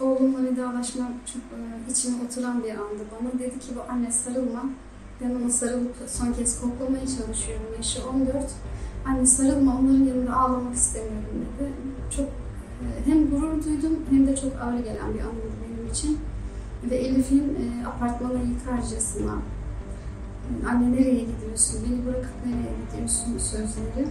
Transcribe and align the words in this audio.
Oğlumla 0.00 0.44
vedalaşmak 0.44 1.10
çok 1.26 1.42
e, 1.42 1.90
içime 1.90 2.16
oturan 2.24 2.64
bir 2.64 2.70
andı 2.70 3.04
bana. 3.12 3.40
Dedi 3.40 3.58
ki 3.58 3.68
bu 3.76 3.92
anne 3.92 4.12
sarılma. 4.12 4.64
Ben 5.20 5.30
ona 5.34 5.50
sarılıp 5.50 5.94
son 6.06 6.32
kez 6.32 6.60
koklamaya 6.60 7.06
çalışıyorum. 7.06 7.66
Yaşı 7.76 8.08
14. 8.08 8.50
Anne 9.06 9.26
sarılma 9.26 9.78
onların 9.78 10.04
yanında 10.04 10.36
ağlamak 10.36 10.74
istemiyorum 10.74 11.46
dedi. 11.60 11.72
Çok 12.16 12.26
e, 12.26 12.86
hem 13.04 13.30
gurur 13.30 13.64
duydum 13.64 13.98
hem 14.10 14.26
de 14.26 14.36
çok 14.36 14.52
ağır 14.62 14.78
gelen 14.78 15.14
bir 15.14 15.20
anıydı 15.20 15.56
benim 15.62 15.92
için. 15.92 16.18
Ve 16.90 16.96
Elif'in 16.96 17.42
e, 17.42 17.86
apartmana 17.86 18.38
yıkarcasına 18.38 19.34
anne 20.70 20.92
nereye 20.92 21.24
gidiyorsun, 21.24 21.80
beni 21.86 22.06
bırakıp 22.06 22.34
nereye 22.46 22.74
gidiyorsun 22.86 23.38
sözleri. 23.38 24.08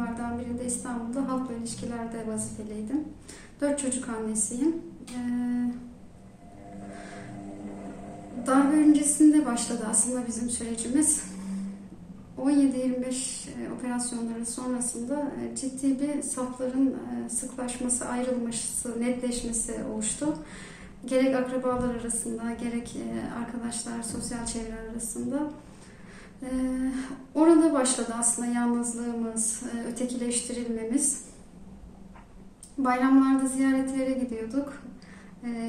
Kurumlardan 0.00 0.38
birinde 0.38 0.64
İstanbul'da 0.64 1.28
halkla 1.28 1.54
ilişkilerde 1.54 2.26
vazifeliydim. 2.26 3.04
Dört 3.60 3.78
çocuk 3.78 4.08
annesiyim. 4.08 4.76
E, 5.08 5.18
Darbe 8.46 8.76
öncesinde 8.76 9.46
başladı 9.46 9.86
aslında 9.90 10.26
bizim 10.26 10.50
sürecimiz. 10.50 11.22
17-25 12.38 13.50
e, 13.50 13.72
operasyonları 13.72 14.46
sonrasında 14.46 15.32
e, 15.42 15.56
ciddi 15.56 16.00
bir 16.00 16.22
safların 16.22 16.86
e, 16.86 17.28
sıklaşması, 17.28 18.04
ayrılması, 18.04 19.00
netleşmesi 19.00 19.74
oluştu. 19.94 20.36
Gerek 21.06 21.36
akrabalar 21.36 21.94
arasında, 21.94 22.42
gerek 22.60 22.96
arkadaşlar, 23.38 24.02
sosyal 24.02 24.46
çevre 24.46 24.90
arasında. 24.92 25.50
Orada 27.34 27.72
başladı 27.72 28.14
aslında 28.18 28.48
yalnızlığımız, 28.48 29.62
ötekileştirilmemiz. 29.88 31.24
Bayramlarda 32.78 33.46
ziyaretlere 33.46 34.12
gidiyorduk. 34.12 34.82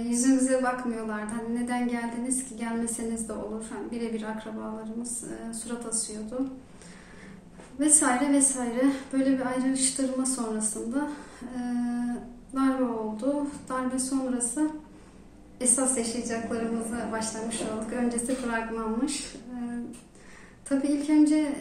Yüzümüze 0.08 0.64
bakmıyorlardı. 0.64 1.32
Hani 1.36 1.64
neden 1.64 1.88
geldiniz 1.88 2.44
ki 2.44 2.58
gelmeseniz 2.58 3.30
de 3.30 3.34
olur. 3.34 3.64
Hani 3.70 3.92
birebir 3.92 4.24
akrabalarımız 4.24 5.24
surat 5.64 5.86
asıyordu. 5.86 6.50
Vesaire 7.80 8.34
vesaire. 8.34 8.92
Böyle 9.14 9.40
bir 9.40 9.46
ayrıştırma 9.46 10.26
sonrasında 10.26 11.10
darbe 12.56 12.84
oldu. 12.84 13.48
Darbe 13.70 14.00
sonrası 14.00 14.70
esas 15.60 15.98
yaşayacaklarımıza 15.98 17.12
başlamış 17.12 17.62
olduk. 17.62 17.94
Öncesi 17.94 18.36
fragmanmış. 18.36 19.34
Tabii 20.72 20.88
ilk 20.88 21.10
önce 21.10 21.56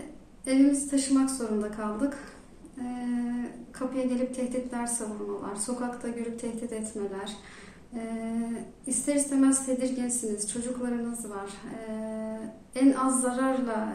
evimizi 0.47 0.91
taşımak 0.91 1.31
zorunda 1.31 1.71
kaldık. 1.71 2.19
Kapıya 3.73 4.05
gelip 4.05 4.35
tehditler 4.35 4.87
savurmalar, 4.87 5.57
sokakta 5.57 6.09
görüp 6.09 6.41
tehdit 6.41 6.73
etmeler, 6.73 7.37
ister 8.87 9.15
istemez 9.15 9.67
tedirginsiniz, 9.67 10.53
çocuklarınız 10.53 11.31
var. 11.31 11.51
En 12.75 12.93
az 12.93 13.21
zararla 13.21 13.93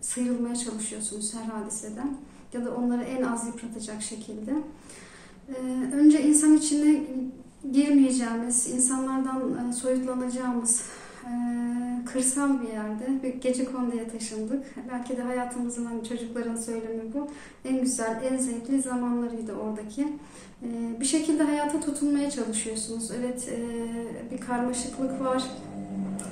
sıyrılmaya 0.00 0.56
çalışıyorsunuz 0.56 1.34
her 1.34 1.44
hadiseden 1.44 2.16
ya 2.52 2.64
da 2.64 2.74
onları 2.74 3.02
en 3.02 3.22
az 3.22 3.46
yıpratacak 3.46 4.02
şekilde. 4.02 4.52
Önce 5.92 6.22
insan 6.22 6.56
içine 6.56 7.02
girmeyeceğimiz, 7.72 8.70
insanlardan 8.70 9.70
soyutlanacağımız 9.70 10.82
kırsal 12.12 12.62
bir 12.62 12.68
yerde 12.68 13.22
bir 13.22 13.34
gece 13.34 13.64
konduya 13.64 14.08
taşındık. 14.08 14.64
Belki 14.92 15.16
de 15.16 15.22
hayatımızın 15.22 15.84
hani 15.84 16.04
çocukların 16.04 16.56
söylemi 16.56 17.14
bu. 17.14 17.28
En 17.64 17.80
güzel, 17.80 18.22
en 18.30 18.36
zevkli 18.36 18.82
zamanlarıydı 18.82 19.52
oradaki. 19.52 20.08
Bir 21.00 21.04
şekilde 21.04 21.42
hayata 21.42 21.80
tutunmaya 21.80 22.30
çalışıyorsunuz. 22.30 23.10
Evet 23.10 23.48
bir 24.32 24.38
karmaşıklık 24.38 25.20
var, 25.20 25.44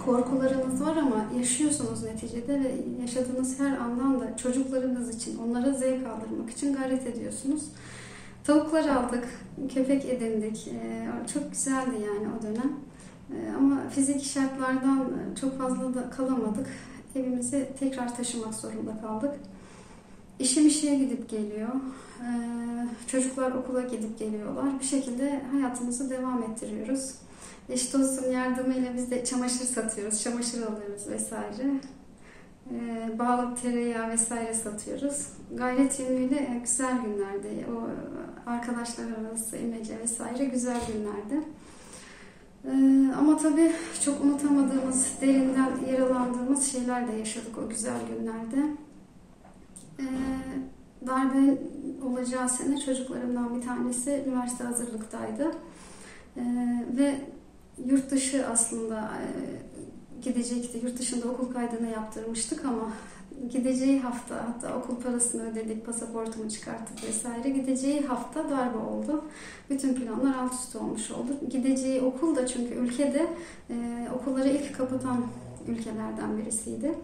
korkularınız 0.04 0.82
var 0.82 0.96
ama 0.96 1.24
yaşıyorsunuz 1.38 2.04
neticede 2.04 2.60
ve 2.64 2.74
yaşadığınız 3.00 3.60
her 3.60 3.76
andan 3.76 4.20
da 4.20 4.36
çocuklarınız 4.36 5.16
için, 5.16 5.38
onlara 5.38 5.72
zevk 5.72 6.06
aldırmak 6.06 6.50
için 6.50 6.74
gayret 6.74 7.06
ediyorsunuz. 7.06 7.62
Tavuklar 8.44 8.88
aldık, 8.88 9.24
köpek 9.74 10.04
edindik. 10.04 10.70
Çok 11.34 11.52
güzeldi 11.52 11.94
yani 11.94 12.28
o 12.38 12.42
dönem. 12.42 12.72
Ama 13.58 13.88
fizik 13.88 14.24
şartlardan 14.24 15.06
çok 15.40 15.58
fazla 15.58 15.94
da 15.94 16.10
kalamadık. 16.10 16.66
Evimizi 17.14 17.68
tekrar 17.78 18.16
taşımak 18.16 18.54
zorunda 18.54 19.00
kaldık. 19.00 19.34
İşim 20.38 20.66
işe 20.66 20.94
gidip 20.94 21.28
geliyor. 21.28 21.68
Çocuklar 23.06 23.50
okula 23.50 23.80
gidip 23.80 24.18
geliyorlar. 24.18 24.80
Bir 24.80 24.84
şekilde 24.84 25.42
hayatımızı 25.52 26.10
devam 26.10 26.42
ettiriyoruz. 26.42 27.14
Eş 27.68 27.92
dostun 27.94 28.30
yardımıyla 28.30 28.94
biz 28.94 29.10
de 29.10 29.24
çamaşır 29.24 29.64
satıyoruz, 29.64 30.22
çamaşır 30.22 30.62
alıyoruz 30.62 31.08
vesaire. 31.08 31.70
Ee, 32.70 33.18
bağlı 33.18 33.54
tereyağı 33.62 34.10
vesaire 34.10 34.54
satıyoruz. 34.54 35.26
Gayret 35.54 36.00
yönüyle 36.00 36.60
güzel 36.62 36.98
günlerdi. 37.02 37.66
O 37.74 37.88
arkadaşlar 38.50 39.04
arası 39.04 39.56
imece 39.56 39.98
vesaire 39.98 40.44
güzel 40.44 40.80
günlerdi. 40.92 41.46
Ee, 42.66 43.12
ama 43.18 43.36
tabii 43.36 43.72
çok 44.04 44.24
unutamadığımız, 44.24 45.08
derinden 45.20 45.70
yaralandığımız 45.92 46.72
şeyler 46.72 47.08
de 47.08 47.12
yaşadık 47.12 47.58
o 47.58 47.68
güzel 47.68 48.00
günlerde. 48.08 48.70
Ee, 49.98 50.04
darbe 51.06 51.58
olacağı 52.06 52.48
sene 52.48 52.80
çocuklarımdan 52.80 53.56
bir 53.56 53.66
tanesi 53.66 54.24
üniversite 54.26 54.64
hazırlıktaydı. 54.64 55.52
Ee, 56.36 56.42
ve 56.96 57.14
yurt 57.84 58.10
dışı 58.10 58.46
aslında 58.46 59.00
e, 59.00 59.28
gidecekti. 60.22 60.80
Yurt 60.86 60.98
dışında 60.98 61.28
okul 61.28 61.52
kaydını 61.52 61.90
yaptırmıştık 61.90 62.64
ama 62.64 62.92
gideceği 63.50 64.00
hafta 64.00 64.34
hatta 64.34 64.78
okul 64.78 64.96
parasını 64.96 65.50
ödedik, 65.50 65.86
pasaportumu 65.86 66.50
çıkarttık 66.50 67.08
vesaire. 67.08 67.48
Gideceği 67.48 68.00
hafta 68.00 68.50
darbe 68.50 68.78
oldu. 68.78 69.24
Bütün 69.70 69.94
planlar 69.94 70.34
alt 70.34 70.54
üst 70.54 70.76
olmuş 70.76 71.10
oldu. 71.10 71.32
Gideceği 71.50 72.00
okul 72.00 72.36
da 72.36 72.46
çünkü 72.46 72.74
ülkede 72.74 73.26
e, 73.70 74.08
okulları 74.14 74.48
ilk 74.48 74.76
kapatan 74.76 75.24
ülkelerden 75.68 76.38
birisiydi. 76.38 76.94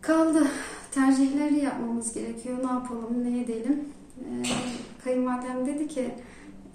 Kaldı. 0.00 0.46
Tercihleri 0.90 1.58
yapmamız 1.58 2.14
gerekiyor. 2.14 2.58
Ne 2.58 2.72
yapalım, 2.72 3.24
ne 3.24 3.40
edelim? 3.40 3.84
E, 4.18 4.30
kayınvalidem 5.04 5.66
dedi 5.66 5.88
ki 5.88 6.14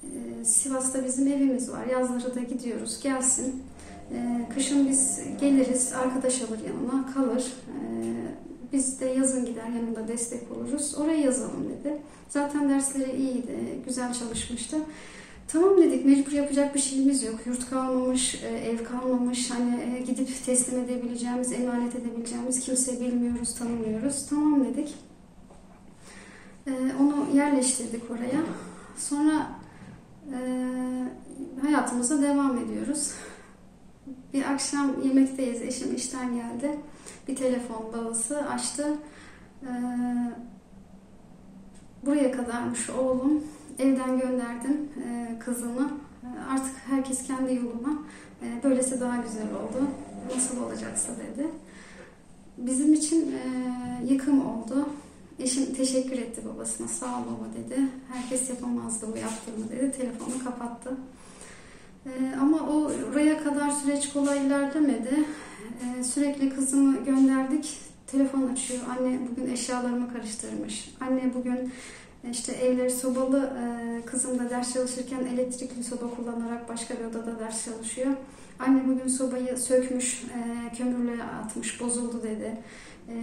e, 0.03 0.45
Sivas'ta 0.45 1.05
bizim 1.05 1.27
evimiz 1.27 1.71
var. 1.71 1.85
Yazları 1.85 2.35
da 2.35 2.39
gidiyoruz. 2.39 2.99
Gelsin. 3.03 3.63
E, 4.13 4.49
kışın 4.53 4.89
biz 4.89 5.19
geliriz. 5.41 5.93
Arkadaş 5.93 6.41
alır 6.41 6.59
yanına. 6.67 7.13
Kalır. 7.13 7.53
E, 7.67 7.83
biz 8.73 8.99
de 8.99 9.05
yazın 9.05 9.45
gider 9.45 9.67
yanında 9.67 10.07
destek 10.07 10.51
oluruz. 10.51 10.95
Oraya 10.97 11.19
yazalım 11.19 11.65
dedi. 11.69 11.97
Zaten 12.29 12.69
dersleri 12.69 13.17
iyiydi. 13.17 13.57
Güzel 13.85 14.13
çalışmıştı. 14.13 14.77
Tamam 15.47 15.77
dedik 15.77 16.05
mecbur 16.05 16.31
yapacak 16.31 16.75
bir 16.75 16.79
şeyimiz 16.79 17.23
yok. 17.23 17.39
Yurt 17.45 17.69
kalmamış, 17.69 18.43
ev 18.43 18.83
kalmamış. 18.83 19.51
Hani 19.51 20.03
gidip 20.07 20.45
teslim 20.45 20.79
edebileceğimiz, 20.79 21.51
emanet 21.51 21.95
edebileceğimiz 21.95 22.59
kimse 22.59 23.01
bilmiyoruz, 23.01 23.55
tanımıyoruz. 23.55 24.25
Tamam 24.29 24.65
dedik. 24.65 24.95
Onu 26.99 27.25
yerleştirdik 27.35 28.11
oraya. 28.11 28.41
Sonra 28.97 29.47
hayatımıza 31.61 32.21
devam 32.21 32.57
ediyoruz. 32.57 33.11
Bir 34.33 34.51
akşam 34.51 35.03
yemekteyiz. 35.03 35.61
Eşim 35.61 35.95
işten 35.95 36.35
geldi. 36.35 36.79
Bir 37.27 37.35
telefon 37.35 37.93
babası 37.93 38.37
açtı. 38.49 38.97
Buraya 42.05 42.31
kadarmış 42.31 42.89
oğlum. 42.89 43.43
Evden 43.79 44.19
gönderdim 44.19 44.89
kızımı. 45.39 45.91
Artık 46.49 46.75
herkes 46.89 47.23
kendi 47.27 47.55
yoluna. 47.55 47.99
Böylesi 48.63 49.01
daha 49.01 49.17
güzel 49.17 49.43
oldu. 49.47 49.87
Nasıl 50.35 50.63
olacaksa 50.63 51.11
dedi. 51.11 51.47
Bizim 52.57 52.93
için 52.93 53.35
yıkım 54.09 54.45
oldu. 54.45 54.89
Eşim 55.39 55.73
teşekkür 55.73 56.17
etti 56.17 56.41
babasına. 56.53 56.87
Sağ 56.87 57.05
ol 57.05 57.21
baba 57.21 57.53
dedi. 57.53 57.81
Herkes 58.13 58.49
yapamazdı 58.49 59.13
bu 59.13 59.17
yaptığımı 59.17 59.71
dedi. 59.71 59.91
Telefonu 59.97 60.43
kapattı. 60.43 60.97
Ee, 62.05 62.35
ama 62.41 62.57
o 62.57 62.91
oraya 63.11 63.43
kadar 63.43 63.69
süreç 63.69 64.13
kolay 64.13 64.47
ilerlemedi. 64.47 65.23
Ee, 65.99 66.03
sürekli 66.03 66.49
kızımı 66.55 67.05
gönderdik. 67.05 67.77
Telefon 68.07 68.47
açıyor. 68.47 68.79
Anne 68.89 69.19
bugün 69.31 69.51
eşyalarımı 69.51 70.13
karıştırmış. 70.13 70.95
Anne 71.01 71.33
bugün 71.35 71.71
İşte 72.31 72.51
evleri 72.51 72.91
sobalı, 72.91 73.53
e, 73.63 74.05
kızım 74.05 74.39
da 74.39 74.49
ders 74.49 74.73
çalışırken 74.73 75.19
elektrikli 75.33 75.83
soba 75.83 76.09
kullanarak 76.15 76.69
başka 76.69 76.99
bir 76.99 77.05
odada 77.05 77.39
ders 77.39 77.65
çalışıyor. 77.65 78.11
Anne 78.59 78.87
bugün 78.87 79.07
sobayı 79.07 79.57
sökmüş, 79.57 80.23
e, 80.23 80.75
kömürle 80.77 81.23
atmış, 81.23 81.81
bozuldu 81.81 82.23
dedi. 82.23 82.57
E, 83.09 83.15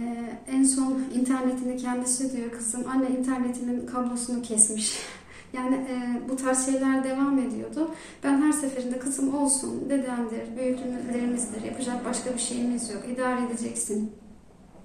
en 0.51 0.63
son 0.63 1.03
internetini 1.15 1.77
kendisi 1.77 2.37
diyor 2.37 2.51
kızım, 2.51 2.87
anne 2.89 3.09
internetinin 3.19 3.87
kablosunu 3.87 4.41
kesmiş. 4.41 4.97
Yani 5.53 5.75
e, 5.75 6.21
bu 6.29 6.35
tarz 6.35 6.65
şeyler 6.65 7.03
devam 7.03 7.39
ediyordu. 7.39 7.91
Ben 8.23 8.41
her 8.41 8.51
seferinde 8.51 8.99
kızım 8.99 9.35
olsun, 9.35 9.89
dedemdir, 9.89 10.57
büyüklerimizdir, 10.57 11.63
yapacak 11.63 12.05
başka 12.05 12.33
bir 12.33 12.39
şeyimiz 12.39 12.89
yok, 12.89 13.03
idare 13.13 13.45
edeceksin 13.45 14.11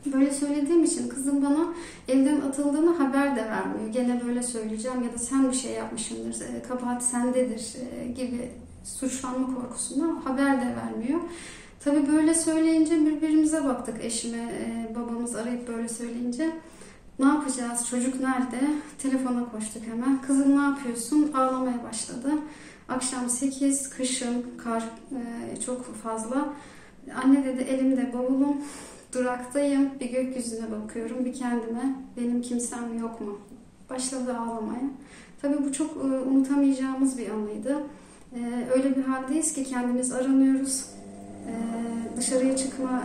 Böyle 0.07 0.33
söylediğim 0.33 0.85
için 0.85 1.09
kızım 1.09 1.45
bana 1.45 1.75
evden 2.09 2.41
atıldığını 2.41 2.97
haber 2.97 3.37
de 3.37 3.45
vermiyor. 3.45 3.89
Gene 3.93 4.21
böyle 4.27 4.43
söyleyeceğim 4.43 5.03
ya 5.03 5.13
da 5.13 5.19
sen 5.19 5.51
bir 5.51 5.57
şey 5.57 5.73
yapmışsındır, 5.73 6.41
e, 6.41 6.63
kabahat 6.69 7.05
sendedir 7.05 7.77
e, 8.01 8.09
gibi 8.09 8.51
suçlanma 8.85 9.55
korkusuna 9.55 10.25
haber 10.25 10.61
de 10.61 10.77
vermiyor. 10.77 11.21
Tabii 11.85 12.09
böyle 12.13 12.35
söyleyince 12.35 13.07
birbirimize 13.07 13.65
baktık 13.65 14.05
eşime, 14.05 14.39
e, 14.39 14.95
babamız 14.95 15.35
arayıp 15.35 15.69
böyle 15.69 15.89
söyleyince. 15.89 16.51
Ne 17.19 17.27
yapacağız? 17.27 17.87
Çocuk 17.91 18.21
nerede? 18.21 18.71
Telefona 18.99 19.45
koştuk 19.53 19.83
hemen. 19.87 20.23
Kızım 20.23 20.57
ne 20.57 20.63
yapıyorsun? 20.63 21.33
Ağlamaya 21.33 21.85
başladı. 21.85 22.29
Akşam 22.89 23.31
8, 23.31 23.91
kışın, 23.91 24.47
kar 24.65 24.85
çok 25.67 25.95
fazla. 25.95 26.49
Anne 27.25 27.45
dedi 27.45 27.63
elimde 27.63 28.13
bavulum, 28.13 28.57
Duraktayım, 29.15 29.91
bir 30.01 30.11
gökyüzüne 30.11 30.71
bakıyorum, 30.71 31.25
bir 31.25 31.35
kendime. 31.35 31.97
Benim 32.17 32.43
kimsem 32.43 32.99
yok 32.99 33.21
mu? 33.21 33.39
Başladı 33.91 34.37
ağlamaya. 34.39 34.91
Tabii 35.43 35.65
bu 35.65 35.73
çok 35.73 35.97
e, 35.97 36.01
unutamayacağımız 36.01 37.19
bir 37.19 37.31
anıydı. 37.31 37.77
E, 38.35 38.69
öyle 38.75 38.97
bir 38.97 39.03
haldeyiz 39.03 39.53
ki 39.53 39.65
kendimiz 39.65 40.13
aranıyoruz. 40.13 40.85
E, 41.47 41.53
dışarıya 42.17 42.57
çıkma, 42.57 43.03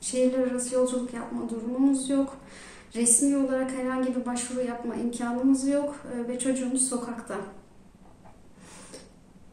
şehirler 0.00 0.46
arası 0.46 0.74
yolculuk 0.74 1.14
yapma 1.14 1.48
durumumuz 1.48 2.10
yok. 2.10 2.36
Resmi 2.94 3.36
olarak 3.36 3.70
herhangi 3.70 4.16
bir 4.16 4.26
başvuru 4.26 4.60
yapma 4.60 4.94
imkanımız 4.94 5.68
yok 5.68 6.06
ve 6.28 6.38
çocuğumuz 6.38 6.88
sokakta. 6.88 7.36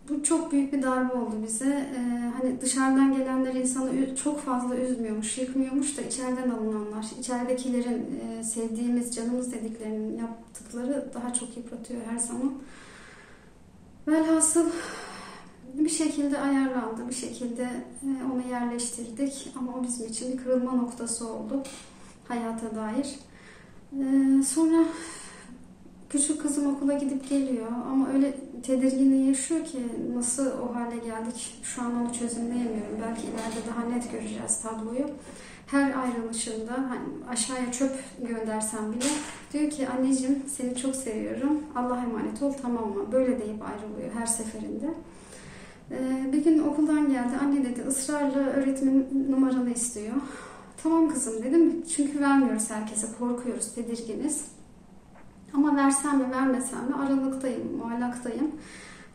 Bu 0.10 0.24
çok 0.24 0.52
büyük 0.52 0.74
bir 0.74 0.84
darbe 0.84 1.14
oldu 1.14 1.36
bize. 1.48 1.90
Ee, 1.96 2.32
hani 2.38 2.62
dışarıdan 2.62 3.18
gelenler 3.18 3.54
insanı 3.54 4.16
çok 4.16 4.40
fazla 4.40 4.76
üzmüyormuş, 4.76 5.38
yıkmıyormuş 5.38 5.98
da 5.98 6.02
içeriden 6.02 6.50
alınanlar, 6.50 7.06
içeridekilerin 7.20 8.20
e, 8.20 8.44
sevdiğimiz, 8.44 9.16
canımız 9.16 9.54
dediklerinin 9.54 10.18
yaptıkları 10.18 11.12
daha 11.14 11.34
çok 11.34 11.58
yıpratıyor 11.58 12.02
her 12.10 12.18
zaman. 12.18 12.54
Velhasıl 14.08 14.70
bir 15.74 15.90
şekilde 15.90 16.38
ayarlandı, 16.38 17.10
bir 17.10 17.16
şekilde 17.16 17.64
e, 18.04 18.10
onu 18.34 18.52
yerleştirdik 18.52 19.54
ama 19.58 19.74
o 19.74 19.84
bizim 19.84 20.08
için 20.08 20.34
bir 20.34 20.44
kırılma 20.44 20.72
noktası 20.72 21.28
oldu 21.28 21.64
hayata 22.28 22.76
dair. 22.76 23.20
Ee, 23.94 24.44
sonra 24.44 24.86
Küçük 26.10 26.42
kızım 26.42 26.76
okula 26.76 26.94
gidip 26.94 27.30
geliyor 27.30 27.68
ama 27.92 28.10
öyle 28.14 28.34
tedirginliği 28.64 29.28
yaşıyor 29.28 29.66
ki 29.66 29.78
nasıl 30.16 30.46
o 30.48 30.76
hale 30.76 30.98
geldik 30.98 31.60
şu 31.64 31.82
an 31.82 31.96
onu 32.02 32.14
çözümleyemiyorum. 32.14 32.98
Belki 33.02 33.22
ileride 33.22 33.70
daha 33.70 33.86
net 33.86 34.12
göreceğiz 34.12 34.62
tabloyu. 34.62 35.10
Her 35.68 35.96
ayrılışında 35.96 36.74
hani 36.74 37.30
aşağıya 37.30 37.72
çöp 37.72 37.92
göndersem 38.28 38.92
bile 38.92 39.10
diyor 39.54 39.70
ki 39.70 39.90
anneciğim 39.90 40.44
seni 40.48 40.76
çok 40.76 40.96
seviyorum. 40.96 41.64
Allah'a 41.76 42.04
emanet 42.04 42.42
ol 42.42 42.54
tamam 42.62 42.90
mı? 42.90 43.12
Böyle 43.12 43.40
deyip 43.40 43.62
ayrılıyor 43.62 44.12
her 44.20 44.26
seferinde. 44.26 44.94
Ee, 45.92 46.34
bir 46.34 46.44
gün 46.44 46.60
okuldan 46.60 47.10
geldi. 47.10 47.38
Anne 47.42 47.66
dedi 47.66 47.82
ısrarla 47.88 48.40
öğretmen 48.40 49.06
numaranı 49.30 49.72
istiyor. 49.72 50.16
Tamam 50.84 51.10
kızım 51.10 51.44
dedim. 51.44 51.84
Çünkü 51.96 52.20
vermiyoruz 52.20 52.70
herkese. 52.70 53.08
Korkuyoruz, 53.20 53.74
tedirginiz. 53.76 54.46
Ama 55.54 55.76
versem 55.76 56.18
mi 56.18 56.32
vermesem 56.32 56.86
mi 56.88 56.96
aralıktayım, 56.96 57.78
muallaktayım. 57.78 58.52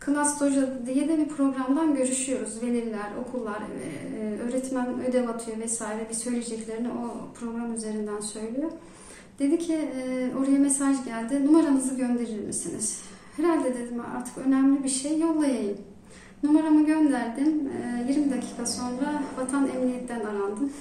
Klas 0.01 0.41
Doja 0.41 0.87
diye 0.87 1.09
de 1.09 1.19
bir 1.19 1.29
programdan 1.29 1.95
görüşüyoruz. 1.95 2.63
Veliler, 2.63 3.11
okullar, 3.27 3.59
e, 3.61 4.39
öğretmen 4.41 5.03
ödev 5.09 5.29
atıyor 5.29 5.59
vesaire. 5.59 6.07
Bir 6.09 6.15
söyleyeceklerini 6.15 6.89
o 6.89 7.35
program 7.41 7.75
üzerinden 7.75 8.21
söylüyor. 8.21 8.71
Dedi 9.39 9.59
ki 9.59 9.75
e, 9.75 10.31
oraya 10.39 10.59
mesaj 10.59 11.05
geldi. 11.05 11.47
Numaranızı 11.47 11.95
gönderir 11.95 12.47
misiniz? 12.47 13.01
Herhalde 13.37 13.75
dedim 13.75 14.03
artık 14.17 14.39
önemli 14.47 14.85
bir 14.85 14.89
şey 14.89 15.19
yollayayım. 15.19 15.79
Numaramı 16.43 16.87
gönderdim. 16.87 17.71
20 18.09 18.27
e, 18.27 18.31
dakika 18.31 18.67
sonra 18.67 19.23
Vatan 19.39 19.69
Emniyet'ten 19.69 20.21
arandım. 20.21 20.73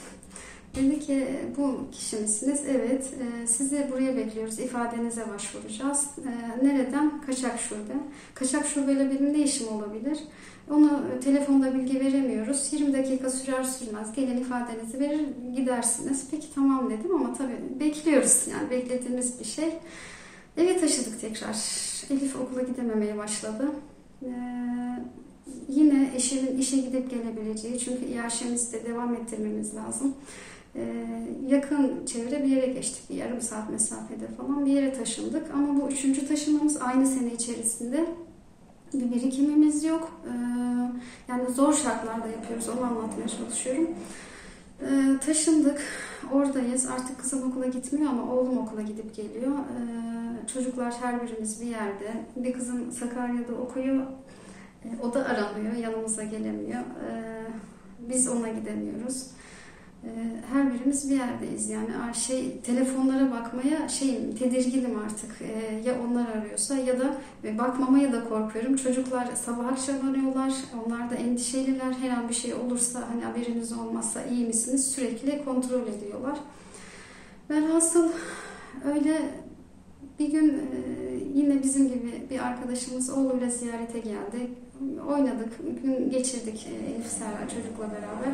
Dedi 0.76 1.00
ki 1.00 1.28
bu 1.58 1.92
kişi 1.92 2.16
misiniz? 2.16 2.62
Evet. 2.70 3.14
E, 3.44 3.48
sizi 3.48 3.88
buraya 3.92 4.18
bekliyoruz. 4.18 4.60
İfadenize 4.60 5.30
başvuracağız. 5.30 6.06
E, 6.26 6.66
nereden? 6.66 7.22
Kaçak 7.22 7.60
şube. 7.60 7.94
Kaçak 8.34 8.66
şubeyle 8.68 9.10
benim 9.10 9.34
ne 9.34 9.40
işim 9.40 9.68
olabilir? 9.68 10.20
Onu 10.72 11.02
telefonda 11.24 11.74
bilgi 11.76 12.00
veremiyoruz. 12.00 12.74
20 12.74 12.94
dakika 12.94 13.30
sürer 13.30 13.64
sürmez. 13.64 14.14
Gelin 14.16 14.38
ifadenizi 14.38 15.00
verir 15.00 15.22
gidersiniz. 15.56 16.28
Peki 16.32 16.54
tamam 16.56 16.90
dedim 16.90 17.16
ama 17.16 17.34
tabii 17.34 17.80
bekliyoruz. 17.80 18.48
Yani 18.52 18.70
beklediğimiz 18.70 19.40
bir 19.40 19.46
şey. 19.46 19.70
Eve 20.58 20.80
taşıdık 20.80 21.22
tekrar. 21.22 21.56
Elif 22.10 22.36
okula 22.36 22.62
gidememeye 22.62 23.18
başladı. 23.18 23.72
Ee, 24.24 24.30
yine 25.70 26.12
eşimin 26.16 26.58
işe 26.58 26.78
gidip 26.78 27.10
gelebileceği 27.10 27.80
çünkü 27.80 28.06
iaşemizde 28.06 28.86
devam 28.86 29.16
ettirmemiz 29.16 29.76
lazım. 29.76 30.14
Ee, 30.76 31.06
yakın 31.48 32.06
çevre 32.06 32.44
bir 32.44 32.50
yere 32.50 32.66
geçtik. 32.68 33.10
Bir 33.10 33.16
yarım 33.16 33.42
saat 33.42 33.70
mesafede 33.70 34.28
falan 34.28 34.66
bir 34.66 34.72
yere 34.72 34.94
taşındık. 34.94 35.52
Ama 35.54 35.82
bu 35.82 35.90
üçüncü 35.90 36.28
taşınmamız 36.28 36.82
aynı 36.82 37.08
sene 37.08 37.34
içerisinde. 37.34 38.06
Bir 38.94 39.12
birikimimiz 39.12 39.84
yok. 39.84 40.22
Ee, 40.26 40.32
yani 41.28 41.54
zor 41.54 41.74
şartlarda 41.74 42.28
yapıyoruz. 42.28 42.70
Onu 42.70 42.86
anlatmaya 42.86 43.28
çalışıyorum. 43.28 43.90
Ee, 44.82 45.18
taşındık. 45.26 45.82
Oradayız. 46.32 46.86
Artık 46.86 47.20
kızım 47.20 47.52
okula 47.52 47.66
gitmiyor 47.66 48.12
ama 48.12 48.34
oğlum 48.34 48.58
okula 48.58 48.82
gidip 48.82 49.16
geliyor. 49.16 49.56
Çocuklar 50.54 50.94
her 51.02 51.24
birimiz 51.24 51.62
bir 51.62 51.66
yerde. 51.66 52.26
Bir 52.36 52.54
kızım 52.54 52.92
Sakarya'da 52.92 53.54
okuyor. 53.54 54.04
O 55.04 55.14
da 55.14 55.26
aramıyor. 55.26 55.74
Yanımıza 55.74 56.24
gelemiyor. 56.24 56.82
Biz 58.00 58.28
ona 58.28 58.48
gidemiyoruz. 58.50 59.28
Ee, 60.06 60.10
her 60.54 60.74
birimiz 60.74 61.10
bir 61.10 61.16
yerdeyiz. 61.16 61.70
Yani 61.70 62.16
şey 62.16 62.60
telefonlara 62.60 63.32
bakmaya 63.32 63.90
şeyim 63.90 64.36
tedirginim 64.36 65.00
artık. 65.00 65.42
Ee, 65.42 65.90
ya 65.90 65.96
onlar 66.08 66.28
arıyorsa 66.28 66.76
ya 66.76 67.00
da 67.00 67.18
bakmamaya 67.58 68.14
da 68.14 68.24
korkuyorum. 68.30 68.76
Çocuklar 68.76 69.28
sabah 69.36 69.66
akşam 69.66 70.10
arıyorlar. 70.10 70.54
Onlar 70.86 71.10
da 71.10 71.16
endişeliler. 71.16 71.94
Her 71.94 72.10
an 72.10 72.30
bir 72.30 72.34
şey 72.34 72.54
olursa 72.54 73.10
hani 73.10 73.24
haberiniz 73.24 73.74
olmazsa 73.74 74.24
iyi 74.24 74.46
misiniz? 74.46 74.92
Sürekli 74.92 75.46
kontrol 75.46 75.88
ediyorlar. 75.88 76.38
Velhasıl 77.50 78.10
öyle 78.94 79.22
bir 80.20 80.32
gün 80.32 80.50
e, 80.50 80.60
yine 81.36 81.64
bizim 81.64 81.88
gibi 81.88 82.28
bir 82.30 82.40
arkadaşımız 82.40 83.10
oğluyla 83.10 83.50
ziyarete 83.50 84.00
geldi. 84.00 84.50
Oynadık, 85.08 85.54
gün 85.84 86.10
geçirdik 86.10 86.68
e, 86.68 86.92
Elif 86.92 87.08
Serra 87.08 87.50
çocukla 87.50 87.92
beraber. 87.92 88.34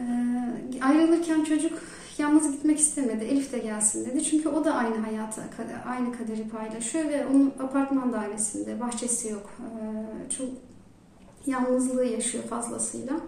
Ee, 0.00 0.82
ayrılırken 0.82 1.44
çocuk 1.44 1.72
yalnız 2.18 2.52
gitmek 2.52 2.78
istemedi. 2.78 3.24
Elif 3.24 3.52
de 3.52 3.58
gelsin 3.58 4.06
dedi. 4.06 4.24
Çünkü 4.24 4.48
o 4.48 4.64
da 4.64 4.74
aynı 4.74 4.96
hayatı, 4.96 5.42
aynı 5.86 6.18
kaderi 6.18 6.48
paylaşıyor 6.48 7.04
ve 7.08 7.26
onun 7.26 7.52
apartman 7.58 8.12
dairesinde, 8.12 8.80
bahçesi 8.80 9.28
yok. 9.28 9.50
Ee, 9.60 10.30
çok 10.30 10.48
yalnızlığı 11.46 12.04
yaşıyor 12.04 12.44
fazlasıyla. 12.44 13.20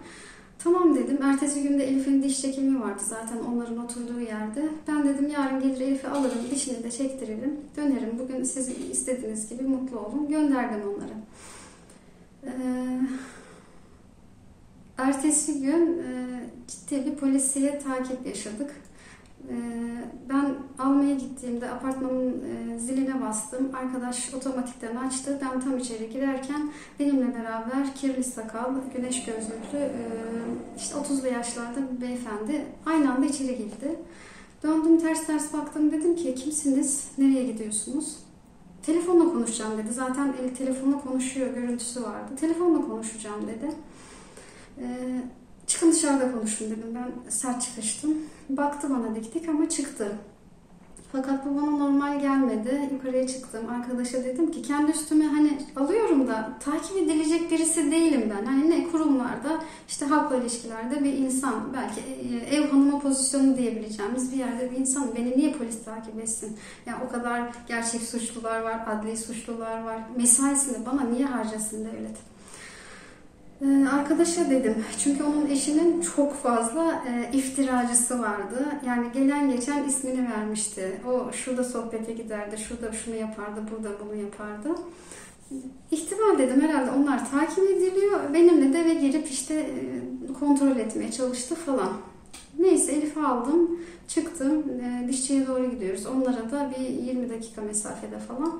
Tamam 0.63 0.95
dedim. 0.95 1.19
Ertesi 1.23 1.63
günde 1.63 1.87
Elif'in 1.87 2.23
diş 2.23 2.41
çekimi 2.41 2.81
vardı 2.81 3.01
zaten 3.05 3.37
onların 3.51 3.77
oturduğu 3.77 4.19
yerde. 4.19 4.69
Ben 4.87 5.03
dedim 5.03 5.29
yarın 5.29 5.59
gelir 5.59 5.81
Elif'i 5.81 6.07
alırım, 6.07 6.39
dişini 6.51 6.83
de 6.83 6.91
çektiririm. 6.91 7.59
Dönerim. 7.77 8.19
Bugün 8.19 8.43
siz 8.43 8.69
istediğiniz 8.91 9.49
gibi 9.49 9.63
mutlu 9.63 9.99
olun. 9.99 10.27
Gönderdim 10.29 10.81
onları. 10.87 11.13
Ee, 12.45 12.51
Ertesi 15.01 15.61
gün 15.61 15.99
e, 15.99 16.11
ciddi 16.67 17.05
bir 17.05 17.15
polisiye 17.15 17.79
takip 17.79 18.25
yaşadık. 18.25 18.71
E, 19.49 19.55
ben 20.29 20.55
almaya 20.79 21.15
gittiğimde 21.15 21.69
apartmanın 21.69 22.43
e, 22.43 22.79
ziline 22.79 23.21
bastım. 23.21 23.71
Arkadaş 23.75 24.33
otomatikten 24.33 24.95
açtı. 24.95 25.39
Ben 25.41 25.61
tam 25.61 25.77
içeri 25.77 26.09
girerken 26.09 26.71
benimle 26.99 27.35
beraber 27.35 27.95
kirli 27.95 28.23
sakal, 28.23 28.75
güneş 28.95 29.25
gözlüklü, 29.25 29.77
e, 29.77 29.91
işte 30.77 30.95
30'lu 30.95 31.27
yaşlarda 31.27 31.79
bir 31.91 32.01
beyefendi 32.01 32.65
aynı 32.85 33.13
anda 33.13 33.25
içeri 33.25 33.57
girdi. 33.57 33.99
Döndüm 34.63 34.99
ters 34.99 35.27
ters 35.27 35.53
baktım 35.53 35.91
dedim 35.91 36.15
ki 36.15 36.35
kimsiniz, 36.35 37.07
nereye 37.17 37.43
gidiyorsunuz? 37.43 38.17
Telefonla 38.83 39.33
konuşacağım 39.33 39.77
dedi. 39.77 39.93
Zaten 39.93 40.33
el 40.43 40.55
telefonla 40.55 41.01
konuşuyor, 41.01 41.53
görüntüsü 41.53 42.03
vardı. 42.03 42.31
Telefonla 42.39 42.87
konuşacağım 42.87 43.47
dedi. 43.47 43.69
Ee, 44.81 45.21
çıkın 45.67 45.91
dışarıda 45.91 46.31
konuşun 46.31 46.71
dedim. 46.71 46.95
Ben 46.95 47.29
sert 47.29 47.61
çıkıştım. 47.61 48.17
Baktı 48.49 48.89
bana 48.89 49.15
diktik 49.15 49.49
ama 49.49 49.69
çıktı. 49.69 50.17
Fakat 51.11 51.45
bu 51.45 51.61
bana 51.61 51.71
normal 51.71 52.19
gelmedi. 52.19 52.89
Yukarıya 52.93 53.27
çıktım. 53.27 53.69
Arkadaşa 53.69 54.23
dedim 54.23 54.51
ki 54.51 54.61
kendi 54.61 54.91
üstüme 54.91 55.25
hani 55.25 55.57
alıyorum 55.75 56.27
da 56.27 56.53
takip 56.59 56.97
edilecek 56.97 57.51
birisi 57.51 57.91
değilim 57.91 58.33
ben. 58.37 58.45
Hani 58.45 58.69
ne 58.69 58.87
kurumlarda 58.91 59.63
işte 59.87 60.05
halkla 60.05 60.35
ilişkilerde 60.35 61.03
bir 61.03 61.13
insan 61.13 61.73
belki 61.73 62.01
e, 62.01 62.55
ev 62.55 62.69
hanımı 62.69 62.99
pozisyonu 62.99 63.57
diyebileceğimiz 63.57 64.31
bir 64.31 64.37
yerde 64.37 64.71
bir 64.71 64.77
insan. 64.77 65.15
Beni 65.15 65.37
niye 65.37 65.53
polis 65.53 65.83
takip 65.85 66.19
etsin? 66.19 66.57
Yani 66.85 66.97
o 67.09 67.11
kadar 67.11 67.41
gerçek 67.67 68.01
suçlular 68.01 68.61
var, 68.61 68.79
adli 68.87 69.17
suçlular 69.17 69.83
var. 69.83 69.99
Mesaisini 70.17 70.85
bana 70.85 71.01
niye 71.01 71.25
harcasın 71.25 71.85
devlet? 71.85 72.30
Ee, 73.61 73.87
arkadaşa 73.87 74.49
dedim. 74.49 74.75
Çünkü 75.03 75.23
onun 75.23 75.47
eşinin 75.47 76.01
çok 76.01 76.33
fazla 76.33 77.03
e, 77.07 77.37
iftiracısı 77.37 78.19
vardı. 78.19 78.65
Yani 78.85 79.07
gelen 79.13 79.51
geçen 79.51 79.83
ismini 79.83 80.29
vermişti. 80.31 81.01
O 81.07 81.31
şurada 81.33 81.63
sohbete 81.63 82.13
giderdi, 82.13 82.57
şurada 82.57 82.91
şunu 82.91 83.15
yapardı, 83.15 83.61
burada 83.71 83.89
bunu 84.05 84.15
yapardı. 84.15 84.69
İhtimal 85.91 86.37
dedim 86.37 86.61
herhalde 86.61 86.91
onlar 86.91 87.31
takip 87.31 87.63
ediliyor. 87.63 88.33
Benimle 88.33 88.73
de 88.73 88.79
eve 88.79 88.93
girip 88.93 89.27
işte 89.27 89.53
e, 89.53 90.33
kontrol 90.39 90.77
etmeye 90.77 91.11
çalıştı 91.11 91.55
falan. 91.55 91.93
Neyse 92.59 92.91
Elif'i 92.91 93.19
aldım, 93.19 93.79
çıktım. 94.07 94.63
E, 94.81 95.07
dişçiye 95.07 95.47
doğru 95.47 95.71
gidiyoruz. 95.71 96.05
Onlara 96.05 96.51
da 96.51 96.71
bir 96.79 97.05
20 97.05 97.29
dakika 97.29 97.61
mesafede 97.61 98.19
falan. 98.19 98.59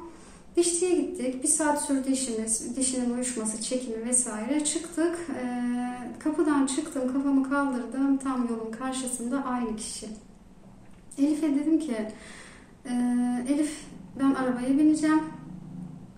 Dişçiye 0.56 0.96
gittik. 1.02 1.44
Bir 1.44 1.48
saat 1.48 1.82
sürdü 1.86 2.12
işimiz. 2.12 2.76
Dişinin 2.76 3.14
uyuşması, 3.14 3.62
çekimi 3.62 4.06
vesaire. 4.06 4.64
Çıktık. 4.64 5.20
Ee, 5.44 6.20
kapıdan 6.20 6.66
çıktım. 6.66 7.14
Kafamı 7.14 7.50
kaldırdım. 7.50 8.18
Tam 8.18 8.48
yolun 8.50 8.72
karşısında 8.72 9.44
aynı 9.46 9.76
kişi. 9.76 10.08
Elif'e 11.18 11.56
dedim 11.56 11.80
ki 11.80 11.96
e, 12.86 12.92
Elif 13.50 13.86
ben 14.20 14.34
arabaya 14.34 14.78
bineceğim. 14.78 15.22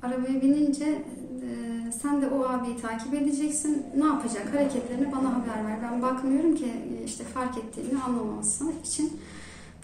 Arabaya 0.03 0.41
binince 0.41 0.85
e, 0.85 1.91
sen 2.01 2.21
de 2.21 2.27
o 2.27 2.43
abiyi 2.43 2.77
takip 2.77 3.13
edeceksin. 3.13 3.85
Ne 3.97 4.05
yapacak? 4.05 4.53
Hareketlerini 4.53 5.11
bana 5.11 5.35
haber 5.35 5.67
ver. 5.67 5.77
Ben 5.83 6.01
bakmıyorum 6.01 6.55
ki 6.55 6.67
işte 7.05 7.23
fark 7.23 7.57
ettiğini 7.57 8.01
anlamaması 8.01 8.65
için. 8.85 9.19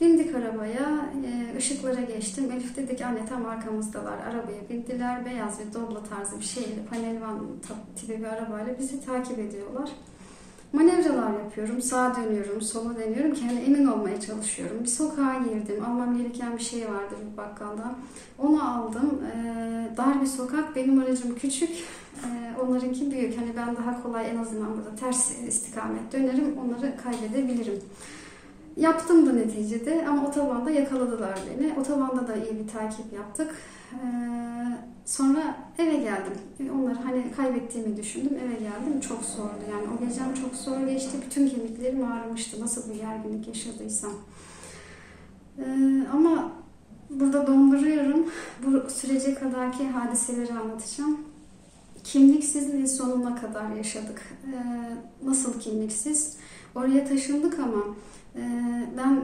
Bindik 0.01 0.35
arabaya, 0.35 1.11
e, 1.25 1.57
ışıklara 1.57 2.01
geçtim. 2.01 2.51
Elif 2.51 2.77
dedi 2.77 2.95
ki 2.95 3.05
anne 3.05 3.25
tam 3.25 3.45
arkamızdalar. 3.45 4.17
Arabaya 4.17 4.69
bindiler. 4.69 5.25
Beyaz 5.25 5.59
bir 5.59 5.73
doblo 5.73 6.03
tarzı 6.03 6.39
bir 6.39 6.45
şeyle, 6.45 6.85
panelvan 6.89 7.39
tipi 7.95 8.19
bir 8.19 8.25
arabayla 8.25 8.79
bizi 8.79 9.05
takip 9.05 9.39
ediyorlar. 9.39 9.89
Manevralar 10.73 11.33
yapıyorum. 11.33 11.81
Sağa 11.81 12.15
dönüyorum, 12.15 12.61
sola 12.61 12.95
dönüyorum 12.95 13.33
ki 13.33 13.45
hani 13.45 13.59
emin 13.59 13.85
olmaya 13.85 14.21
çalışıyorum. 14.21 14.77
Bir 14.83 14.87
sokağa 14.89 15.33
girdim. 15.33 15.85
Almam 15.85 16.17
gereken 16.17 16.57
bir 16.57 16.63
şey 16.63 16.81
vardı 16.81 17.15
bir 17.31 17.37
bakkalda. 17.37 17.95
Onu 18.37 18.71
aldım. 18.71 19.21
Ee, 19.35 19.97
dar 19.97 20.21
bir 20.21 20.27
sokak. 20.27 20.75
Benim 20.75 20.99
aracım 20.99 21.35
küçük. 21.35 21.69
Ee, 21.69 22.61
onlarınki 22.61 23.11
büyük. 23.11 23.37
Hani 23.37 23.49
ben 23.57 23.75
daha 23.75 24.03
kolay 24.03 24.29
en 24.29 24.37
azından 24.37 24.77
burada 24.77 24.95
ters 24.95 25.39
istikamet 25.47 26.13
dönerim. 26.13 26.57
Onları 26.57 26.93
kaybedebilirim. 27.03 27.81
Yaptım 28.79 29.25
da 29.27 29.33
neticede 29.33 30.07
ama 30.07 30.27
otobanda 30.27 30.71
yakaladılar 30.71 31.39
beni. 31.49 31.73
Otobanda 31.79 32.27
da 32.27 32.35
iyi 32.35 32.59
bir 32.59 32.67
takip 32.67 33.13
yaptık. 33.13 33.55
Ee, 33.93 33.97
sonra 35.05 35.57
eve 35.77 35.97
geldim. 35.97 36.33
Onları 36.79 36.95
hani 36.95 37.31
kaybettiğimi 37.31 37.97
düşündüm. 37.97 38.37
Eve 38.45 38.53
geldim. 38.53 38.99
Çok 39.07 39.23
zordu. 39.23 39.63
Yani 39.71 39.83
o 39.95 40.07
gecem 40.07 40.33
çok 40.33 40.55
zor 40.55 40.87
geçti. 40.87 41.17
Bütün 41.25 41.49
kemiklerim 41.49 42.11
ağrımıştı. 42.11 42.61
Nasıl 42.61 42.89
bir 42.89 42.95
gerginlik 42.95 43.47
yaşadıysam. 43.47 44.11
Ee, 45.59 45.63
ama 46.13 46.51
burada 47.09 47.47
donduruyorum. 47.47 48.25
Bu 48.65 48.89
sürece 48.89 49.33
kadarki 49.33 49.87
hadiseleri 49.87 50.53
anlatacağım. 50.53 51.17
Kimliksizliği 52.03 52.87
sonuna 52.87 53.35
kadar 53.41 53.75
yaşadık. 53.75 54.21
Ee, 54.45 55.27
nasıl 55.27 55.59
kimliksiz? 55.59 56.37
Oraya 56.75 57.05
taşındık 57.05 57.59
ama 57.59 57.83
ben 58.97 59.23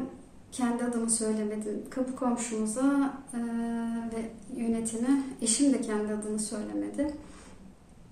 kendi 0.51 0.83
adımı 0.83 1.09
söylemedim. 1.09 1.83
Kapı 1.89 2.15
komşumuza 2.15 3.13
e, 3.33 3.39
ve 4.15 4.29
yönetime 4.61 5.23
eşim 5.41 5.73
de 5.73 5.81
kendi 5.81 6.13
adını 6.13 6.39
söylemedi. 6.39 7.13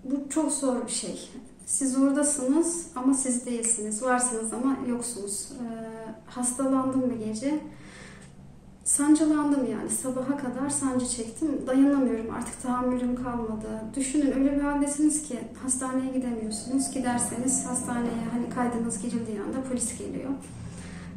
Bu 0.04 0.30
çok 0.30 0.52
zor 0.52 0.86
bir 0.86 0.92
şey. 0.92 1.30
Siz 1.66 1.98
oradasınız 1.98 2.88
ama 2.96 3.14
siz 3.14 3.46
değilsiniz. 3.46 4.04
Varsınız 4.04 4.54
ama 4.54 4.78
yoksunuz. 4.90 5.50
Ee, 5.52 6.32
hastalandım 6.32 7.10
bir 7.10 7.26
gece. 7.26 7.60
Sancılandım 8.84 9.72
yani. 9.72 9.90
Sabaha 9.90 10.38
kadar 10.38 10.70
sancı 10.70 11.08
çektim. 11.08 11.68
Dayanamıyorum. 11.68 12.34
Artık 12.34 12.62
tahammülüm 12.62 13.24
kalmadı. 13.24 13.82
Düşünün 13.96 14.32
öyle 14.32 14.56
bir 14.56 14.62
haldesiniz 14.62 15.24
ki 15.24 15.40
hastaneye 15.64 16.14
gidemiyorsunuz. 16.14 16.92
Giderseniz 16.94 17.66
hastaneye 17.66 18.26
hani 18.32 18.50
kaydınız 18.50 19.02
girildiği 19.02 19.42
anda 19.42 19.64
polis 19.70 19.98
geliyor. 19.98 20.30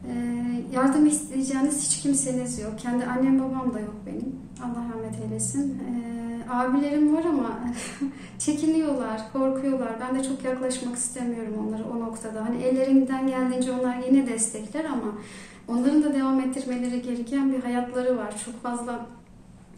Ee, 0.09 0.77
yardım 0.77 1.07
isteyeceğiniz 1.07 1.87
hiç 1.87 2.03
kimseniz 2.03 2.59
yok. 2.59 2.79
Kendi 2.79 3.05
annem 3.05 3.39
babam 3.41 3.75
da 3.75 3.81
yok 3.81 3.95
benim. 4.07 4.37
Allah 4.63 4.85
rahmet 4.95 5.21
eylesin. 5.25 5.79
Ee, 5.79 6.51
abilerim 6.51 7.17
var 7.17 7.25
ama 7.25 7.59
çekiniyorlar, 8.39 9.33
korkuyorlar. 9.33 9.93
Ben 10.01 10.19
de 10.19 10.25
çok 10.25 10.45
yaklaşmak 10.45 10.97
istemiyorum 10.97 11.55
onlara 11.67 11.85
o 11.85 12.01
noktada. 12.01 12.45
Hani 12.45 12.63
ellerinden 12.63 13.27
geldiğince 13.27 13.73
onlar 13.73 13.97
yine 14.09 14.27
destekler 14.27 14.85
ama 14.85 15.13
onların 15.69 16.03
da 16.03 16.15
devam 16.15 16.41
ettirmeleri 16.41 17.03
gereken 17.03 17.53
bir 17.53 17.61
hayatları 17.61 18.19
var. 18.19 18.35
Çok 18.45 18.63
fazla 18.63 19.07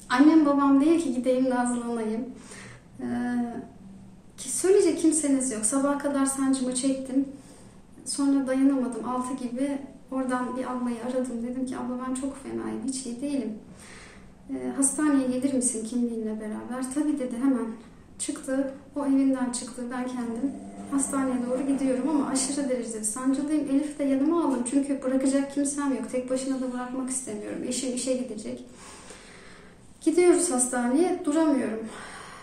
annem 0.09 0.47
babam 0.47 0.81
değil 0.81 1.03
ki 1.03 1.15
gideyim 1.15 1.51
nazlanayım. 1.51 2.25
Ee, 3.01 3.07
ki 4.37 4.53
söyleyecek 4.53 4.99
kimseniz 4.99 5.53
yok. 5.53 5.65
Sabaha 5.65 5.99
kadar 5.99 6.27
sancımı 6.27 6.75
çektim. 6.75 7.29
Sonra 8.05 8.47
dayanamadım. 8.47 9.09
Altı 9.09 9.35
gibi 9.35 9.79
Oradan 10.11 10.57
bir 10.57 10.73
ablayı 10.73 10.97
aradım. 11.05 11.43
Dedim 11.43 11.67
ki 11.67 11.77
abla 11.77 11.99
ben 12.09 12.15
çok 12.15 12.43
fenayım. 12.43 12.83
Hiç 12.87 13.07
iyi 13.07 13.21
değilim. 13.21 13.59
E, 14.51 14.69
hastaneye 14.77 15.29
gelir 15.29 15.55
misin 15.55 15.85
kimliğinle 15.85 16.41
beraber? 16.41 16.95
Tabii 16.95 17.19
dedi 17.19 17.37
hemen. 17.37 17.67
Çıktı. 18.19 18.75
O 18.97 19.07
evinden 19.07 19.53
çıktı. 19.53 19.83
Ben 19.91 20.07
kendim 20.07 20.53
hastaneye 20.91 21.37
doğru 21.47 21.67
gidiyorum 21.67 22.09
ama 22.09 22.27
aşırı 22.27 22.69
derecede 22.69 23.05
sancılıyım. 23.05 23.69
Elif 23.71 23.99
de 23.99 24.05
yanıma 24.05 24.45
aldım. 24.45 24.65
Çünkü 24.71 25.03
bırakacak 25.03 25.55
kimsem 25.55 25.91
yok. 25.91 26.11
Tek 26.13 26.31
başına 26.31 26.61
da 26.61 26.73
bırakmak 26.73 27.11
istemiyorum. 27.11 27.63
Eşim 27.67 27.95
işe 27.95 28.15
gidecek. 28.15 28.65
Gidiyoruz 30.01 30.51
hastaneye. 30.51 31.23
Duramıyorum. 31.25 31.87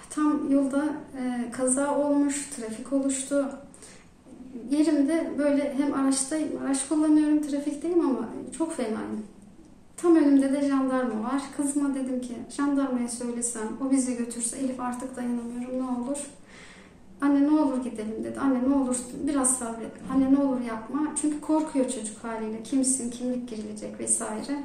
Tam 0.09 0.51
yolda 0.51 0.85
e, 1.21 1.51
kaza 1.51 1.97
olmuş, 1.97 2.49
trafik 2.49 2.93
oluştu 2.93 3.49
yerimde 4.69 5.31
böyle 5.37 5.73
hem 5.77 5.93
araçtayım, 5.93 6.49
araç 6.65 6.87
kullanıyorum, 6.87 7.41
trafikteyim 7.41 7.99
ama 7.99 8.29
çok 8.57 8.75
fenayım. 8.75 9.23
Tam 9.97 10.15
önümde 10.15 10.53
de 10.53 10.67
jandarma 10.67 11.23
var. 11.23 11.41
Kızıma 11.57 11.95
dedim 11.95 12.21
ki 12.21 12.33
jandarmaya 12.49 13.07
söylesem, 13.07 13.67
o 13.87 13.91
bizi 13.91 14.17
götürse 14.17 14.57
Elif 14.57 14.79
artık 14.79 15.15
dayanamıyorum 15.15 15.79
ne 15.79 15.99
olur. 15.99 16.17
Anne 17.21 17.47
ne 17.47 17.51
olur 17.51 17.83
gidelim 17.83 18.23
dedi. 18.23 18.39
Anne 18.39 18.69
ne 18.69 18.75
olur 18.75 18.97
biraz 19.27 19.57
sabret. 19.57 19.91
Anne 20.13 20.33
ne 20.33 20.37
olur 20.37 20.61
yapma. 20.61 20.99
Çünkü 21.21 21.41
korkuyor 21.41 21.89
çocuk 21.89 22.23
haliyle. 22.23 22.63
Kimsin, 22.63 23.11
kimlik 23.11 23.49
girilecek 23.49 23.99
vesaire. 23.99 24.63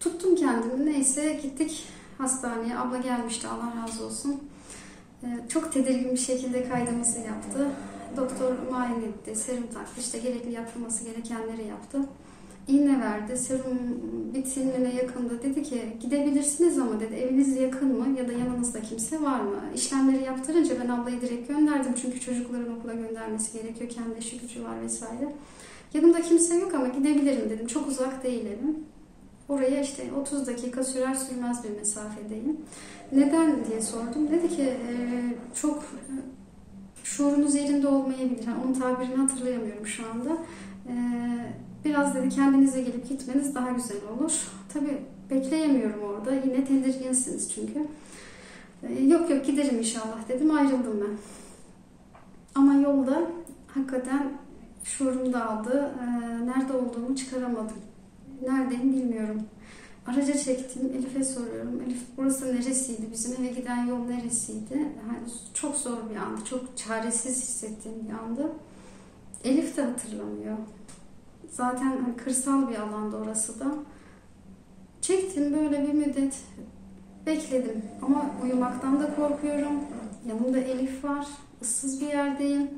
Tuttum 0.00 0.36
kendimi. 0.36 0.86
Neyse 0.86 1.40
gittik 1.42 1.84
hastaneye. 2.18 2.78
Abla 2.78 2.98
gelmişti 2.98 3.48
Allah 3.48 3.82
razı 3.82 4.04
olsun. 4.04 4.40
Ee, 5.22 5.26
çok 5.48 5.72
tedirgin 5.72 6.12
bir 6.12 6.16
şekilde 6.16 6.68
kaydımızı 6.68 7.18
yaptı. 7.18 7.70
Doktor 8.16 8.52
muayene 8.70 9.04
etti, 9.04 9.36
serum 9.36 9.66
taktı, 9.66 10.00
işte 10.00 10.18
gerekli 10.18 10.52
yapılması 10.52 11.04
gerekenleri 11.04 11.66
yaptı. 11.68 11.98
İğne 12.68 13.00
verdi, 13.00 13.36
serum 13.36 13.78
bitimine 14.34 14.94
yakında 14.94 15.42
dedi 15.42 15.62
ki 15.62 15.82
gidebilirsiniz 16.00 16.78
ama 16.78 17.00
dedi 17.00 17.14
eviniz 17.14 17.56
yakın 17.56 17.98
mı 17.98 18.18
ya 18.18 18.28
da 18.28 18.32
yanınızda 18.32 18.80
kimse 18.80 19.22
var 19.22 19.40
mı? 19.40 19.56
İşlemleri 19.74 20.22
yaptırınca 20.22 20.74
ben 20.84 20.88
ablayı 20.88 21.20
direkt 21.20 21.48
gönderdim 21.48 21.94
çünkü 22.02 22.20
çocukların 22.20 22.78
okula 22.78 22.94
göndermesi 22.94 23.52
gerekiyor, 23.52 23.90
kendi 23.90 24.18
işi 24.18 24.40
gücü 24.40 24.64
var 24.64 24.82
vesaire. 24.82 25.32
Yanımda 25.94 26.22
kimse 26.22 26.54
yok 26.54 26.74
ama 26.74 26.88
gidebilirim 26.88 27.50
dedim, 27.50 27.66
çok 27.66 27.88
uzak 27.88 28.24
değil 28.24 28.46
evim. 28.46 28.76
Oraya 29.48 29.80
işte 29.80 30.02
30 30.20 30.46
dakika 30.46 30.84
sürer 30.84 31.14
sürmez 31.14 31.64
bir 31.64 31.76
mesafedeyim. 31.76 32.56
Neden 33.12 33.64
diye 33.70 33.82
sordum. 33.82 34.30
Dedi 34.30 34.48
ki 34.48 34.76
çok 35.54 35.84
şuurunuz 37.04 37.54
yerinde 37.54 37.88
olmayabilir. 37.88 38.46
Yani 38.46 38.64
onun 38.64 38.74
tabirini 38.74 39.14
hatırlayamıyorum 39.16 39.86
şu 39.86 40.02
anda. 40.10 40.36
Ee, 40.88 40.92
Biraz 41.84 42.14
dedi 42.14 42.28
kendinize 42.28 42.82
gelip 42.82 43.08
gitmeniz 43.08 43.54
daha 43.54 43.70
güzel 43.70 43.96
olur. 44.16 44.32
Tabii 44.72 44.98
bekleyemiyorum 45.30 46.02
orada. 46.02 46.34
Yine 46.34 46.64
tedirginsiniz 46.64 47.52
çünkü. 47.54 47.86
Ee, 48.82 49.02
yok 49.04 49.30
yok 49.30 49.46
giderim 49.46 49.78
inşallah 49.78 50.28
dedim. 50.28 50.50
Ayrıldım 50.56 51.00
ben. 51.00 51.16
Ama 52.54 52.74
yolda 52.74 53.22
hakikaten 53.74 54.32
şuurum 54.84 55.32
dağıldı. 55.32 55.92
Ee, 56.00 56.46
nerede 56.46 56.72
olduğumu 56.72 57.16
çıkaramadım. 57.16 57.76
Neredeyim 58.42 58.92
bilmiyorum. 58.92 59.42
Araca 60.06 60.38
çektim. 60.38 60.92
Elif'e 60.98 61.24
soruyorum. 61.24 61.80
Elif 61.86 62.02
burası 62.16 62.54
neresiydi? 62.56 63.02
Bizim 63.12 63.44
eve 63.44 63.52
giden 63.52 63.86
yol 63.86 64.06
neresiydi? 64.06 64.74
Yani 64.74 65.18
çok 65.54 65.76
zor 65.76 66.10
bir 66.10 66.16
andı. 66.16 66.44
Çok 66.44 66.76
çaresiz 66.76 67.36
hissettiğim 67.42 68.08
bir 68.08 68.12
andı. 68.12 68.52
Elif 69.44 69.76
de 69.76 69.82
hatırlamıyor. 69.82 70.56
Zaten 71.50 71.86
hani 71.86 72.16
kırsal 72.16 72.70
bir 72.70 72.76
alanda 72.76 73.16
orası 73.16 73.60
da. 73.60 73.66
Çektim 75.00 75.54
böyle 75.54 75.82
bir 75.88 75.92
müddet. 75.92 76.34
Bekledim. 77.26 77.82
Ama 78.02 78.30
uyumaktan 78.44 79.00
da 79.00 79.14
korkuyorum. 79.16 79.72
Yanımda 80.28 80.58
Elif 80.58 81.04
var. 81.04 81.26
ıssız 81.62 82.00
bir 82.00 82.06
yerdeyim. 82.06 82.70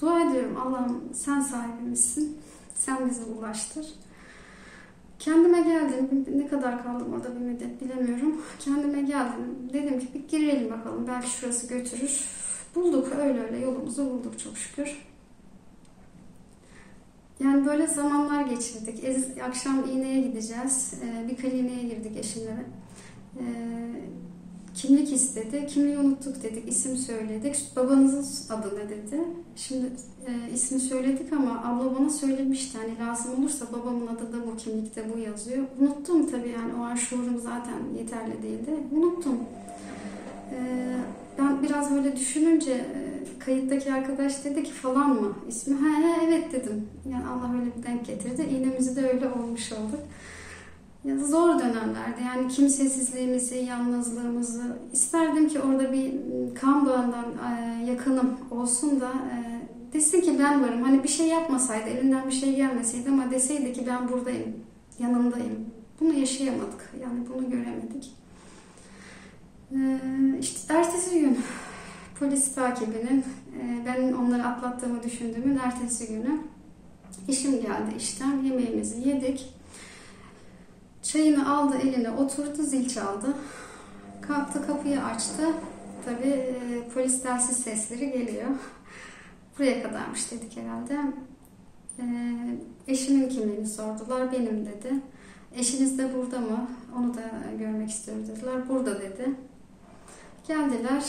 Dua 0.00 0.30
ediyorum 0.30 0.56
Allah'ım 0.66 1.02
sen 1.14 1.40
sahibimizsin. 1.40 2.38
Sen 2.74 3.10
bizi 3.10 3.24
ulaştır. 3.24 3.86
Kendime 5.18 5.60
geldim. 5.60 6.26
Ne 6.36 6.46
kadar 6.48 6.82
kaldım 6.82 7.12
orada 7.12 7.34
bir 7.34 7.40
müddet 7.40 7.80
bilemiyorum. 7.80 8.42
Kendime 8.58 9.02
geldim. 9.02 9.68
Dedim 9.72 10.00
ki 10.00 10.08
bir 10.14 10.28
girelim 10.28 10.70
bakalım. 10.70 11.06
Belki 11.08 11.30
şurası 11.30 11.68
götürür. 11.68 12.24
Bulduk 12.74 13.12
öyle 13.18 13.40
öyle 13.40 13.58
yolumuzu 13.58 14.10
bulduk 14.10 14.38
çok 14.38 14.58
şükür. 14.58 14.98
Yani 17.40 17.66
böyle 17.66 17.86
zamanlar 17.86 18.42
geçirdik. 18.42 19.04
Akşam 19.42 19.84
iğneye 19.90 20.20
gideceğiz. 20.20 20.94
Ee, 21.04 21.28
bir 21.28 21.36
kliniğe 21.36 21.82
girdik 21.82 22.16
eşimle. 22.16 22.64
Ee, 23.38 23.44
kimlik 24.74 25.12
istedi. 25.12 25.66
Kimliği 25.66 25.98
unuttuk 25.98 26.42
dedik. 26.42 26.68
İsim 26.68 26.96
söyledik. 26.96 27.56
Babanızın 27.76 28.54
adı 28.54 28.76
ne 28.76 28.88
dedi. 28.88 29.20
Şimdi 29.56 29.86
e, 30.26 30.52
ismi 30.54 30.80
söyledik 30.80 31.32
ama 31.32 31.62
abla 31.64 32.00
bana 32.00 32.10
söylemişti. 32.10 32.78
Hani 32.78 33.08
lazım 33.08 33.32
olursa 33.38 33.66
babamın 33.72 34.06
adı 34.06 34.32
da 34.32 34.46
bu 34.46 34.56
kimlikte 34.56 35.04
bu 35.14 35.18
yazıyor. 35.18 35.64
Unuttum 35.80 36.30
tabii 36.30 36.48
yani 36.48 36.72
o 36.80 36.82
an 36.82 36.94
şuurum 36.94 37.40
zaten 37.40 37.78
yeterli 37.98 38.42
değildi. 38.42 38.70
Unuttum. 38.92 39.38
Ee, 40.52 40.96
ben 41.38 41.62
biraz 41.62 41.94
böyle 41.94 42.16
düşününce 42.16 42.72
e, 42.72 43.38
kayıttaki 43.38 43.92
arkadaş 43.92 44.44
dedi 44.44 44.64
ki 44.64 44.72
falan 44.72 45.10
mı 45.10 45.32
ismi? 45.48 45.74
Ha, 45.74 45.88
evet 46.24 46.52
dedim. 46.52 46.88
Yani 47.12 47.24
Allah 47.26 47.60
öyle 47.60 47.70
bir 47.76 47.82
denk 47.82 48.06
getirdi. 48.06 48.42
İğnemizi 48.50 48.96
de 48.96 49.08
öyle 49.08 49.28
olmuş 49.28 49.72
olduk. 49.72 50.00
Zor 51.04 51.58
dönemlerde 51.58 52.22
yani 52.26 52.48
kimsesizliğimizi, 52.48 53.56
yalnızlığımızı 53.56 54.78
isterdim 54.92 55.48
ki 55.48 55.60
orada 55.60 55.92
bir 55.92 56.12
kan 56.54 56.86
bağından 56.86 57.24
e, 57.24 57.84
yakınım 57.90 58.38
olsun 58.50 59.00
da 59.00 59.08
e, 59.08 59.60
desin 59.92 60.20
ki 60.20 60.36
ben 60.38 60.62
varım. 60.62 60.82
Hani 60.82 61.02
bir 61.02 61.08
şey 61.08 61.28
yapmasaydı, 61.28 61.90
elinden 61.90 62.26
bir 62.26 62.32
şey 62.32 62.56
gelmeseydi 62.56 63.10
ama 63.10 63.30
deseydi 63.30 63.72
ki 63.72 63.84
ben 63.86 64.08
buradayım, 64.08 64.52
yanındayım. 64.98 65.66
Bunu 66.00 66.12
yaşayamadık. 66.12 66.92
Yani 67.02 67.18
bunu 67.34 67.50
göremedik. 67.50 68.14
İşte 70.40 70.74
ertesi 70.74 71.20
gün 71.20 71.38
polis 72.18 72.54
takibinin, 72.54 73.24
ben 73.86 74.12
onları 74.12 74.44
atlattığımı 74.44 75.02
düşündüğümün 75.02 75.58
ertesi 75.64 76.06
günü 76.08 76.38
işim 77.28 77.52
geldi 77.52 77.94
işten, 77.98 78.42
yemeğimizi 78.42 79.08
yedik. 79.08 79.54
Çayını 81.04 81.56
aldı 81.56 81.76
eline 81.76 82.10
oturdu 82.10 82.62
zil 82.62 82.88
çaldı. 82.88 83.26
Kalktı 84.20 84.66
kapıyı 84.66 85.04
açtı. 85.04 85.42
Tabi 86.04 86.28
e, 86.28 86.88
polis 86.94 87.22
telsiz 87.22 87.56
sesleri 87.56 88.10
geliyor. 88.10 88.50
Buraya 89.58 89.82
kadarmış 89.82 90.30
dedik 90.30 90.56
herhalde. 90.56 90.98
E, 91.98 92.04
eşimin 92.88 93.28
kimliğini 93.28 93.66
sordular. 93.66 94.32
Benim 94.32 94.66
dedi. 94.66 94.94
Eşiniz 95.56 95.98
de 95.98 96.14
burada 96.14 96.40
mı? 96.40 96.68
Onu 96.98 97.14
da 97.14 97.22
görmek 97.58 97.90
istiyorum 97.90 98.26
dediler. 98.28 98.68
Burada 98.68 99.00
dedi. 99.00 99.34
Geldiler, 100.48 101.04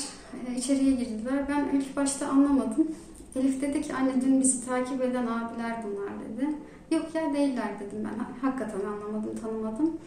e, 0.47 0.55
içeriye 0.55 0.91
girdiler. 0.91 1.45
Ben 1.49 1.77
ilk 1.77 1.95
başta 1.95 2.27
anlamadım. 2.27 2.87
Elif 3.35 3.61
dedi 3.61 3.81
ki 3.81 3.93
anne 3.93 4.21
dün 4.21 4.41
bizi 4.41 4.65
takip 4.65 5.01
eden 5.01 5.27
abiler 5.27 5.75
bunlar 5.83 6.09
dedi. 6.29 6.49
Yok 6.91 7.15
ya 7.15 7.33
değiller 7.33 7.69
dedim 7.79 8.03
ben. 8.03 8.47
Hakikaten 8.47 8.79
anlamadım, 8.79 9.35
tanımadım. 9.41 9.97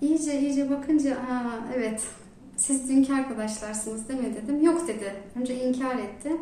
İyice 0.00 0.40
iyice 0.40 0.70
bakınca 0.70 1.10
ha, 1.10 1.42
evet 1.76 2.02
siz 2.56 2.88
dünkü 2.88 3.14
arkadaşlarsınız 3.14 4.08
değil 4.08 4.20
mi 4.20 4.34
dedim. 4.42 4.62
Yok 4.64 4.88
dedi. 4.88 5.14
Önce 5.40 5.64
inkar 5.64 5.96
etti. 5.96 6.32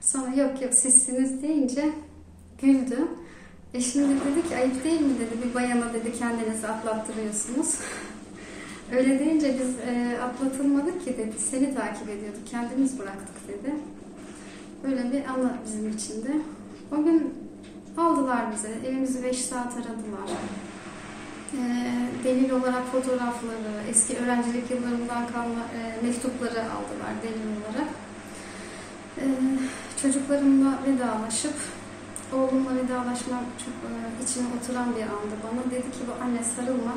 Sonra 0.00 0.34
yok 0.34 0.62
yok 0.62 0.74
sizsiniz 0.74 1.42
deyince 1.42 1.88
güldü. 2.62 3.08
E 3.74 3.80
şimdi 3.80 4.08
dedi 4.08 4.48
ki 4.48 4.56
ayıp 4.56 4.84
değil 4.84 5.00
mi 5.00 5.14
dedi 5.20 5.48
bir 5.48 5.54
bayana 5.54 5.92
dedi 5.92 6.12
kendinizi 6.18 6.68
atlattırıyorsunuz. 6.68 7.74
Öyle 8.96 9.18
deyince 9.18 9.56
biz 9.60 9.94
e, 9.94 10.18
atlatılmadık 10.22 11.04
ki 11.04 11.18
dedi. 11.18 11.38
Seni 11.38 11.74
takip 11.74 12.08
ediyorduk. 12.08 12.46
Kendimiz 12.50 12.98
bıraktık 12.98 13.48
dedi. 13.48 13.74
Böyle 14.84 15.12
bir 15.12 15.24
anı 15.24 15.56
bizim 15.66 15.90
için 15.90 16.24
de. 16.24 16.32
O 16.92 17.04
gün 17.04 17.34
aldılar 17.98 18.52
bize. 18.54 18.70
Evimizi 18.86 19.24
5 19.24 19.44
saat 19.44 19.72
aradılar. 19.76 20.28
E, 21.54 21.62
delil 22.24 22.50
olarak 22.50 22.86
fotoğrafları, 22.92 23.72
eski 23.90 24.16
öğrencilik 24.18 24.70
yıllarından 24.70 25.26
kalma 25.32 25.62
e, 25.78 26.06
mektupları 26.06 26.60
aldılar 26.60 27.12
delil 27.22 27.50
olarak. 27.58 27.88
E, 29.18 29.24
çocuklarımla 30.02 30.78
vedalaşıp 30.86 31.54
oğlumla 32.32 32.74
vedalaşmak 32.76 33.44
çok 33.64 33.74
e, 33.90 33.92
içime 34.24 34.48
oturan 34.56 34.96
bir 34.96 35.02
andı 35.02 35.36
bana. 35.44 35.70
Dedi 35.70 35.90
ki 35.90 36.02
bu 36.08 36.24
anne 36.24 36.42
sarılma 36.56 36.94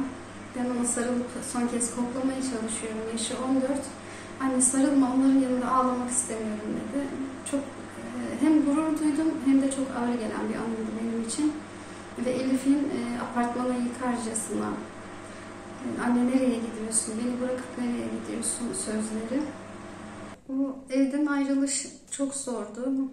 ben 0.56 0.66
ona 0.66 0.88
sarılıp 0.88 1.30
son 1.54 1.68
kez 1.68 1.96
koklamaya 1.96 2.42
çalışıyorum. 2.42 3.02
Yaşı 3.12 3.34
14. 3.50 3.72
Anne 4.42 4.62
sarılma 4.62 5.14
onların 5.14 5.40
yanında 5.40 5.72
ağlamak 5.72 6.12
istemiyorum 6.12 6.72
dedi. 6.80 7.06
Çok 7.52 7.60
hem 8.39 8.65
gurur 8.65 9.00
duydum 9.00 9.32
hem 9.46 9.62
de 9.62 9.72
çok 9.72 9.88
ağır 9.91 10.13
gelen 10.13 10.50
bir 10.50 10.56
anıydı 10.56 10.91
benim 11.02 11.28
için. 11.28 11.54
Ve 12.26 12.32
Elif'in 12.32 12.78
e, 12.78 13.22
apartmanı 13.22 13.74
yıkarcasına 13.84 14.74
e, 15.84 16.02
anne 16.02 16.28
nereye 16.28 16.60
gidiyorsun, 16.60 17.13
beni 17.17 17.41
bırakıp 17.41 17.78
nereye 17.78 18.08
gidiyorsun 18.20 18.74
sözleri. 18.74 19.41
Bu 20.50 20.76
evden 20.89 21.26
ayrılış 21.26 21.88
çok 22.12 22.36
zordu. 22.36 23.12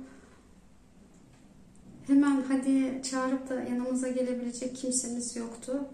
Hemen 2.06 2.44
hadi 2.48 3.02
çağırıp 3.02 3.48
da 3.48 3.54
yanımıza 3.54 4.08
gelebilecek 4.08 4.76
kimsemiz 4.76 5.36
yoktu. 5.36 5.84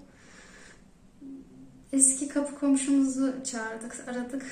Eski 1.92 2.28
kapı 2.28 2.54
komşumuzu 2.54 3.34
çağırdık, 3.44 4.04
aradık. 4.08 4.46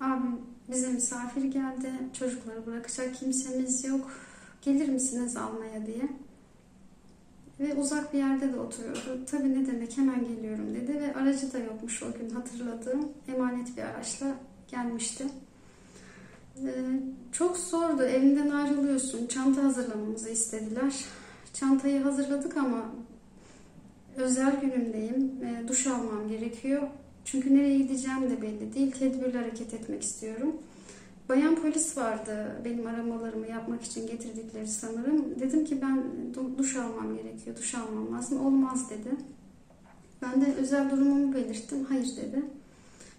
Abim 0.00 0.40
bize 0.70 0.88
misafir 0.88 1.44
geldi. 1.44 1.92
Çocukları 2.18 2.66
bırakacak 2.66 3.14
kimsemiz 3.14 3.84
yok. 3.84 4.10
Gelir 4.62 4.88
misiniz 4.88 5.36
almaya 5.36 5.86
diye. 5.86 6.08
Ve 7.60 7.74
uzak 7.74 8.12
bir 8.12 8.18
yerde 8.18 8.52
de 8.52 8.60
oturuyordu. 8.60 9.24
Tabii 9.30 9.62
ne 9.62 9.66
demek 9.66 9.98
hemen 9.98 10.24
geliyorum 10.24 10.74
dedi 10.74 11.00
ve 11.00 11.14
aracı 11.14 11.52
da 11.52 11.58
yokmuş 11.58 12.02
o 12.02 12.12
gün 12.18 12.30
hatırladığım. 12.30 13.08
Emanet 13.28 13.76
bir 13.76 13.82
araçla 13.82 14.26
gelmişti. 14.70 15.24
Ee, 16.56 16.70
çok 17.32 17.56
zordu. 17.56 18.02
Evinden 18.02 18.50
ayrılıyorsun. 18.50 19.26
Çanta 19.26 19.64
hazırlamamızı 19.64 20.30
istediler. 20.30 20.94
Çantayı 21.52 22.02
hazırladık 22.02 22.56
ama 22.56 22.84
özel 24.16 24.60
günümdeyim. 24.60 25.44
E, 25.44 25.68
duş 25.68 25.86
almam 25.86 26.28
gerekiyor. 26.28 26.82
Çünkü 27.30 27.56
nereye 27.56 27.78
gideceğim 27.78 28.30
de 28.30 28.42
belli 28.42 28.74
değil. 28.74 28.92
Tedbirli 28.92 29.38
hareket 29.38 29.74
etmek 29.74 30.02
istiyorum. 30.02 30.56
Bayan 31.28 31.56
polis 31.56 31.96
vardı 31.96 32.60
benim 32.64 32.86
aramalarımı 32.86 33.46
yapmak 33.46 33.82
için 33.82 34.06
getirdikleri 34.06 34.68
sanırım. 34.68 35.40
Dedim 35.40 35.64
ki 35.64 35.82
ben 35.82 36.04
duş 36.58 36.76
almam 36.76 37.16
gerekiyor, 37.16 37.56
duş 37.56 37.74
almam 37.74 38.12
lazım. 38.16 38.46
Olmaz 38.46 38.90
dedi. 38.90 39.10
Ben 40.22 40.40
de 40.40 40.54
özel 40.54 40.90
durumumu 40.90 41.34
belirttim. 41.34 41.84
Hayır 41.84 42.08
dedi. 42.16 42.42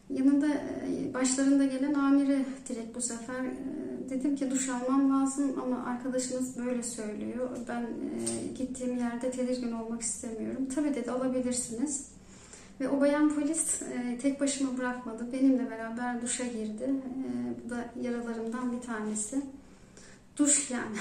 Yanında 0.09 0.47
e, 0.47 1.13
başlarında 1.13 1.65
gelen 1.65 1.93
amiri 1.93 2.45
direkt 2.69 2.95
bu 2.95 3.01
sefer 3.01 3.45
e, 3.45 4.09
dedim 4.09 4.35
ki 4.35 4.51
duş 4.51 4.69
almam 4.69 5.11
lazım 5.11 5.55
ama 5.63 5.85
arkadaşınız 5.85 6.57
böyle 6.57 6.83
söylüyor. 6.83 7.49
Ben 7.67 7.81
e, 7.81 8.47
gittiğim 8.57 8.97
yerde 8.97 9.31
tedirgin 9.31 9.71
olmak 9.71 10.01
istemiyorum. 10.01 10.67
Tabii 10.75 10.95
dedi 10.95 11.11
alabilirsiniz. 11.11 12.10
Ve 12.81 12.89
o 12.89 13.01
bayan 13.01 13.35
polis 13.35 13.81
tek 14.21 14.41
başıma 14.41 14.77
bırakmadı. 14.77 15.33
Benimle 15.33 15.69
beraber 15.69 16.21
duşa 16.21 16.43
girdi. 16.43 16.89
Bu 17.65 17.69
da 17.69 17.85
yaralarımdan 18.01 18.71
bir 18.71 18.81
tanesi. 18.81 19.41
Duş 20.37 20.71
yani. 20.71 20.95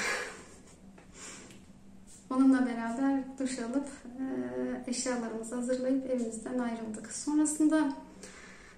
Onunla 2.30 2.66
beraber 2.66 3.22
duş 3.38 3.58
alıp 3.58 3.86
e, 4.18 4.24
eşyalarımızı 4.90 5.54
hazırlayıp 5.54 6.10
evimizden 6.10 6.58
ayrıldık. 6.58 7.12
Sonrasında 7.12 7.92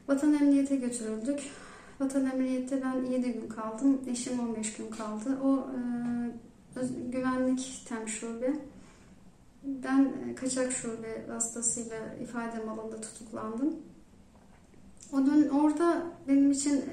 vatan 0.09 0.35
emniyete 0.35 0.77
götürüldük. 0.77 1.41
Vatan 2.01 2.27
emniyette 2.27 2.83
ben 2.83 3.12
7 3.12 3.33
gün 3.33 3.49
kaldım. 3.49 4.01
Eşim 4.07 4.41
15 4.41 4.75
gün 4.75 4.91
kaldı. 4.91 5.38
O 5.45 5.67
e, 6.77 6.81
güvenlik 7.12 7.83
tem 7.88 8.09
şube. 8.09 8.53
Ben 9.64 10.12
kaçak 10.40 10.72
şube 10.72 11.27
vasıtasıyla 11.29 12.14
ifadem 12.22 12.68
alındı, 12.68 13.01
tutuklandım. 13.01 13.77
O 15.12 15.27
dön 15.27 15.48
orada 15.48 16.03
benim 16.29 16.51
için 16.51 16.85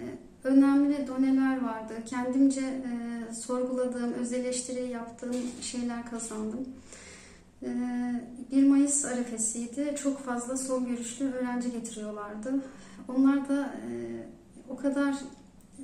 önemli 0.44 1.08
doneler 1.08 1.64
vardı. 1.64 1.94
Kendimce 2.06 2.62
e, 2.62 3.34
sorguladığım, 3.34 4.14
öz 4.14 4.34
eleştiri 4.34 4.90
yaptığım 4.90 5.36
şeyler 5.62 6.10
kazandım. 6.10 6.70
E, 7.64 7.70
1 8.52 8.68
Mayıs 8.68 9.06
arefesiydi. 9.06 9.96
Çok 10.04 10.20
fazla 10.20 10.58
sol 10.58 10.86
görüşlü 10.86 11.32
öğrenci 11.32 11.72
getiriyorlardı. 11.72 12.54
Onlar 13.08 13.50
da 13.50 13.62
e, 13.62 13.92
o 14.70 14.76
kadar 14.76 15.16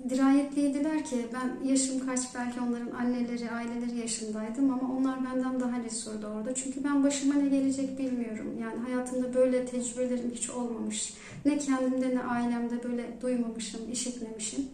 dirayetliydiler 0.10 1.06
ki 1.06 1.26
ben 1.34 1.70
yaşım 1.70 2.06
kaç 2.06 2.20
belki 2.36 2.60
onların 2.60 2.92
anneleri, 2.92 3.52
aileleri 3.52 3.98
yaşındaydım 4.00 4.74
ama 4.74 4.94
onlar 4.94 5.26
benden 5.26 5.60
daha 5.60 5.84
cesurdu 5.90 6.28
orada. 6.28 6.56
Çünkü 6.56 6.84
ben 6.84 7.04
başıma 7.04 7.34
ne 7.34 7.50
gelecek 7.50 8.00
bilmiyorum. 8.00 8.58
Yani 8.62 8.80
hayatımda 8.80 9.34
böyle 9.34 9.66
tecrübelerim 9.66 10.32
hiç 10.32 10.50
olmamış. 10.50 11.14
Ne 11.46 11.58
kendimde 11.58 12.16
ne 12.16 12.24
ailemde 12.24 12.84
böyle 12.84 13.22
duymamışım, 13.22 13.92
işitmemişim. 13.92 14.66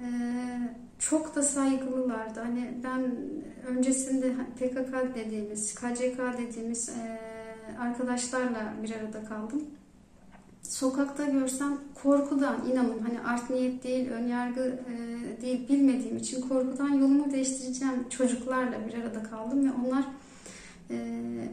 Ee, 0.00 0.06
çok 0.98 1.36
da 1.36 1.42
saygılılardı. 1.42 2.40
Hani 2.40 2.74
ben 2.84 3.16
öncesinde 3.66 4.32
PKK 4.58 5.14
dediğimiz, 5.14 5.74
KCK 5.74 6.18
dediğimiz 6.38 6.88
e, 6.88 7.18
arkadaşlarla 7.78 8.74
bir 8.82 8.90
arada 8.90 9.24
kaldım 9.24 9.62
sokakta 10.68 11.24
görsem 11.24 11.78
korkudan 12.02 12.56
inanın 12.72 12.98
hani 12.98 13.20
art 13.20 13.50
niyet 13.50 13.84
değil, 13.84 14.08
ön 14.08 14.26
yargı 14.26 14.60
e, 14.60 15.42
değil 15.42 15.68
bilmediğim 15.68 16.16
için 16.16 16.40
korkudan 16.48 16.88
yolumu 16.88 17.32
değiştireceğim 17.32 18.08
çocuklarla 18.10 18.86
bir 18.86 18.94
arada 18.94 19.22
kaldım 19.22 19.68
ve 19.68 19.72
onlar 19.86 20.04
e, 20.90 20.98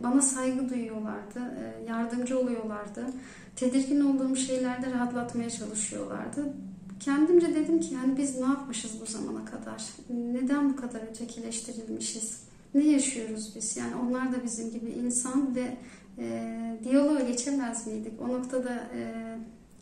bana 0.03 0.21
saygı 0.21 0.69
duyuyorlardı, 0.69 1.39
e, 1.39 1.85
yardımcı 1.89 2.39
oluyorlardı. 2.39 3.05
Tedirgin 3.55 4.01
olduğum 4.01 4.35
şeylerde 4.35 4.91
rahatlatmaya 4.91 5.49
çalışıyorlardı. 5.49 6.53
Kendimce 6.99 7.55
dedim 7.55 7.79
ki 7.79 7.93
yani 7.93 8.17
biz 8.17 8.39
ne 8.39 8.45
yapmışız 8.45 9.01
bu 9.01 9.05
zamana 9.05 9.45
kadar? 9.45 9.83
Neden 10.09 10.69
bu 10.69 10.75
kadar 10.75 11.01
ötekileştirilmişiz? 11.01 12.43
Ne 12.73 12.87
yaşıyoruz 12.87 13.53
biz? 13.55 13.77
Yani 13.77 13.93
onlar 13.95 14.31
da 14.31 14.43
bizim 14.43 14.71
gibi 14.71 14.89
insan 14.89 15.55
ve 15.55 15.77
e, 16.17 16.77
diyaloğa 16.83 17.19
geçemez 17.19 17.87
miydik? 17.87 18.21
O 18.21 18.27
noktada 18.27 18.73
e, 18.95 19.13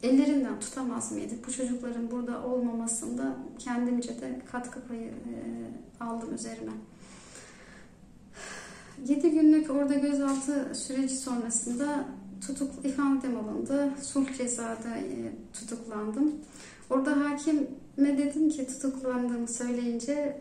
ellerinden 0.04 0.60
tutamaz 0.60 1.12
mıydık? 1.12 1.48
Bu 1.48 1.52
çocukların 1.52 2.12
burada 2.12 2.44
olmamasında 2.44 3.36
kendimce 3.60 4.22
de 4.22 4.41
katkı 4.52 4.88
payı 4.88 5.08
e, 5.08 5.34
aldım 6.00 6.36
üzerime. 6.36 6.72
7 9.08 9.32
günlük 9.32 9.72
orada 9.72 9.94
gözaltı 9.94 10.72
süreci 10.76 11.17
sonrasında 11.17 12.06
tutuk 12.48 12.86
ifadem 12.86 13.38
alındı. 13.38 13.89
Sulh 14.02 14.38
cezada 14.38 14.98
e, 14.98 15.32
tutuklandım. 15.54 16.32
Orada 16.89 17.30
hakime 17.30 18.17
dedim 18.17 18.50
ki 18.50 18.67
tutuklandığımı 18.67 19.48
söyleyince 19.48 20.39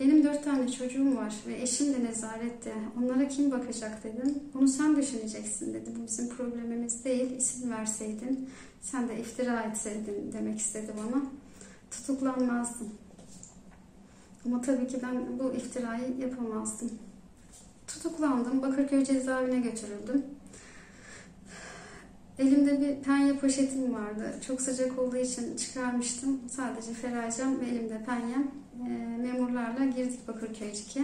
benim 0.00 0.24
dört 0.24 0.44
tane 0.44 0.72
çocuğum 0.72 1.16
var 1.16 1.34
ve 1.46 1.62
eşim 1.62 1.94
de 1.94 2.04
nezarette. 2.04 2.74
Onlara 2.98 3.28
kim 3.28 3.50
bakacak 3.50 4.04
dedim. 4.04 4.38
Bunu 4.54 4.68
sen 4.68 4.96
düşüneceksin 4.96 5.74
dedi. 5.74 5.90
Bu 5.98 6.06
bizim 6.06 6.28
problemimiz 6.28 7.04
değil. 7.04 7.36
İsim 7.36 7.70
verseydin, 7.70 8.50
sen 8.80 9.08
de 9.08 9.20
iftira 9.20 9.62
etseydin 9.62 10.32
demek 10.32 10.58
istedi 10.58 10.92
bana. 10.96 11.22
Tutuklanmazdım. 11.90 12.88
Ama 14.46 14.60
tabii 14.60 14.88
ki 14.88 14.98
ben 15.02 15.38
bu 15.38 15.52
iftirayı 15.54 16.18
yapamazdım. 16.18 16.90
Tutuklandım. 17.86 18.62
Bakırköy 18.62 19.04
cezaevine 19.04 19.60
götürüldüm. 19.60 20.24
Elimde 22.38 22.80
bir 22.80 23.02
penye 23.02 23.36
poşetim 23.36 23.94
vardı. 23.94 24.34
Çok 24.46 24.60
sıcak 24.60 24.98
olduğu 24.98 25.16
için 25.16 25.56
çıkarmıştım. 25.56 26.40
Sadece 26.48 26.92
feracem 26.92 27.60
ve 27.60 27.66
elimde 27.66 28.04
penyem. 28.04 28.50
E, 28.86 29.16
memurlarla 29.16 29.84
girdik 29.84 30.28
Bakırköy'cike. 30.28 31.02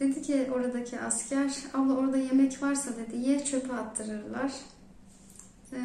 Dedi 0.00 0.22
ki 0.22 0.46
oradaki 0.54 1.00
asker, 1.00 1.52
abla 1.74 1.92
orada 1.92 2.16
yemek 2.16 2.62
varsa 2.62 2.90
dedi 2.90 3.28
ye 3.28 3.44
çöpe 3.44 3.74
attırırlar. 3.74 4.52
E, 5.72 5.78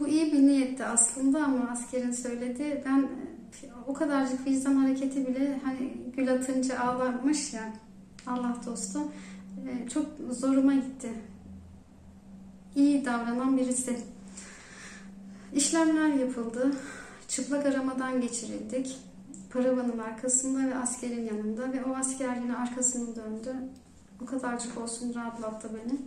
bu 0.00 0.08
iyi 0.08 0.32
bir 0.32 0.42
niyetti 0.42 0.84
aslında 0.84 1.44
ama 1.44 1.70
askerin 1.70 2.12
söyledi. 2.12 2.82
Ben 2.86 3.08
o 3.86 3.94
kadarcık 3.94 4.46
vicdan 4.46 4.74
hareketi 4.74 5.26
bile 5.26 5.60
hani 5.64 5.92
gül 6.16 6.32
atınca 6.32 6.78
ağlarmış 6.78 7.52
ya 7.52 7.72
Allah 8.26 8.56
dostu. 8.66 8.98
E, 9.68 9.88
çok 9.88 10.06
zoruma 10.30 10.74
gitti 10.74 11.10
iyi 12.76 13.04
davranan 13.04 13.56
birisi. 13.56 13.96
İşlemler 15.54 16.08
yapıldı. 16.08 16.72
Çıplak 17.28 17.66
aramadan 17.66 18.20
geçirildik. 18.20 18.98
Paravanın 19.52 19.98
arkasında 19.98 20.68
ve 20.70 20.74
askerin 20.74 21.26
yanında 21.26 21.72
ve 21.72 21.84
o 21.84 21.94
asker 21.96 22.36
yine 22.36 22.56
arkasını 22.56 23.16
döndü. 23.16 23.54
O 24.22 24.26
kadarcık 24.26 24.78
olsun 24.78 25.14
rahatlattı 25.14 25.70
beni. 25.74 25.98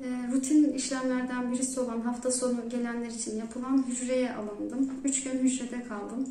E, 0.00 0.32
rutin 0.32 0.72
işlemlerden 0.72 1.52
birisi 1.52 1.80
olan 1.80 2.00
hafta 2.00 2.32
sonu 2.32 2.68
gelenler 2.68 3.10
için 3.10 3.36
yapılan 3.36 3.84
hücreye 3.88 4.34
alındım. 4.34 4.90
Üç 5.04 5.24
gün 5.24 5.38
hücrede 5.38 5.84
kaldım. 5.84 6.28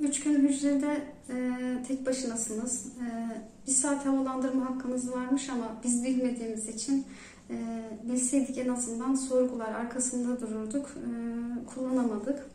Üç 0.00 0.20
gün 0.20 0.48
hücrede 0.48 1.02
e, 1.28 1.52
tek 1.88 2.06
başınasınız. 2.06 2.86
E, 2.86 3.06
bir 3.66 3.72
saat 3.72 4.06
havalandırma 4.06 4.70
hakkınız 4.70 5.12
varmış 5.12 5.50
ama 5.50 5.80
biz 5.84 6.04
bilmediğimiz 6.04 6.68
için 6.68 7.06
e, 7.50 7.56
bilseydik 8.02 8.58
en 8.58 8.68
azından 8.68 9.14
sorgular 9.14 9.74
arkasında 9.74 10.40
dururduk. 10.40 10.86
E, 10.86 11.10
kullanamadık. 11.66 12.46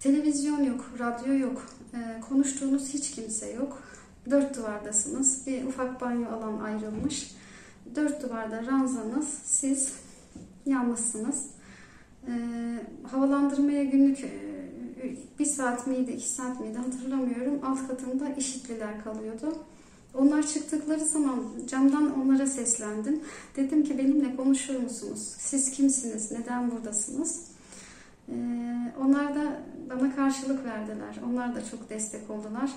Televizyon 0.00 0.62
yok, 0.62 0.84
radyo 0.98 1.34
yok, 1.38 1.66
e, 1.94 2.20
konuştuğunuz 2.20 2.94
hiç 2.94 3.10
kimse 3.10 3.52
yok. 3.52 3.82
Dört 4.30 4.56
duvardasınız. 4.56 5.46
Bir 5.46 5.64
ufak 5.64 6.00
banyo 6.00 6.28
alan 6.28 6.60
ayrılmış. 6.60 7.34
Dört 7.94 8.22
duvarda 8.22 8.66
ranzanız, 8.66 9.28
siz 9.44 9.92
yalnızsınız. 10.66 11.46
E, 12.28 12.32
havalandırmaya 13.02 13.84
günlük 13.84 14.20
e, 14.20 14.30
bir 15.38 15.44
saat 15.44 15.86
miydi, 15.86 16.10
iki 16.10 16.28
saat 16.28 16.60
miydi 16.60 16.78
hatırlamıyorum. 16.78 17.60
Alt 17.64 17.88
katında 17.88 18.28
işitliler 18.28 19.04
kalıyordu. 19.04 19.58
Onlar 20.14 20.46
çıktıkları 20.46 21.04
zaman 21.04 21.44
camdan 21.66 22.20
onlara 22.20 22.46
seslendim. 22.46 23.20
Dedim 23.56 23.84
ki 23.84 23.98
benimle 23.98 24.36
konuşur 24.36 24.80
musunuz? 24.80 25.34
Siz 25.38 25.70
kimsiniz? 25.70 26.32
Neden 26.32 26.70
buradasınız? 26.70 27.44
Ee, 28.28 28.34
onlar 29.00 29.34
da 29.34 29.62
bana 29.90 30.16
karşılık 30.16 30.64
verdiler. 30.64 31.16
Onlar 31.30 31.54
da 31.54 31.64
çok 31.64 31.90
destek 31.90 32.30
oldular. 32.30 32.70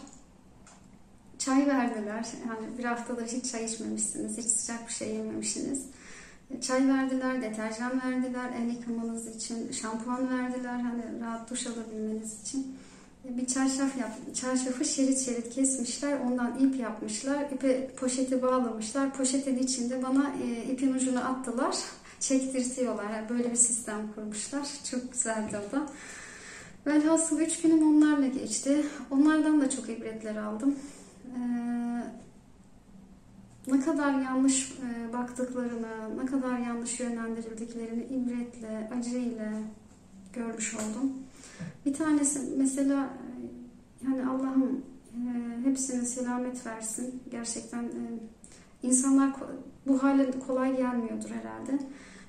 Çay 1.38 1.68
verdiler. 1.68 2.26
Yani 2.48 2.78
bir 2.78 2.84
haftadır 2.84 3.28
hiç 3.28 3.52
çay 3.52 3.66
içmemişsiniz. 3.66 4.38
Hiç 4.38 4.46
sıcak 4.46 4.88
bir 4.88 4.94
şey 4.94 5.16
yememişsiniz. 5.16 5.86
Çay 6.62 6.88
verdiler, 6.88 7.42
deterjan 7.42 8.02
verdiler 8.02 8.52
el 8.62 8.70
yıkamanız 8.70 9.36
için, 9.36 9.72
şampuan 9.72 10.30
verdiler 10.30 10.80
hani 10.80 11.22
rahat 11.22 11.50
duş 11.50 11.68
alabilmeniz 11.68 12.42
için 12.42 12.78
bir 13.30 13.46
çarşaf 13.46 13.98
yap, 13.98 14.12
çarşafı 14.34 14.86
şerit 14.86 15.20
şerit 15.20 15.50
kesmişler. 15.50 16.20
Ondan 16.20 16.60
ip 16.60 16.80
yapmışlar. 16.80 17.50
İpe 17.54 17.88
poşeti 17.88 18.42
bağlamışlar. 18.42 19.14
Poşetin 19.14 19.58
içinde 19.58 20.04
bana 20.04 20.34
e, 20.44 20.72
ipin 20.72 20.94
ucunu 20.94 21.20
attılar. 21.30 21.76
Çektirtiyorlar. 22.20 23.10
Yani 23.10 23.30
böyle 23.30 23.52
bir 23.52 23.56
sistem 23.56 24.12
kurmuşlar. 24.16 24.68
Çok 24.92 25.14
güzeldi 25.14 25.58
o 25.70 25.72
da. 25.76 25.88
Velhasıl 26.88 27.40
üç 27.40 27.62
günüm 27.62 27.88
onlarla 27.88 28.28
geçti. 28.28 28.86
Onlardan 29.12 29.62
da 29.62 29.70
çok 29.70 29.90
ibretler 29.90 30.36
aldım. 30.36 30.76
Ee, 31.38 32.04
ne 33.68 33.80
kadar 33.80 34.22
yanlış 34.22 34.72
e, 34.72 35.14
baktıklarını, 35.14 36.18
ne 36.24 36.26
kadar 36.26 36.60
yanlış 36.60 37.00
yönlendirildiklerini 37.00 38.04
ibretle, 38.04 38.90
acıyla 39.00 39.52
görmüş 40.34 40.76
oldum. 40.76 41.14
Bir 41.86 41.94
tanesi 41.94 42.40
mesela 42.58 43.10
yani 44.08 44.26
Allah'ım 44.30 44.82
e, 45.14 45.70
hepsine 45.70 46.06
selamet 46.06 46.66
versin. 46.66 47.22
Gerçekten 47.32 47.84
e, 47.84 48.02
insanlar 48.84 49.34
bu 49.88 50.04
hale 50.04 50.32
kolay 50.48 50.78
gelmiyordur 50.78 51.30
herhalde. 51.30 51.80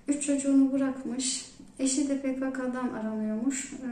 Üç 0.09 0.27
çocuğunu 0.27 0.73
bırakmış. 0.73 1.53
Eşi 1.79 2.09
de 2.09 2.19
PKK'dan 2.21 2.89
aranıyormuş. 2.89 3.73
E, 3.73 3.89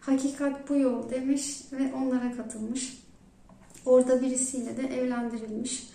hakikat 0.00 0.68
bu 0.68 0.76
yol 0.76 1.10
demiş 1.10 1.60
ve 1.72 1.94
onlara 1.94 2.36
katılmış. 2.36 3.02
Orada 3.84 4.22
birisiyle 4.22 4.76
de 4.76 4.82
evlendirilmiş. 4.82 5.90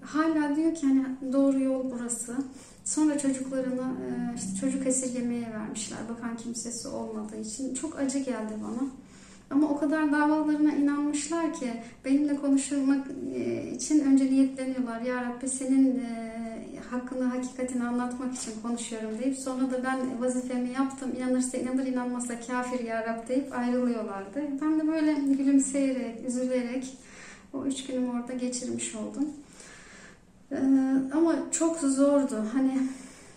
Hala 0.00 0.56
diyor 0.56 0.74
ki 0.74 0.86
hani 0.86 1.32
doğru 1.32 1.60
yol 1.60 1.90
burası. 1.90 2.36
Sonra 2.84 3.18
çocuklarını 3.18 3.82
e, 3.82 4.36
işte 4.36 4.60
çocuk 4.60 4.86
esirgemeye 4.86 5.52
vermişler 5.52 5.98
bakan 6.08 6.36
kimsesi 6.36 6.88
olmadığı 6.88 7.40
için. 7.40 7.74
Çok 7.74 7.98
acı 7.98 8.18
geldi 8.18 8.54
bana. 8.62 8.88
Ama 9.50 9.68
o 9.68 9.78
kadar 9.78 10.12
davalarına 10.12 10.72
inanmışlar 10.72 11.54
ki 11.54 11.72
benimle 12.04 12.36
konuşmak 12.36 13.06
e, 13.34 13.70
için 13.70 14.00
önce 14.00 14.24
niyetleniyorlar. 14.24 15.00
Ya 15.00 15.24
Rabbi 15.24 15.48
senin 15.48 15.98
e, 15.98 16.34
hakkını, 16.90 17.24
hakikatini 17.24 17.84
anlatmak 17.84 18.34
için 18.34 18.52
konuşuyorum 18.62 19.10
deyip 19.22 19.38
sonra 19.38 19.70
da 19.70 19.84
ben 19.84 20.20
vazifemi 20.20 20.70
yaptım. 20.70 21.10
İnanırsa 21.16 21.58
inanır, 21.58 21.86
inanmazsa 21.86 22.40
kafir 22.40 22.84
ya 22.84 23.06
Rab 23.06 23.28
deyip 23.28 23.58
ayrılıyorlardı. 23.58 24.40
Ben 24.62 24.80
de 24.80 24.88
böyle 24.88 25.12
gülümseyerek, 25.12 26.28
üzülerek 26.28 26.96
o 27.52 27.64
üç 27.64 27.86
günümü 27.86 28.10
orada 28.10 28.32
geçirmiş 28.32 28.94
oldum. 28.94 29.28
Ee, 30.52 30.56
ama 31.14 31.34
çok 31.50 31.78
zordu. 31.78 32.44
Hani 32.52 32.88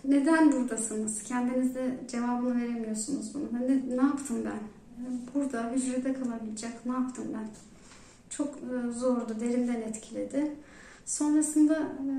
neden 0.04 0.52
buradasınız? 0.52 1.22
Kendinize 1.22 2.00
cevabını 2.08 2.60
veremiyorsunuz 2.62 3.34
bunu. 3.34 3.48
Hani 3.52 3.96
ne 3.96 4.02
yaptım 4.02 4.36
ben? 4.44 4.60
Burada 5.34 5.70
hücrede 5.70 6.12
kalabilecek 6.12 6.86
ne 6.86 6.92
yaptım 6.92 7.24
ben? 7.34 7.48
Çok 8.30 8.48
e, 8.48 8.92
zordu, 8.92 9.36
derinden 9.40 9.80
etkiledi. 9.80 10.52
Sonrasında 11.06 11.78
e, 11.78 12.12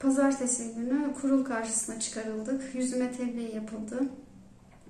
pazartesi 0.00 0.74
günü 0.74 1.14
kurul 1.20 1.44
karşısına 1.44 2.00
çıkarıldık. 2.00 2.74
Yüzüme 2.74 3.12
tebliğ 3.12 3.54
yapıldı. 3.54 4.08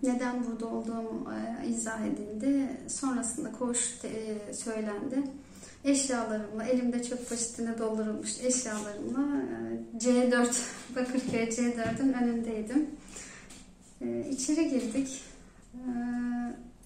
Neden 0.03 0.45
burada 0.47 0.67
olduğum 0.67 1.27
e, 1.33 1.69
izah 1.69 2.07
edildi. 2.07 2.69
Sonrasında 2.89 3.53
koğuş 3.53 3.95
söylendi 4.53 5.23
eşyalarımla, 5.89 6.65
elimde 6.65 7.03
çöp 7.03 7.29
poşetine 7.29 7.79
doldurulmuş 7.79 8.41
eşyalarımla 8.41 9.43
C4, 9.99 10.61
Bakırköy 10.97 11.49
C4'ün 11.49 12.13
önündeydim. 12.13 12.87
İçeri 14.31 14.69
girdik. 14.69 15.23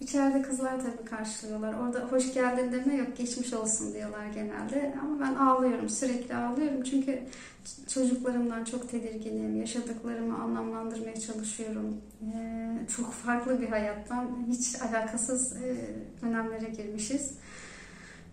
İçeride 0.01 0.43
kızlar 0.43 0.81
tabii 0.81 1.05
karşılıyorlar. 1.05 1.75
Orada 1.75 2.01
hoş 2.01 2.35
geldin 2.35 2.73
deme 2.73 2.95
yok, 2.95 3.17
geçmiş 3.17 3.53
olsun 3.53 3.95
diyorlar 3.95 4.27
genelde. 4.27 4.95
Ama 5.03 5.21
ben 5.21 5.35
ağlıyorum, 5.35 5.89
sürekli 5.89 6.35
ağlıyorum. 6.35 6.83
Çünkü 6.83 7.23
çocuklarımdan 7.95 8.65
çok 8.65 8.91
tedirginim. 8.91 9.57
Yaşadıklarımı 9.61 10.39
anlamlandırmaya 10.39 11.21
çalışıyorum. 11.21 11.97
Çok 12.97 13.13
farklı 13.13 13.61
bir 13.61 13.69
hayattan, 13.69 14.47
hiç 14.49 14.83
alakasız 14.83 15.55
dönemlere 16.23 16.71
girmişiz. 16.71 17.35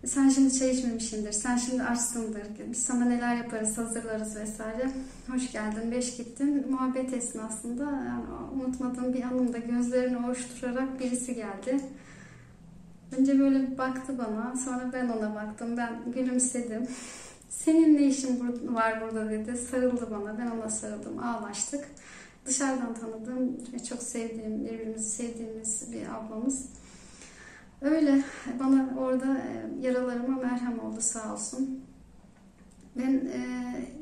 Sen 0.04 0.28
şimdi 0.28 0.58
çay 0.58 0.70
içmemişsindir, 0.70 1.32
sen 1.32 1.56
şimdi 1.56 1.82
açsındır, 1.82 2.42
biz 2.70 2.82
sana 2.82 3.04
neler 3.04 3.36
yaparız, 3.36 3.78
hazırlarız 3.78 4.36
vesaire. 4.36 4.90
Hoş 5.30 5.52
geldin, 5.52 5.92
beş 5.92 6.16
gittin. 6.16 6.70
Muhabbet 6.70 7.12
esnasında 7.12 7.84
yani 7.84 8.24
unutmadığım 8.54 9.14
bir 9.14 9.22
anımda 9.22 9.58
gözlerini 9.58 10.26
ovuşturarak 10.26 11.00
birisi 11.00 11.34
geldi. 11.34 11.80
Önce 13.18 13.38
böyle 13.38 13.78
baktı 13.78 14.18
bana, 14.18 14.56
sonra 14.56 14.90
ben 14.92 15.08
ona 15.08 15.34
baktım, 15.34 15.76
ben 15.76 16.12
gülümsedim. 16.14 16.88
Senin 17.48 17.96
ne 17.96 18.06
işin 18.06 18.40
var 18.74 19.00
burada 19.00 19.30
dedi, 19.30 19.56
sarıldı 19.56 20.08
bana, 20.10 20.38
ben 20.38 20.50
ona 20.50 20.70
sarıldım, 20.70 21.18
ağlaştık. 21.18 21.84
Dışarıdan 22.46 22.94
tanıdığım 22.94 23.56
ve 23.72 23.84
çok 23.84 24.02
sevdiğim, 24.02 24.64
birbirimizi 24.64 25.10
sevdiğimiz 25.10 25.92
bir 25.92 26.02
ablamız. 26.14 26.79
Öyle 27.82 28.22
bana 28.60 28.88
orada 28.98 29.38
e, 29.38 29.86
yaralarıma 29.86 30.36
merhem 30.42 30.78
oldu 30.80 31.00
sağ 31.00 31.34
olsun. 31.34 31.84
Ben 32.96 33.14
e, 33.14 33.40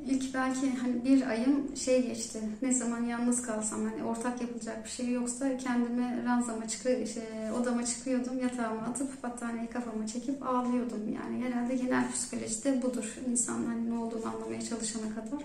ilk 0.06 0.34
belki 0.34 0.74
hani 0.76 1.04
bir 1.04 1.26
ayım 1.26 1.76
şey 1.76 2.06
geçti. 2.06 2.40
Ne 2.62 2.72
zaman 2.72 3.04
yalnız 3.04 3.42
kalsam 3.42 3.84
hani 3.84 4.04
ortak 4.04 4.40
yapılacak 4.40 4.84
bir 4.84 4.90
şey 4.90 5.12
yoksa 5.12 5.56
kendime 5.56 6.24
ranzama 6.24 6.68
çıkıyor, 6.68 7.06
şey, 7.06 7.22
odama 7.60 7.84
çıkıyordum. 7.84 8.38
Yatağıma 8.38 8.80
atıp 8.80 9.22
battaniyeyi 9.22 9.70
kafama 9.70 10.06
çekip 10.06 10.46
ağlıyordum. 10.46 11.14
Yani 11.14 11.44
herhalde 11.44 11.74
genel 11.74 12.12
psikolojide 12.12 12.82
budur. 12.82 13.18
İnsan 13.30 13.64
hani 13.66 13.90
ne 13.90 13.98
olduğunu 13.98 14.28
anlamaya 14.28 14.62
çalışana 14.62 15.14
kadar. 15.14 15.44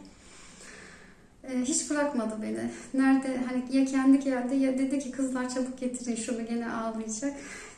E, 1.44 1.62
hiç 1.62 1.90
bırakmadı 1.90 2.40
beni. 2.42 2.72
Nerede 2.94 3.38
hani 3.38 3.78
ya 3.78 3.86
kendi 3.86 4.20
geldi 4.20 4.56
ya 4.56 4.78
dedi 4.78 5.00
ki 5.00 5.12
kızlar 5.12 5.50
çabuk 5.50 5.80
getirin 5.80 6.16
şunu 6.16 6.46
gene 6.46 6.72
ağlayacak. 6.72 7.34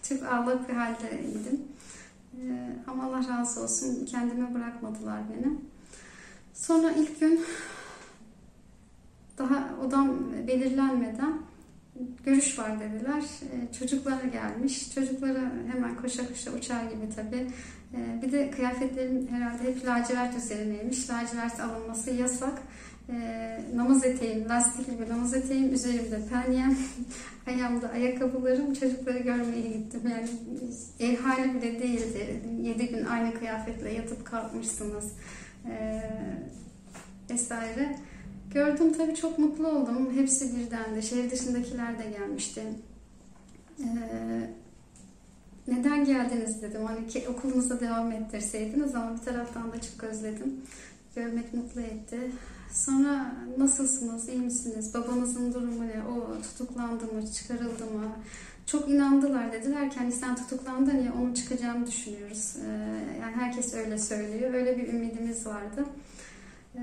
Çok 0.09 0.23
ağlık 0.23 0.69
bir 0.69 0.73
haldeydim. 0.73 1.61
Ee, 2.33 2.75
ama 2.87 3.03
Allah 3.03 3.29
razı 3.29 3.61
olsun 3.61 4.05
kendime 4.05 4.53
bırakmadılar 4.53 5.19
beni. 5.29 5.53
Sonra 6.53 6.91
ilk 6.91 7.19
gün 7.19 7.41
daha 9.37 9.69
odam 9.85 10.33
belirlenmeden 10.47 11.33
görüş 12.25 12.59
var 12.59 12.79
dediler. 12.79 13.23
Ee, 13.43 13.73
çocuklara 13.79 14.27
gelmiş. 14.27 14.95
Çocuklara 14.95 15.51
hemen 15.73 15.95
koşa 15.95 16.27
koşa 16.27 16.51
uçar 16.51 16.83
gibi 16.83 17.09
tabii. 17.15 17.47
Ee, 17.93 18.21
bir 18.21 18.31
de 18.31 18.51
kıyafetlerim 18.51 19.27
herhalde 19.27 19.63
hep 19.63 19.85
lacivert 19.85 20.37
üzerineymiş. 20.37 21.09
Lacivert 21.09 21.59
alınması 21.59 22.11
yasak 22.11 22.61
e, 23.09 23.59
namaz 23.75 24.05
eteğim, 24.05 24.49
lastik 24.49 24.85
gibi 24.85 25.09
namaz 25.09 25.33
eteğim, 25.33 25.73
üzerimde 25.73 26.19
penyem, 26.29 26.77
ayağımda 27.47 27.89
ayakkabılarım, 27.89 28.73
çocukları 28.73 29.19
görmeye 29.19 29.61
gittim. 29.61 30.01
Yani 30.11 30.27
ev 30.99 31.17
hali 31.17 31.53
bile 31.53 31.79
değildi. 31.79 32.41
Yedi 32.61 32.87
gün 32.87 33.05
aynı 33.05 33.33
kıyafetle 33.33 33.93
yatıp 33.93 34.25
kalkmışsınız 34.25 35.05
e, 35.69 36.01
vesaire. 37.29 37.95
Gördüm 38.53 38.93
tabii 38.93 39.15
çok 39.15 39.39
mutlu 39.39 39.67
oldum. 39.67 40.13
Hepsi 40.15 40.57
birden 40.57 40.95
de. 40.95 41.01
Şehir 41.01 41.31
dışındakiler 41.31 41.99
de 41.99 42.09
gelmişti. 42.19 42.63
Ee, 43.79 44.49
neden 45.67 46.05
geldiniz 46.05 46.61
dedim. 46.61 46.85
Hani 46.85 47.07
ki 47.07 47.25
okulunuza 47.29 47.79
devam 47.79 48.11
ettirseydiniz 48.11 48.95
ama 48.95 49.17
bir 49.17 49.25
taraftan 49.25 49.71
da 49.71 49.81
çok 49.81 50.03
özledim. 50.03 50.61
Görmek 51.15 51.53
mutlu 51.53 51.81
etti. 51.81 52.19
Sonra 52.71 53.35
nasılsınız, 53.57 54.29
iyi 54.29 54.41
misiniz, 54.41 54.93
babanızın 54.93 55.53
durumu 55.53 55.87
ne, 55.87 56.03
o 56.03 56.41
tutuklandı 56.41 57.13
mı, 57.13 57.31
çıkarıldı 57.31 57.85
mı? 57.85 58.11
Çok 58.65 58.89
inandılar 58.89 59.51
dediler 59.51 59.91
ki 59.91 59.99
hani 59.99 60.11
sen 60.11 60.35
tutuklandın 60.35 61.03
ya 61.03 61.13
onun 61.21 61.33
çıkacağını 61.33 61.87
düşünüyoruz. 61.87 62.55
Ee, 62.65 62.69
yani 63.21 63.35
herkes 63.35 63.73
öyle 63.73 63.97
söylüyor. 63.97 64.53
Öyle 64.53 64.77
bir 64.77 64.93
ümidimiz 64.93 65.45
vardı. 65.45 65.85
Ee, 66.75 66.81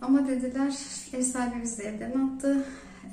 ama 0.00 0.28
dediler 0.28 0.74
ev 1.12 1.22
sahibi 1.22 1.62
bizi 1.62 1.82
evden 1.82 2.10
attı. 2.10 2.66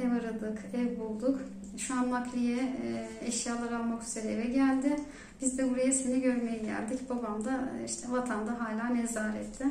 Ev 0.04 0.12
aradık, 0.12 0.60
ev 0.74 1.00
bulduk. 1.00 1.40
Şu 1.78 1.94
an 1.94 2.12
nakliye 2.12 2.58
e, 2.58 3.08
eşyalar 3.26 3.72
almak 3.72 4.04
üzere 4.04 4.28
eve 4.28 4.46
geldi. 4.46 4.96
Biz 5.42 5.58
de 5.58 5.70
buraya 5.70 5.94
seni 5.94 6.22
görmeye 6.22 6.58
geldik. 6.58 7.10
Babam 7.10 7.46
da 7.46 7.70
işte 7.86 8.12
vatanda 8.12 8.60
hala 8.60 8.90
nezarette. 8.90 9.66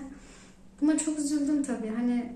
Buna 0.80 0.98
çok 0.98 1.18
üzüldüm 1.18 1.62
tabii. 1.62 1.88
Hani 1.96 2.32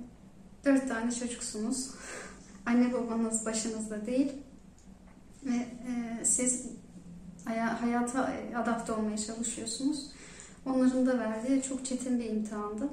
dört 0.65 0.89
tane 0.89 1.13
çocuksunuz. 1.13 1.91
Anne 2.67 2.93
babanız 2.93 3.47
başınızda 3.47 4.07
değil. 4.07 4.33
Ve 5.45 5.55
e, 5.55 6.25
siz 6.25 6.67
hayata 7.81 8.33
adapte 8.57 8.93
olmaya 8.93 9.19
çalışıyorsunuz. 9.19 10.11
Onların 10.67 11.07
da 11.07 11.19
verdiği 11.19 11.63
çok 11.63 11.87
çetin 11.87 12.19
bir 12.19 12.25
imtihandı. 12.25 12.89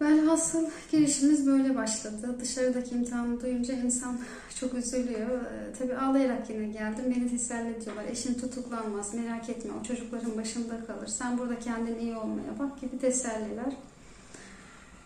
Velhasıl 0.00 0.66
girişimiz 0.90 1.46
böyle 1.46 1.76
başladı. 1.76 2.36
Dışarıdaki 2.40 2.94
imtihanı 2.94 3.40
duyunca 3.40 3.74
insan 3.74 4.18
çok 4.60 4.74
üzülüyor. 4.74 5.40
E, 5.40 5.72
tabii 5.78 5.96
ağlayarak 5.96 6.50
yine 6.50 6.66
geldim. 6.66 7.04
Beni 7.16 7.30
teselli 7.30 7.76
ediyorlar. 7.76 8.04
Eşin 8.04 8.34
tutuklanmaz, 8.34 9.14
merak 9.14 9.48
etme 9.48 9.72
o 9.80 9.84
çocukların 9.84 10.36
başında 10.36 10.84
kalır. 10.86 11.06
Sen 11.06 11.38
burada 11.38 11.58
kendin 11.58 11.98
iyi 11.98 12.16
olmaya 12.16 12.58
bak 12.58 12.80
gibi 12.80 12.98
teselliler. 12.98 13.72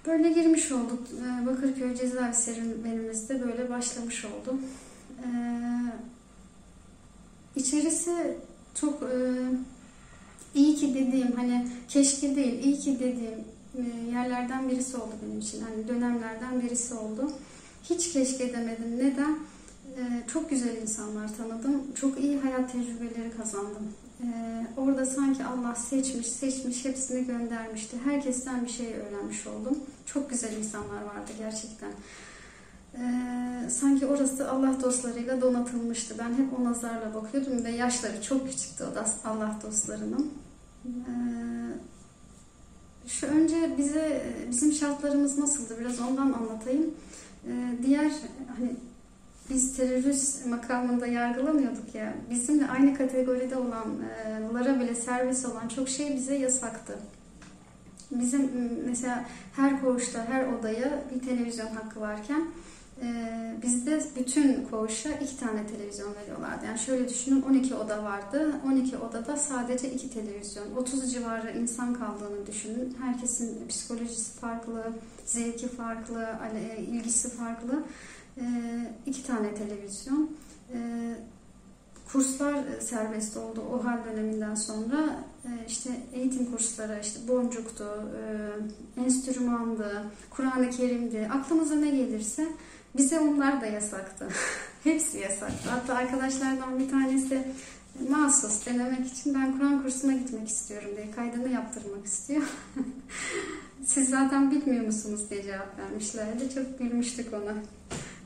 Böyle 0.07 0.33
girmiş 0.33 0.73
olduk. 0.73 1.03
Ee, 1.13 1.47
Bakırköy 1.47 1.97
cezaevi 1.97 2.35
serüvenimizde 2.35 3.43
böyle 3.43 3.71
başlamış 3.71 4.25
oldum. 4.25 4.61
Ee, 5.19 5.29
içerisi 7.57 8.37
çok 8.75 9.03
e, 9.03 9.19
iyi 10.55 10.77
ki 10.77 10.95
dediğim 10.95 11.33
hani 11.33 11.69
keşke 11.89 12.37
değil 12.37 12.65
iyi 12.65 12.79
ki 12.79 12.95
dediğim 13.01 13.45
e, 13.79 14.11
yerlerden 14.13 14.71
birisi 14.71 14.97
oldu 14.97 15.13
benim 15.27 15.39
için. 15.39 15.63
Hani 15.63 15.89
dönemlerden 15.89 16.63
birisi 16.63 16.95
oldu. 16.95 17.31
Hiç 17.91 18.13
keşke 18.13 18.53
demedim. 18.53 18.99
Neden? 18.99 19.39
Ee, 19.99 20.23
çok 20.33 20.51
güzel 20.51 20.77
insanlar 20.77 21.37
tanıdım. 21.37 21.83
Çok 21.95 22.21
iyi 22.21 22.39
hayat 22.39 22.73
tecrübeleri 22.73 23.37
kazandım. 23.37 23.93
Ee, 24.25 24.67
orada 24.77 25.07
sanki 25.07 25.45
Allah 25.45 25.75
seçmiş, 25.75 26.27
seçmiş, 26.27 26.85
hepsini 26.85 27.27
göndermişti. 27.27 27.97
Herkesten 28.05 28.65
bir 28.65 28.71
şey 28.71 28.95
öğrenmiş 28.95 29.47
oldum. 29.47 29.79
Çok 30.07 30.31
güzel 30.31 30.57
insanlar 30.57 31.03
vardı 31.03 31.33
gerçekten. 31.39 31.91
Ee, 32.95 33.71
sanki 33.71 34.07
orası 34.07 34.51
Allah 34.51 34.83
dostlarıyla 34.83 35.41
donatılmıştı. 35.41 36.15
Ben 36.19 36.29
hep 36.29 36.61
o 36.61 36.65
nazarla 36.65 37.15
bakıyordum 37.15 37.65
ve 37.65 37.71
yaşları 37.71 38.23
çok 38.23 38.49
küçüktü 38.51 38.85
o 38.85 38.95
da 38.95 39.07
Allah 39.25 39.59
dostlarının. 39.63 40.33
Ee, 40.87 41.15
şu 43.07 43.27
önce 43.27 43.75
bize 43.79 44.23
bizim 44.51 44.73
şartlarımız 44.73 45.39
nasıldı 45.39 45.77
biraz 45.81 46.01
ondan 46.01 46.33
anlatayım. 46.33 46.95
Ee, 47.47 47.53
diğer 47.87 48.13
hani 48.59 48.77
biz 49.51 49.77
terörist 49.77 50.47
makamında 50.47 51.07
yargılanıyorduk 51.07 51.95
ya. 51.95 52.15
Bizimle 52.31 52.69
aynı 52.69 52.99
kategoride 52.99 53.57
olanlara 53.57 54.81
bile 54.81 54.95
serbest 54.95 55.47
olan 55.47 55.69
çok 55.69 55.89
şey 55.89 56.17
bize 56.17 56.35
yasaktı. 56.35 56.99
Bizim 58.11 58.51
mesela 58.87 59.25
her 59.57 59.81
koğuşta, 59.81 60.27
her 60.29 60.47
odaya 60.47 61.05
bir 61.15 61.29
televizyon 61.29 61.67
hakkı 61.67 62.01
varken 62.01 62.45
ee, 63.03 63.55
bizde 63.63 64.05
bütün 64.19 64.67
koğuşa 64.71 65.11
iki 65.11 65.37
tane 65.37 65.67
televizyon 65.67 66.15
veriyorlardı. 66.15 66.67
Yani 66.67 66.79
şöyle 66.79 67.09
düşünün 67.09 67.43
12 67.43 67.75
oda 67.75 68.05
vardı. 68.05 68.53
12 68.67 68.97
odada 68.97 69.37
sadece 69.37 69.91
iki 69.91 70.11
televizyon. 70.11 70.77
30 70.77 71.13
civarı 71.13 71.59
insan 71.59 71.95
kaldığını 71.95 72.47
düşünün. 72.47 72.97
Herkesin 73.01 73.69
psikolojisi 73.69 74.33
farklı, 74.33 74.93
zevki 75.27 75.69
farklı, 75.69 76.29
ilgisi 76.79 77.31
farklı. 77.31 77.85
Ee, 78.39 78.43
iki 79.07 79.27
tane 79.27 79.55
televizyon. 79.55 80.31
Ee, 80.75 81.15
kurslar 82.13 82.65
serbest 82.81 83.37
oldu 83.37 83.63
o 83.73 83.85
hal 83.85 83.99
döneminden 84.05 84.55
sonra. 84.55 85.25
işte 85.69 85.91
eğitim 86.13 86.51
kursları, 86.51 87.01
işte 87.03 87.29
boncuktu, 87.29 87.85
e, 88.99 89.01
enstrümandı, 89.01 90.05
Kur'an-ı 90.31 90.71
Kerim'di. 90.71 91.29
Aklınıza 91.33 91.75
ne 91.75 91.91
gelirse 91.91 92.49
bize 92.97 93.21
onlar 93.21 93.61
da 93.61 93.67
yasaktı. 93.67 94.29
Hepsi 94.85 95.19
yasaktı. 95.19 95.71
Hatta 95.71 95.95
arkadaşlardan 95.95 96.79
bir 96.79 96.91
tanesi 96.91 97.45
mahsus 98.09 98.67
denemek 98.67 99.07
için 99.07 99.35
ben 99.35 99.59
Kur'an 99.59 99.83
kursuna 99.83 100.13
gitmek 100.13 100.49
istiyorum 100.49 100.91
diye 100.97 101.11
kaydını 101.11 101.49
yaptırmak 101.49 102.07
istiyor. 102.07 102.43
Siz 103.87 104.09
zaten 104.09 104.51
bilmiyor 104.51 104.87
musunuz 104.87 105.31
diye 105.31 105.43
cevap 105.43 105.79
vermişlerdi. 105.79 106.55
Çok 106.55 106.79
gülmüştük 106.79 107.35
ona. 107.35 107.55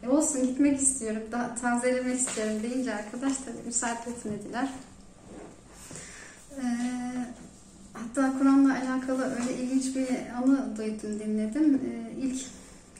E 0.02 0.08
olsun 0.08 0.46
gitmek 0.46 0.80
istiyorum, 0.80 1.22
da, 1.32 1.54
tazelemek 1.62 2.20
istiyorum 2.20 2.62
deyince 2.62 2.94
arkadaş 2.94 3.32
tabii 3.36 3.66
müsaade 3.66 4.10
etmediler. 4.10 4.68
Ee, 6.56 6.62
hatta 7.92 8.38
Kur'an'la 8.38 8.74
alakalı 8.74 9.34
öyle 9.40 9.54
ilginç 9.54 9.96
bir 9.96 10.08
anı 10.42 10.76
duydum, 10.76 11.20
dinledim. 11.20 11.74
Ee, 11.74 12.12
ilk 12.20 12.46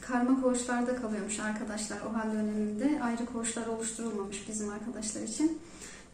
karma 0.00 0.40
koğuşlarda 0.42 0.96
kalıyormuş 0.96 1.40
arkadaşlar 1.40 1.98
o 2.11 2.14
hal 2.16 2.32
döneminde. 2.32 3.02
Ayrı 3.02 3.26
koğuşlar 3.26 3.66
oluşturulmamış 3.66 4.48
bizim 4.48 4.68
arkadaşlar 4.70 5.22
için. 5.22 5.58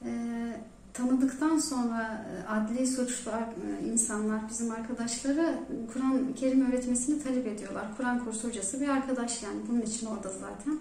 E, 0.05 0.11
tanıdıktan 0.95 1.59
sonra 1.59 2.25
e, 2.31 2.49
adli 2.49 2.87
suçlu 2.87 3.31
e, 3.31 3.87
insanlar, 3.87 4.41
bizim 4.51 4.71
arkadaşları 4.71 5.59
Kur'an-ı 5.93 6.35
Kerim 6.35 6.71
öğretmesini 6.71 7.23
talep 7.23 7.47
ediyorlar. 7.47 7.85
Kur'an 7.97 8.25
kursu 8.25 8.49
hocası 8.49 8.81
bir 8.81 8.89
arkadaş 8.89 9.43
yani 9.43 9.57
bunun 9.69 9.81
için 9.81 10.07
orada 10.07 10.29
zaten. 10.29 10.79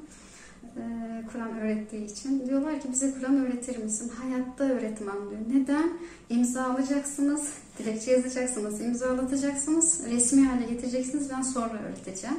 E, 0.78 0.84
Kur'an 1.32 1.60
öğrettiği 1.60 2.06
için. 2.06 2.48
Diyorlar 2.48 2.82
ki 2.82 2.88
bize 2.92 3.14
Kur'an 3.14 3.46
öğretir 3.46 3.78
misin? 3.78 4.12
Hayatta 4.22 4.64
öğretmem 4.64 5.16
diyor. 5.30 5.62
Neden? 5.62 5.90
İmza 6.30 6.66
alacaksınız, 6.66 7.54
dilekçe 7.78 8.12
yazacaksınız, 8.12 8.82
imzalatacaksınız, 8.82 10.02
resmi 10.12 10.46
hale 10.46 10.66
getireceksiniz. 10.66 11.30
Ben 11.30 11.42
sonra 11.42 11.80
öğreteceğim. 11.88 12.38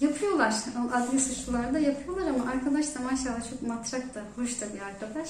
Yapıyorlar. 0.00 0.54
Adli 0.92 1.20
suçlular 1.20 1.74
da 1.74 1.78
yapıyorlar 1.78 2.26
ama 2.26 2.50
arkadaş 2.50 2.94
da 2.94 3.00
maşallah 3.00 3.50
çok 3.50 3.62
matrak 3.62 4.14
da 4.14 4.22
hoş 4.36 4.60
da 4.60 4.66
bir 4.74 4.80
arkadaş. 4.80 5.28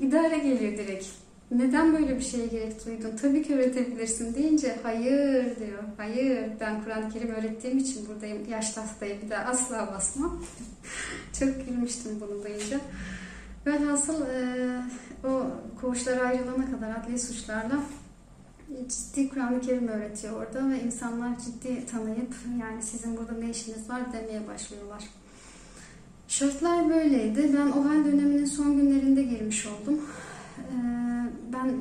İdare 0.00 0.38
geliyor 0.38 0.72
direkt. 0.72 1.06
Neden 1.50 1.92
böyle 1.92 2.16
bir 2.16 2.22
şeye 2.22 2.46
gerek 2.46 2.86
duydun? 2.86 3.16
Tabii 3.16 3.42
ki 3.42 3.54
öğretebilirsin 3.54 4.34
deyince 4.34 4.76
hayır 4.82 5.44
diyor. 5.56 5.82
Hayır 5.96 6.50
ben 6.60 6.84
Kur'an-ı 6.84 7.10
Kerim 7.10 7.34
öğrettiğim 7.34 7.78
için 7.78 8.08
buradayım. 8.08 8.50
Yaş 8.50 8.70
tahtayı 8.70 9.22
bir 9.22 9.30
daha 9.30 9.44
asla 9.44 9.94
basmam. 9.94 10.42
çok 11.38 11.66
gülmüştüm 11.68 12.20
bunu 12.20 12.44
duyunca. 12.44 12.80
Velhasıl 13.66 14.22
e, 14.26 14.82
o 15.24 15.46
koğuşlara 15.80 16.20
ayrılana 16.20 16.70
kadar 16.70 16.90
adli 16.90 17.18
suçlarla 17.18 17.80
ciddi 18.88 19.28
Kur'an-ı 19.28 19.60
Kerim 19.60 19.88
öğretiyor 19.88 20.36
orada 20.36 20.70
ve 20.70 20.82
insanlar 20.82 21.38
ciddi 21.38 21.86
tanıyıp 21.86 22.34
yani 22.60 22.82
sizin 22.82 23.16
burada 23.16 23.32
ne 23.32 23.50
işiniz 23.50 23.90
var 23.90 24.12
demeye 24.12 24.48
başlıyorlar. 24.48 25.04
Şartlar 26.28 26.90
böyleydi. 26.90 27.50
Ben 27.58 27.66
o 27.66 27.84
hal 27.84 28.04
döneminin 28.04 28.44
son 28.44 28.76
günlerinde 28.76 29.22
girmiş 29.22 29.66
oldum. 29.66 30.00
Ee, 30.58 30.72
ben 31.52 31.72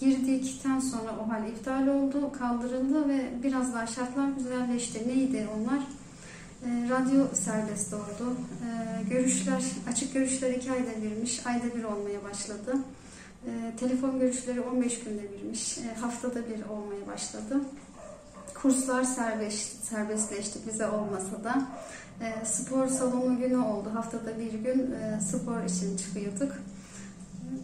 girdikten 0.00 0.80
sonra 0.80 1.10
o 1.24 1.30
hal 1.30 1.48
iptal 1.48 1.86
oldu, 1.86 2.32
kaldırıldı 2.38 3.08
ve 3.08 3.30
biraz 3.42 3.74
daha 3.74 3.86
şartlar 3.86 4.28
güzelleşti. 4.28 5.08
Neydi 5.08 5.48
onlar? 5.56 5.78
Ee, 6.64 6.88
radyo 6.90 7.24
serbest 7.34 7.94
oldu. 7.94 8.36
Ee, 8.64 9.10
görüşler, 9.10 9.64
açık 9.90 10.14
görüşler 10.14 10.50
iki 10.50 10.72
ayda 10.72 11.02
birmiş, 11.02 11.46
ayda 11.46 11.76
bir 11.76 11.84
olmaya 11.84 12.24
başladı. 12.24 12.76
Telefon 13.80 14.20
görüşleri 14.20 14.60
15 14.60 15.00
günde 15.04 15.22
birmiş. 15.32 15.78
E, 15.78 15.94
haftada 16.00 16.48
bir 16.48 16.64
olmaya 16.68 17.06
başladı. 17.06 17.60
Kurslar 18.54 19.04
serbest, 19.04 19.84
serbestleşti 19.84 20.58
bize 20.66 20.86
olmasa 20.86 21.44
da. 21.44 21.68
E, 22.20 22.44
spor 22.44 22.86
salonu 22.86 23.38
günü 23.38 23.56
oldu. 23.56 23.90
Haftada 23.94 24.38
bir 24.38 24.52
gün 24.52 24.92
e, 24.92 25.20
spor 25.20 25.62
için 25.62 25.96
çıkıyorduk. 25.96 26.52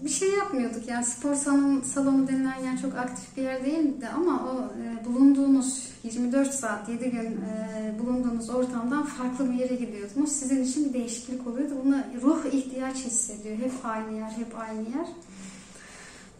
Bir 0.04 0.08
şey 0.08 0.30
yapmıyorduk 0.30 0.88
yani 0.88 1.04
spor 1.04 1.34
salonu, 1.34 1.84
salonu 1.84 2.28
denilen 2.28 2.60
yer 2.64 2.80
çok 2.82 2.94
aktif 2.94 3.36
bir 3.36 3.42
yer 3.42 3.64
değildi 3.64 4.08
ama 4.16 4.32
o 4.32 4.80
e, 4.82 5.04
bulunduğunuz 5.04 5.88
24 6.02 6.54
saat 6.54 6.88
7 6.88 7.10
gün 7.10 7.40
e, 7.40 7.94
bulunduğunuz 7.98 8.50
ortamdan 8.50 9.04
farklı 9.04 9.50
bir 9.50 9.54
yere 9.54 9.74
gidiyordunuz. 9.74 10.32
Sizin 10.32 10.64
için 10.64 10.88
bir 10.88 10.92
değişiklik 10.92 11.46
oluyordu. 11.46 11.74
Buna 11.84 12.04
ruh 12.22 12.44
ihtiyaç 12.52 12.96
hissediyor. 12.96 13.56
Hep 13.56 13.72
aynı 13.84 14.18
yer, 14.18 14.30
hep 14.30 14.58
aynı 14.58 14.82
yer. 14.82 15.06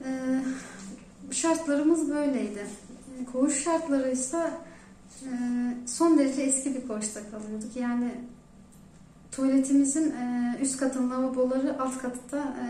Ee, 0.04 0.40
şartlarımız 1.30 2.08
böyleydi. 2.10 2.66
Koğuş 3.32 3.64
şartları 3.64 4.10
ise 4.10 4.36
e, 4.36 4.50
son 5.86 6.18
derece 6.18 6.42
eski 6.42 6.74
bir 6.74 6.88
koğuşta 6.88 7.20
kalıyorduk. 7.30 7.76
Yani 7.76 8.10
tuvaletimizin 9.36 10.10
e, 10.10 10.58
üst 10.62 10.76
katın 10.76 11.10
lavaboları 11.10 11.82
alt 11.82 11.98
katta 11.98 12.38
e, 12.38 12.66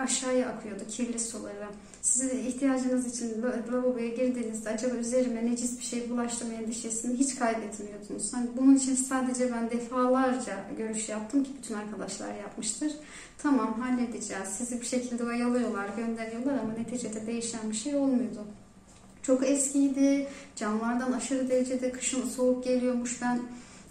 aşağıya 0.00 0.48
akıyordu 0.48 0.82
kirli 0.90 1.18
suları. 1.18 1.66
Size 2.02 2.40
ihtiyacınız 2.40 3.06
için 3.16 3.42
lavaboya 3.72 4.08
girdiğinizde 4.08 4.70
acaba 4.70 4.96
üzerime 4.96 5.46
necis 5.46 5.78
bir 5.78 5.84
şey 5.84 6.10
bulaştı 6.10 6.44
mı 6.44 6.52
endişesini 6.52 7.18
hiç 7.18 7.36
kaybetmiyordunuz. 7.36 8.34
Hani 8.34 8.48
bunun 8.56 8.76
için 8.76 8.94
sadece 8.94 9.52
ben 9.52 9.70
defalarca 9.70 10.56
görüş 10.78 11.08
yaptım 11.08 11.44
ki 11.44 11.50
bütün 11.58 11.74
arkadaşlar 11.74 12.34
yapmıştır. 12.34 12.92
Tamam 13.38 13.80
halledeceğiz. 13.80 14.48
Sizi 14.48 14.80
bir 14.80 14.86
şekilde 14.86 15.24
oyalıyorlar, 15.24 15.88
gönderiyorlar 15.96 16.58
ama 16.58 16.72
neticede 16.72 17.26
değişen 17.26 17.70
bir 17.70 17.76
şey 17.76 17.96
olmuyordu. 17.96 18.44
Çok 19.26 19.48
eskiydi. 19.48 20.26
Camlardan 20.56 21.12
aşırı 21.12 21.50
derecede 21.50 21.92
kışın 21.92 22.28
soğuk 22.28 22.64
geliyormuş. 22.64 23.22
Ben 23.22 23.40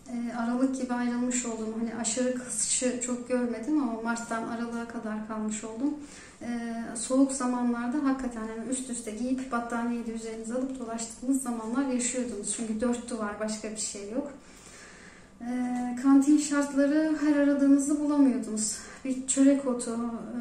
e, 0.09 0.33
Aralık 0.35 0.81
gibi 0.81 0.93
ayrılmış 0.93 1.45
oldum. 1.45 1.73
Hani 1.79 2.01
aşırı 2.01 2.35
kışı 2.35 3.01
çok 3.01 3.29
görmedim 3.29 3.83
ama 3.83 4.01
Mart'tan 4.01 4.47
Aralık'a 4.47 4.87
kadar 4.87 5.27
kalmış 5.27 5.63
oldum. 5.63 5.93
E, 6.41 6.47
soğuk 6.95 7.31
zamanlarda 7.31 8.03
hakikaten 8.03 8.41
yani 8.41 8.69
üst 8.69 8.89
üste 8.89 9.11
giyip 9.11 9.51
battaniyeyi 9.51 10.05
de 10.05 10.11
üzerinize 10.11 10.53
alıp 10.53 10.79
dolaştığınız 10.79 11.43
zamanlar 11.43 11.87
yaşıyordunuz. 11.87 12.55
Çünkü 12.57 12.81
dört 12.81 13.09
duvar 13.09 13.39
başka 13.39 13.71
bir 13.71 13.77
şey 13.77 14.11
yok. 14.11 14.31
E, 15.41 15.95
kantin 16.03 16.37
şartları 16.37 17.15
her 17.21 17.35
aradığınızı 17.35 17.99
bulamıyordunuz. 17.99 18.77
Bir 19.05 19.27
çörek 19.27 19.67
otu 19.67 19.91
e, 19.91 20.39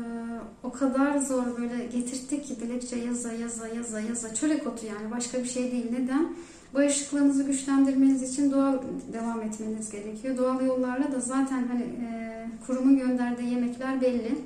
o 0.63 0.73
kadar 0.73 1.19
zor 1.19 1.45
böyle 1.59 1.87
getirttik 1.87 2.45
ki 2.47 2.61
dilekçe 2.61 2.97
yaza 2.97 3.33
yaza 3.33 3.69
yaza 3.69 4.01
yaza 4.01 4.35
çörek 4.35 4.67
otu 4.67 4.87
yani 4.87 5.11
başka 5.11 5.39
bir 5.39 5.49
şey 5.49 5.73
değil. 5.73 5.87
Neden? 5.93 6.35
Bağışıklığınızı 6.75 7.43
güçlendirmeniz 7.43 8.33
için 8.33 8.53
doğal 8.53 8.79
devam 9.13 9.43
etmeniz 9.43 9.91
gerekiyor. 9.91 10.39
Doğal 10.39 10.67
yollarla 10.67 11.13
da 11.13 11.21
zaten 11.21 11.69
hani 11.69 11.83
e, 11.83 12.49
kurumun 12.67 12.99
gönderdiği 12.99 13.51
yemekler 13.51 14.01
belli. 14.01 14.39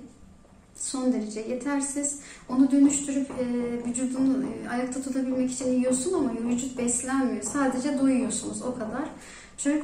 Son 0.74 1.12
derece 1.12 1.40
yetersiz. 1.40 2.20
Onu 2.48 2.70
dönüştürüp 2.70 3.30
e, 3.30 3.44
vücudunu 3.88 4.44
e, 4.44 4.68
ayakta 4.68 5.02
tutabilmek 5.02 5.50
için 5.50 5.72
yiyorsun 5.72 6.12
ama 6.12 6.32
vücut 6.48 6.78
beslenmiyor. 6.78 7.42
Sadece 7.42 7.98
doyuyorsunuz 7.98 8.62
o 8.62 8.74
kadar. 8.74 9.08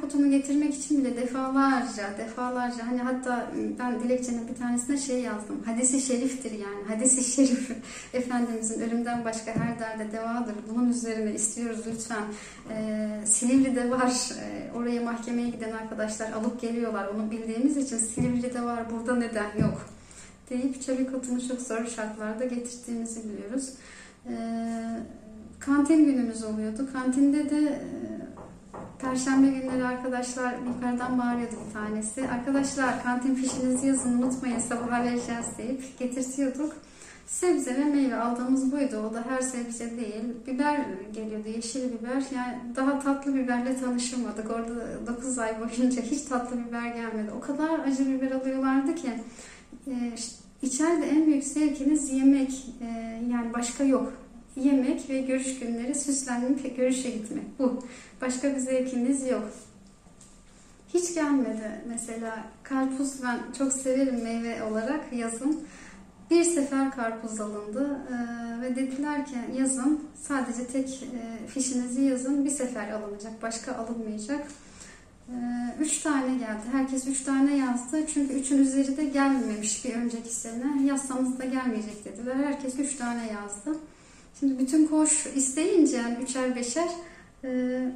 Otunu 0.04 0.30
getirmek 0.30 0.74
için 0.74 1.04
bile 1.04 1.16
defalarca, 1.16 2.18
defalarca 2.18 2.86
hani 2.86 2.98
hatta 2.98 3.50
ben 3.78 4.00
dilekçenin 4.00 4.48
bir 4.48 4.54
tanesine 4.54 4.98
şey 4.98 5.20
yazdım. 5.20 5.62
Hadisi 5.64 6.00
şeriftir 6.00 6.50
yani. 6.50 6.84
Hadisi 6.88 7.24
şerif 7.24 7.70
Efendimizin 8.14 8.80
ölümden 8.80 9.24
başka 9.24 9.50
her 9.50 9.78
derde 9.78 10.12
devadır. 10.12 10.54
Bunun 10.70 10.90
üzerine 10.90 11.34
istiyoruz 11.34 11.80
lütfen. 11.92 12.22
Ee, 12.70 13.08
Silivri'de 13.24 13.90
var. 13.90 14.30
Ee, 14.40 14.70
oraya 14.78 15.00
mahkemeye 15.00 15.48
giden 15.48 15.72
arkadaşlar 15.72 16.32
alıp 16.32 16.60
geliyorlar. 16.60 17.06
Onu 17.06 17.30
bildiğimiz 17.30 17.76
için 17.76 17.98
Silivri'de 17.98 18.62
var. 18.62 18.90
Burada 18.90 19.16
neden 19.16 19.58
yok? 19.60 19.88
deyip 20.50 20.82
çörek 20.82 21.14
otunu 21.14 21.48
çok 21.48 21.60
zor 21.60 21.86
şartlarda 21.86 22.44
getirdiğimizi 22.44 23.20
biliyoruz. 23.24 23.72
Ee, 24.28 24.34
kantin 25.58 26.04
günümüz 26.04 26.44
oluyordu. 26.44 26.88
Kantinde 26.92 27.50
de 27.50 27.82
Perşembe 28.98 29.46
günleri 29.46 29.84
arkadaşlar 29.84 30.54
yukarıdan 30.66 31.18
bağırıyordu 31.18 31.54
bir 31.68 31.72
tanesi. 31.72 32.28
Arkadaşlar 32.28 33.02
kantin 33.02 33.34
fişinizi 33.34 33.86
yazın 33.86 34.22
unutmayın 34.22 34.58
sabah 34.58 34.90
vereceğiz 34.90 35.46
deyip 35.58 35.98
getirtiyorduk. 35.98 36.72
Sebze 37.26 37.76
ve 37.76 37.84
meyve 37.84 38.16
aldığımız 38.16 38.72
buydu. 38.72 38.96
O 39.10 39.14
da 39.14 39.24
her 39.28 39.40
sebze 39.40 39.96
değil. 39.96 40.24
Biber 40.46 40.80
geliyordu, 41.12 41.48
yeşil 41.48 41.82
biber. 41.82 42.22
Yani 42.34 42.58
daha 42.76 42.98
tatlı 42.98 43.34
biberle 43.34 43.80
tanışamadık. 43.80 44.50
Orada 44.50 45.06
9 45.06 45.38
ay 45.38 45.60
boyunca 45.60 46.02
hiç 46.02 46.22
tatlı 46.22 46.56
biber 46.66 46.86
gelmedi. 46.86 47.30
O 47.38 47.40
kadar 47.40 47.78
acı 47.78 48.08
biber 48.08 48.30
alıyorlardı 48.30 48.94
ki. 48.94 49.10
E, 49.86 49.92
içeride 50.62 51.06
en 51.06 51.26
büyük 51.26 51.44
zevkiniz 51.44 52.12
yemek. 52.12 52.66
E, 52.80 52.86
yani 53.30 53.52
başka 53.54 53.84
yok 53.84 54.12
yemek 54.56 55.10
ve 55.10 55.20
görüş 55.20 55.58
günleri 55.58 55.94
süslenmek, 55.94 56.76
görüşe 56.76 57.10
gitmek. 57.10 57.58
Bu. 57.58 57.82
Başka 58.20 58.54
bir 58.54 58.60
zevkimiz 58.60 59.26
yok. 59.26 59.50
Hiç 60.94 61.14
gelmedi 61.14 61.70
mesela. 61.88 62.44
Karpuz 62.62 63.22
ben 63.22 63.38
çok 63.58 63.72
severim 63.72 64.22
meyve 64.22 64.62
olarak 64.62 65.12
yazın. 65.12 65.60
Bir 66.30 66.44
sefer 66.44 66.90
karpuz 66.90 67.40
alındı 67.40 68.00
ee, 68.08 68.62
ve 68.62 68.76
dediler 68.76 69.26
ki 69.26 69.34
yazın 69.58 70.00
sadece 70.22 70.66
tek 70.66 71.02
e, 71.02 71.46
fişinizi 71.46 72.02
yazın 72.02 72.44
bir 72.44 72.50
sefer 72.50 72.90
alınacak 72.90 73.42
başka 73.42 73.74
alınmayacak. 73.74 74.46
Ee, 75.28 75.32
üç 75.80 75.98
tane 75.98 76.38
geldi. 76.38 76.62
Herkes 76.72 77.08
üç 77.08 77.20
tane 77.22 77.56
yazdı. 77.56 78.06
Çünkü 78.14 78.34
üçün 78.34 78.58
üzeri 78.58 78.96
de 78.96 79.04
gelmemiş 79.04 79.84
bir 79.84 79.94
önceki 79.94 80.34
sene. 80.34 80.86
Yazsanız 80.86 81.38
da 81.38 81.44
gelmeyecek 81.44 82.04
dediler. 82.04 82.36
Herkes 82.36 82.78
üç 82.78 82.96
tane 82.96 83.32
yazdı. 83.32 83.78
Şimdi 84.40 84.58
bütün 84.58 84.86
koş 84.86 85.26
isteyince 85.34 85.96
yani 85.96 86.16
üçer 86.22 86.56
beşer 86.56 86.88
e, 87.44 87.48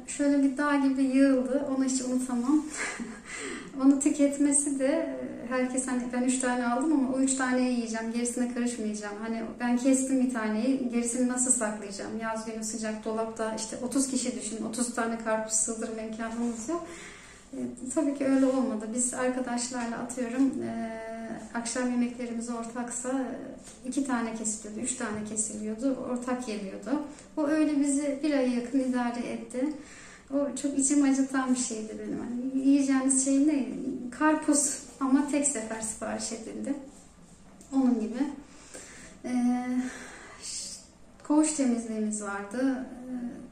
şöyle 0.07 0.43
bir 0.43 0.57
dağ 0.57 0.75
gibi 0.75 1.03
yığıldı. 1.03 1.65
Onu 1.69 1.85
hiç 1.85 2.01
unutamam. 2.01 2.65
Onu 3.83 3.99
tüketmesi 3.99 4.79
de 4.79 4.87
e, 4.87 5.47
herkes 5.49 5.87
hani 5.87 6.01
ben 6.13 6.23
üç 6.23 6.39
tane 6.39 6.67
aldım 6.67 6.93
ama 6.93 7.13
o 7.15 7.19
üç 7.19 7.35
taneyi 7.35 7.73
yiyeceğim. 7.75 8.13
Gerisine 8.13 8.53
karışmayacağım. 8.53 9.15
Hani 9.21 9.43
ben 9.59 9.77
kestim 9.77 10.25
bir 10.25 10.33
taneyi. 10.33 10.89
Gerisini 10.89 11.27
nasıl 11.27 11.51
saklayacağım? 11.51 12.19
Yaz 12.21 12.45
günü 12.45 12.63
sıcak 12.63 13.05
dolapta 13.05 13.55
işte 13.55 13.77
30 13.83 14.07
kişi 14.07 14.41
düşün. 14.41 14.65
30 14.65 14.95
tane 14.95 15.17
karpuz 15.17 15.53
sığdırma 15.53 16.01
imkanımız 16.01 16.69
yok. 16.69 16.87
E, 17.53 17.59
tabii 17.95 18.17
ki 18.17 18.25
öyle 18.25 18.45
olmadı. 18.45 18.85
Biz 18.95 19.13
arkadaşlarla 19.13 19.97
atıyorum 19.97 20.63
e, 20.63 20.99
akşam 21.53 21.91
yemeklerimiz 21.91 22.49
ortaksa 22.49 23.25
iki 23.85 24.07
tane 24.07 24.35
kesiliyordu, 24.35 24.79
üç 24.79 24.95
tane 24.95 25.23
kesiliyordu, 25.29 25.95
ortak 26.11 26.47
yeniyordu. 26.47 27.01
O 27.37 27.47
öyle 27.47 27.79
bizi 27.79 28.19
bir 28.23 28.33
aya 28.33 28.47
yakın 28.47 28.79
idare 28.79 29.19
etti. 29.19 29.73
O 30.33 30.55
çok 30.61 30.79
içim 30.79 31.03
acıtan 31.03 31.51
bir 31.55 31.59
şeydi 31.59 31.95
benim. 31.99 32.17
Yani 32.17 32.67
yiyeceğiniz 32.67 33.25
şey 33.25 33.47
ne? 33.47 33.67
Karpuz 34.11 34.79
ama 34.99 35.27
tek 35.31 35.47
sefer 35.47 35.81
sipariş 35.81 36.31
edildi. 36.31 36.73
Onun 37.73 37.99
gibi. 37.99 38.19
Ee, 39.25 39.65
koğuş 41.27 41.53
temizliğimiz 41.53 42.23
vardı. 42.23 42.85
Ee, 42.85 43.48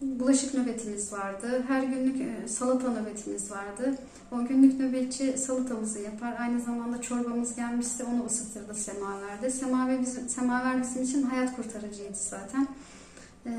bulaşık 0.00 0.54
nöbetimiz 0.54 1.12
vardı. 1.12 1.64
Her 1.68 1.82
günlük 1.82 2.20
e, 2.20 2.48
salata 2.48 2.90
nöbetimiz 2.92 3.50
vardı. 3.50 3.94
O 4.32 4.44
günlük 4.44 4.80
nöbetçi 4.80 5.38
salatamızı 5.38 5.98
yapar. 5.98 6.34
Aynı 6.40 6.60
zamanda 6.60 7.00
çorbamız 7.00 7.56
gelmişse 7.56 8.04
onu 8.04 8.26
ısıtırdı 8.26 8.74
semaverde. 8.74 9.50
Semaver 9.50 10.00
bizim, 10.00 10.28
semaver 10.28 10.82
bizim 10.82 11.02
için 11.02 11.22
hayat 11.22 11.56
kurtarıcıydı 11.56 12.14
zaten. 12.14 12.68
Ee, 13.46 13.50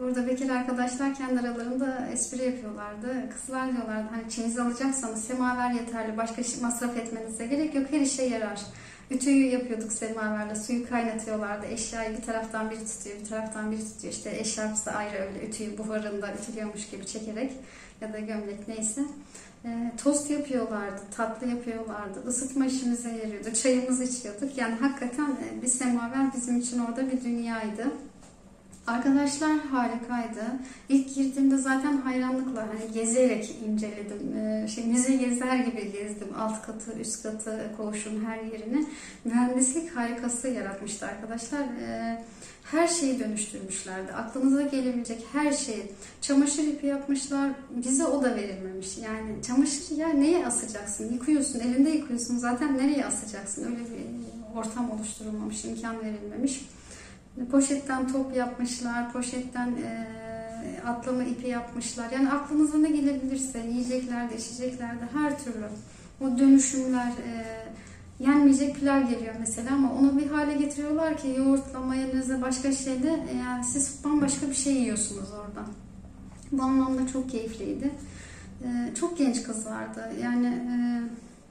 burada 0.00 0.26
bekir 0.26 0.50
arkadaşlar 0.50 1.14
kendi 1.14 1.40
aralarında 1.40 2.08
espri 2.12 2.44
yapıyorlardı. 2.44 3.30
Kızlar 3.30 3.72
diyorlardı 3.72 4.08
hani 4.10 4.30
çeyiz 4.30 4.58
alacaksanız 4.58 5.24
semaver 5.24 5.70
yeterli. 5.70 6.16
Başka 6.16 6.42
şey 6.42 6.60
masraf 6.62 6.96
etmenize 6.96 7.46
gerek 7.46 7.74
yok. 7.74 7.86
Her 7.90 8.00
işe 8.00 8.22
yarar. 8.22 8.60
Ütüyü 9.10 9.50
yapıyorduk 9.50 9.92
semaverle. 9.92 10.56
Suyu 10.56 10.88
kaynatıyorlardı. 10.88 11.66
Eşyayı 11.66 12.16
bir 12.16 12.22
taraftan 12.22 12.70
biri 12.70 12.86
tutuyor, 12.86 13.16
bir 13.20 13.24
taraftan 13.24 13.72
biri 13.72 13.80
tutuyor. 13.80 14.12
İşte 14.12 14.36
eşyamız 14.38 14.86
da 14.86 14.92
ayrı 14.92 15.18
öyle 15.18 15.46
ütüyü 15.46 15.78
buharında 15.78 16.28
ütülüyormuş 16.34 16.90
gibi 16.90 17.06
çekerek 17.06 17.52
ya 18.00 18.12
da 18.12 18.18
gömlek 18.18 18.68
neyse. 18.68 19.00
E, 19.64 19.92
tost 20.02 20.30
yapıyorlardı, 20.30 21.00
tatlı 21.16 21.46
yapıyorlardı, 21.46 22.20
ısıtma 22.26 22.66
işimize 22.66 23.10
yarıyordu, 23.10 23.54
çayımızı 23.62 24.04
içiyorduk. 24.04 24.58
Yani 24.58 24.74
hakikaten 24.74 25.30
e, 25.30 25.62
bir 25.62 25.68
semaver 25.68 26.34
bizim 26.36 26.60
için 26.60 26.78
orada 26.78 27.12
bir 27.12 27.24
dünyaydı. 27.24 27.86
Arkadaşlar 28.86 29.58
harikaydı. 29.58 30.44
İlk 30.88 31.14
girdiğimde 31.14 31.56
zaten 31.56 31.96
hayranlıkla 31.96 32.60
hani 32.60 32.92
gezerek 32.94 33.56
inceledim. 33.68 34.36
Ee, 34.36 34.68
şey, 34.68 34.84
müze 34.84 35.16
gezer 35.16 35.56
gibi 35.56 35.92
gezdim. 35.92 36.28
Alt 36.38 36.66
katı, 36.66 36.98
üst 37.00 37.22
katı, 37.22 37.70
koğuşun 37.76 38.24
her 38.24 38.42
yerini. 38.42 38.86
Mühendislik 39.24 39.96
harikası 39.96 40.48
yaratmıştı 40.48 41.06
arkadaşlar. 41.06 41.60
Ee, 41.60 42.24
her 42.64 42.88
şeyi 42.88 43.20
dönüştürmüşlerdi. 43.20 44.12
Aklınıza 44.12 44.62
gelebilecek 44.62 45.24
her 45.32 45.52
şeyi. 45.52 45.92
Çamaşır 46.20 46.62
ipi 46.62 46.86
yapmışlar. 46.86 47.50
Bize 47.70 48.04
o 48.04 48.22
da 48.22 48.36
verilmemiş. 48.36 48.98
Yani 48.98 49.42
çamaşır 49.46 49.96
ya 49.96 50.08
neye 50.08 50.46
asacaksın? 50.46 51.12
Yıkıyorsun, 51.12 51.60
elinde 51.60 51.90
yıkıyorsun. 51.90 52.36
Zaten 52.36 52.78
nereye 52.78 53.06
asacaksın? 53.06 53.64
Öyle 53.64 53.76
bir 53.76 54.58
ortam 54.58 54.90
oluşturulmamış, 54.90 55.64
imkan 55.64 55.96
verilmemiş. 56.00 56.60
Poşetten 57.50 58.08
top 58.08 58.36
yapmışlar, 58.36 59.12
poşetten 59.12 59.68
e, 59.68 60.06
atlama 60.86 61.24
ipi 61.24 61.48
yapmışlar. 61.48 62.10
Yani 62.10 62.30
aklınıza 62.30 62.78
ne 62.78 62.90
gelebilirse 62.90 63.58
yiyeceklerde, 63.58 64.36
içeceklerde 64.36 65.04
her 65.12 65.44
türlü 65.44 65.66
o 66.20 66.38
dönüşümler 66.38 67.08
e, 67.08 67.44
yenmeyecek 68.20 68.76
pilav 68.76 69.02
geliyor 69.02 69.34
mesela 69.40 69.74
ama 69.74 69.92
onu 69.92 70.18
bir 70.18 70.26
hale 70.26 70.54
getiriyorlar 70.54 71.16
ki 71.16 71.34
yoğurtla, 71.38 71.80
mayonezle 71.80 72.42
başka 72.42 72.72
şeyde 72.72 73.20
yani 73.44 73.64
siz 73.64 74.04
bambaşka 74.04 74.48
bir 74.48 74.54
şey 74.54 74.74
yiyorsunuz 74.74 75.28
orada. 75.32 75.66
Bu 76.52 76.62
anlamda 76.62 77.06
çok 77.06 77.30
keyifliydi. 77.30 77.90
E, 78.64 78.94
çok 78.94 79.18
genç 79.18 79.42
kızlardı. 79.42 80.10
Yani 80.22 80.46
e, 80.46 80.74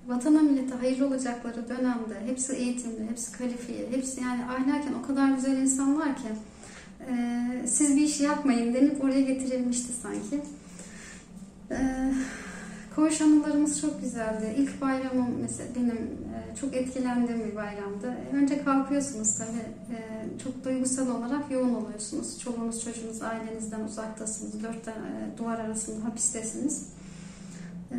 vatana 0.08 0.42
millete 0.42 0.76
hayırlı 0.76 1.08
olacakları 1.08 1.70
dönemde 1.70 2.20
hepsi 2.26 2.54
eğitimli, 2.54 3.10
hepsi 3.10 3.32
kalifiye, 3.32 3.90
hepsi 3.92 4.22
yani 4.22 4.44
ahlaken 4.46 4.94
o 5.04 5.08
kadar 5.08 5.30
güzel 5.30 5.58
insanlar 5.58 6.16
ki 6.16 6.28
e, 7.10 7.68
siz 7.68 7.96
bir 7.96 8.02
iş 8.02 8.20
yapmayın 8.20 8.74
denip 8.74 9.04
oraya 9.04 9.22
getirilmişti 9.22 9.94
sanki. 10.02 10.42
E, 11.72 12.12
koğuş 12.96 13.22
anılarımız 13.22 13.82
çok 13.82 14.02
güzeldi. 14.02 14.56
İlk 14.58 14.82
bayramım 14.82 15.30
mesela 15.42 15.70
benim 15.76 15.98
e, 15.98 16.56
çok 16.62 16.76
etkilendiğim 16.76 17.46
bir 17.46 17.56
bayramdı. 17.56 18.18
Önce 18.34 18.64
kalkıyorsunuz 18.64 19.38
tabii. 19.38 19.96
E, 19.96 20.00
çok 20.44 20.66
duygusal 20.66 21.08
olarak 21.08 21.52
yoğun 21.52 21.74
oluyorsunuz. 21.74 22.40
Çoluğunuz, 22.40 22.84
çocuğunuz, 22.84 23.22
ailenizden 23.22 23.84
uzaktasınız. 23.84 24.64
Dört 24.64 24.88
e, 24.88 24.94
duvar 25.38 25.60
arasında 25.60 26.06
hapistesiniz 26.06 26.82
e, 26.82 27.05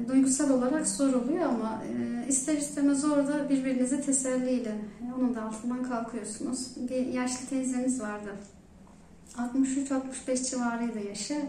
duygusal 0.09 0.51
olarak 0.51 0.87
zor 0.87 1.13
oluyor 1.13 1.45
ama 1.45 1.83
e, 1.85 2.29
ister 2.29 2.57
istemez 2.57 3.05
orada 3.05 3.49
birbirinize 3.49 4.01
teselliyle 4.01 4.71
e, 4.71 5.15
onun 5.19 5.35
da 5.35 5.43
altından 5.43 5.83
kalkıyorsunuz. 5.83 6.69
Bir 6.91 7.07
yaşlı 7.07 7.47
teyzemiz 7.47 8.01
vardı. 8.01 8.31
63-65 9.37 10.51
civarıydı 10.51 11.09
yaşı. 11.09 11.43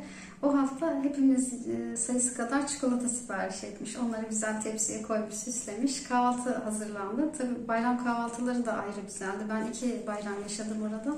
O 0.43 0.57
hafta 0.57 1.03
hepimiz 1.03 1.53
sayısı 1.95 2.38
kadar 2.38 2.67
çikolata 2.67 3.09
sipariş 3.09 3.63
etmiş. 3.63 3.97
Onları 3.97 4.25
güzel 4.29 4.61
tepsiye 4.61 5.01
koymuş, 5.01 5.33
süslemiş. 5.33 6.03
Kahvaltı 6.03 6.53
hazırlandı. 6.53 7.31
Tabi 7.38 7.67
bayram 7.67 8.03
kahvaltıları 8.03 8.65
da 8.65 8.73
ayrı 8.73 9.01
güzeldi. 9.07 9.43
Ben 9.49 9.67
iki 9.67 10.07
bayram 10.07 10.41
yaşadım 10.43 10.77
orada. 10.81 11.15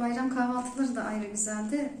Bayram 0.00 0.34
kahvaltıları 0.34 0.96
da 0.96 1.04
ayrı 1.04 1.26
güzeldi. 1.30 1.92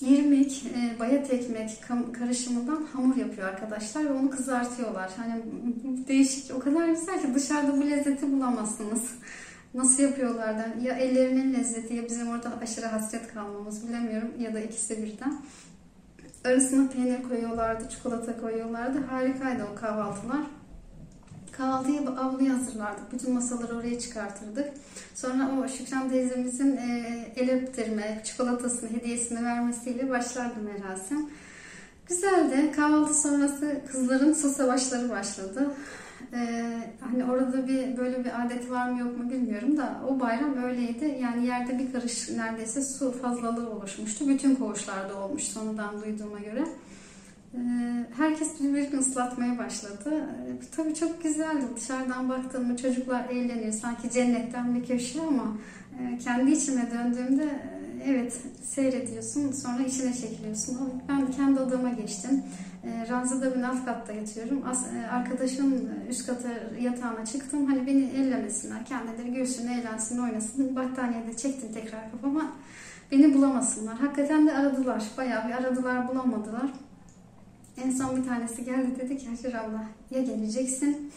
İrmik, 0.00 0.66
e, 0.66 0.98
bayat 1.00 1.32
ekmek 1.32 1.70
karışımından 2.12 2.86
hamur 2.92 3.16
yapıyor 3.16 3.48
arkadaşlar 3.48 4.04
ve 4.04 4.12
onu 4.12 4.30
kızartıyorlar. 4.30 5.10
Hani 5.16 5.42
değişik, 6.08 6.54
o 6.54 6.58
kadar 6.58 6.88
güzel 6.88 7.22
ki 7.22 7.34
dışarıda 7.34 7.76
bu 7.76 7.90
lezzeti 7.90 8.32
bulamazsınız. 8.32 9.02
Nasıl 9.74 10.02
yapıyorlar 10.02 10.58
da 10.58 10.66
ya 10.82 10.94
ellerinin 10.94 11.54
lezzeti 11.54 11.94
ya 11.94 12.04
bizim 12.04 12.28
orada 12.28 12.52
aşırı 12.62 12.86
hasret 12.86 13.34
kalmamız 13.34 13.88
bilemiyorum 13.88 14.30
ya 14.38 14.54
da 14.54 14.60
ikisi 14.60 15.02
birden. 15.02 15.40
Arasına 16.44 16.88
peynir 16.88 17.22
koyuyorlardı, 17.22 17.88
çikolata 17.88 18.40
koyuyorlardı. 18.40 18.98
Harikaydı 18.98 19.64
o 19.72 19.74
kahvaltılar. 19.74 20.40
Kahvaltıyı 21.56 22.00
avluya 22.00 22.58
hazırlardık. 22.58 23.12
Bütün 23.12 23.34
masaları 23.34 23.76
oraya 23.76 24.00
çıkartırdık. 24.00 24.68
Sonra 25.14 25.50
o 25.58 25.68
Şükran 25.68 26.10
teyzemizin 26.10 26.76
e, 26.76 27.16
el 27.36 27.50
öptürme, 27.50 28.20
çikolatasını, 28.24 28.90
hediyesini 28.90 29.44
vermesiyle 29.44 30.10
başlardı 30.10 30.54
merasim. 30.60 31.30
Güzeldi. 32.08 32.72
Kahvaltı 32.76 33.14
sonrası 33.14 33.80
kızların 33.92 34.32
su 34.32 34.50
savaşları 34.50 35.10
başladı. 35.10 35.70
Ee, 36.32 36.78
hani 37.00 37.24
orada 37.24 37.68
bir 37.68 37.96
böyle 37.96 38.24
bir 38.24 38.44
adet 38.44 38.70
var 38.70 38.90
mı 38.90 39.00
yok 39.00 39.18
mu 39.18 39.30
bilmiyorum 39.30 39.76
da 39.76 40.00
o 40.08 40.20
bayram 40.20 40.64
öyleydi. 40.64 41.18
Yani 41.22 41.46
yerde 41.46 41.78
bir 41.78 41.92
karış 41.92 42.30
neredeyse 42.30 42.82
su 42.82 43.12
fazlalığı 43.12 43.70
oluşmuştu. 43.70 44.28
Bütün 44.28 44.54
koğuşlarda 44.54 45.16
olmuş 45.16 45.42
sonradan 45.42 46.02
duyduğuma 46.02 46.38
göre. 46.38 46.64
Ee, 47.54 48.06
herkes 48.16 48.60
birbirini 48.60 49.00
ıslatmaya 49.00 49.58
başladı. 49.58 50.10
Ee, 50.14 50.76
tabii 50.76 50.94
çok 50.94 51.22
güzeldi. 51.22 51.64
Dışarıdan 51.76 52.28
baktığımda 52.28 52.76
çocuklar 52.76 53.28
eğleniyor. 53.28 53.72
Sanki 53.72 54.10
cennetten 54.10 54.74
bir 54.74 54.84
köşe 54.86 55.20
ama 55.20 55.56
e, 56.00 56.18
kendi 56.18 56.50
içime 56.50 56.90
döndüğümde 56.90 57.44
e, 57.44 58.10
evet 58.10 58.40
seyrediyorsun 58.62 59.52
sonra 59.52 59.82
içine 59.82 60.14
çekiliyorsun. 60.14 60.78
Ben 61.08 61.30
kendi 61.30 61.60
odama 61.60 61.90
geçtim. 61.90 62.42
E, 62.84 63.08
Ranzada 63.08 63.56
ben 63.56 63.62
alt 63.62 63.84
katta 63.84 64.12
yatıyorum. 64.12 64.62
Arkadaşım 65.12 65.90
üst 66.10 66.26
kata 66.26 66.48
yatağına 66.80 67.24
çıktım. 67.24 67.66
Hani 67.66 67.86
beni 67.86 68.02
ellemesinler. 68.02 68.86
Kendileri 68.86 69.34
görsün, 69.34 69.68
eğlensin, 69.68 70.18
oynasın. 70.18 70.76
Battaniyede 70.76 71.36
çektim 71.36 71.72
tekrar 71.72 72.12
kafama. 72.12 72.52
Beni 73.12 73.34
bulamasınlar. 73.34 73.98
Hakikaten 73.98 74.46
de 74.46 74.52
aradılar. 74.52 75.04
Bayağı 75.16 75.48
bir 75.48 75.52
aradılar, 75.52 76.08
bulamadılar. 76.08 76.70
En 77.76 77.90
son 77.90 78.16
bir 78.16 78.24
tanesi 78.28 78.64
geldi 78.64 79.00
dedi 79.00 79.18
ki 79.18 79.28
Hacer 79.28 79.52
abla 79.52 79.84
ya 80.10 80.22
geleceksin 80.22 81.12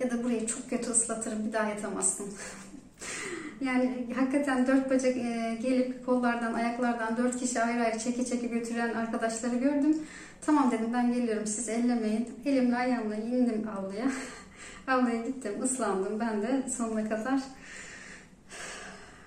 ya 0.00 0.10
da 0.10 0.24
burayı 0.24 0.46
çok 0.46 0.70
kötü 0.70 0.90
ıslatırım 0.90 1.46
bir 1.46 1.52
daha 1.52 1.68
yatamazsın. 1.68 2.26
yani 3.60 4.06
hakikaten 4.16 4.66
dört 4.66 4.90
bacak 4.90 5.16
e, 5.16 5.58
gelip 5.62 6.06
kollardan 6.06 6.54
ayaklardan 6.54 7.16
dört 7.16 7.40
kişi 7.40 7.62
ayrı 7.62 7.84
ayrı 7.84 7.98
çeke 7.98 8.24
çeke 8.24 8.46
götüren 8.46 8.94
arkadaşları 8.94 9.56
gördüm. 9.56 9.98
Tamam 10.46 10.70
dedim 10.70 10.92
ben 10.94 11.12
geliyorum 11.12 11.46
siz 11.46 11.68
ellemeyin. 11.68 12.28
Elimle 12.44 12.76
ayağımla 12.76 13.16
indim 13.16 13.68
avluya. 13.78 14.10
avluya 14.88 15.26
gittim 15.26 15.62
ıslandım 15.62 16.20
ben 16.20 16.42
de 16.42 16.62
sonuna 16.76 17.08
kadar. 17.08 17.40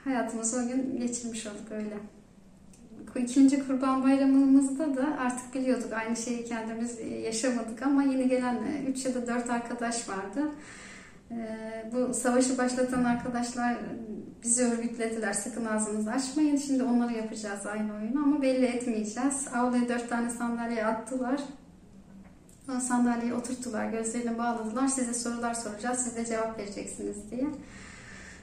Hayatımızı 0.03 0.57
o 0.57 0.67
gün 0.67 0.99
geçirmiş 0.99 1.47
olduk 1.47 1.71
öyle 1.71 1.95
ikinci 3.19 3.67
kurban 3.67 4.03
bayramımızda 4.03 4.97
da 4.97 5.17
artık 5.19 5.55
biliyorduk 5.55 5.93
aynı 5.93 6.15
şeyi 6.15 6.45
kendimiz 6.45 6.99
yaşamadık 7.23 7.81
ama 7.81 8.03
yeni 8.03 8.29
gelen 8.29 8.57
3 8.89 9.05
ya 9.05 9.15
da 9.15 9.27
4 9.27 9.49
arkadaş 9.49 10.09
vardı. 10.09 10.51
Ee, 11.31 11.91
bu 11.93 12.13
savaşı 12.13 12.57
başlatan 12.57 13.03
arkadaşlar 13.03 13.77
bizi 14.43 14.63
örgütlediler. 14.63 15.33
Sakın 15.33 15.65
ağzınızı 15.65 16.11
açmayın. 16.11 16.57
Şimdi 16.57 16.83
onları 16.83 17.13
yapacağız 17.13 17.65
aynı 17.65 17.95
oyunu 17.95 18.23
ama 18.23 18.41
belli 18.41 18.65
etmeyeceğiz. 18.65 19.47
Avluya 19.53 19.89
dört 19.89 20.09
tane 20.09 20.29
sandalye 20.29 20.85
attılar. 20.85 21.39
O 22.77 22.79
sandalyeye 22.79 23.33
oturttular. 23.33 23.89
Gözlerini 23.89 24.37
bağladılar. 24.37 24.87
Size 24.87 25.13
sorular 25.13 25.53
soracağız. 25.53 25.99
Siz 25.99 26.15
de 26.15 26.25
cevap 26.25 26.59
vereceksiniz 26.59 27.31
diye. 27.31 27.47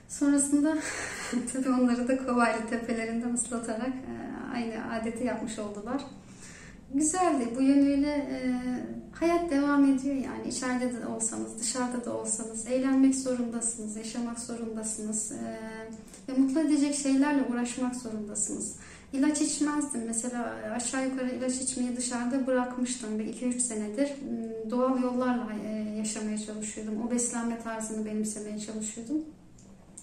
Sonrasında 0.09 0.77
tabii 1.53 1.71
onları 1.71 2.09
da 2.09 2.27
Kovaylı 2.27 2.67
tepelerinden 2.71 3.35
ıslatarak 3.35 3.89
e, 3.89 4.32
aynı 4.55 4.95
adeti 4.95 5.25
yapmış 5.25 5.59
oldular. 5.59 6.03
Güzeldi. 6.95 7.49
Bu 7.57 7.63
yönüyle 7.63 8.09
e, 8.09 8.39
hayat 9.13 9.51
devam 9.51 9.85
ediyor 9.85 10.15
yani. 10.15 10.49
içeride 10.49 11.03
de 11.03 11.07
olsanız, 11.07 11.61
dışarıda 11.61 12.05
da 12.05 12.17
olsanız 12.17 12.67
eğlenmek 12.67 13.15
zorundasınız, 13.15 13.97
yaşamak 13.97 14.41
zorundasınız. 14.41 15.33
E, 15.33 15.59
ve 16.29 16.39
mutlu 16.39 16.61
edecek 16.61 16.95
şeylerle 16.95 17.43
uğraşmak 17.53 17.97
zorundasınız. 17.97 18.77
İlaç 19.13 19.41
içmezdim. 19.41 20.03
Mesela 20.07 20.55
aşağı 20.77 21.09
yukarı 21.09 21.31
ilaç 21.31 21.57
içmeyi 21.57 21.97
dışarıda 21.97 22.47
bırakmıştım. 22.47 23.19
Bir 23.19 23.25
2-3 23.25 23.61
senedir 23.61 24.09
hmm, 24.09 24.71
doğal 24.71 25.03
yollarla 25.03 25.49
e, 25.65 25.73
yaşamaya 25.99 26.39
çalışıyordum. 26.39 27.07
O 27.07 27.11
beslenme 27.11 27.61
tarzını 27.61 28.07
benimsemeye 28.07 28.59
çalışıyordum. 28.59 29.17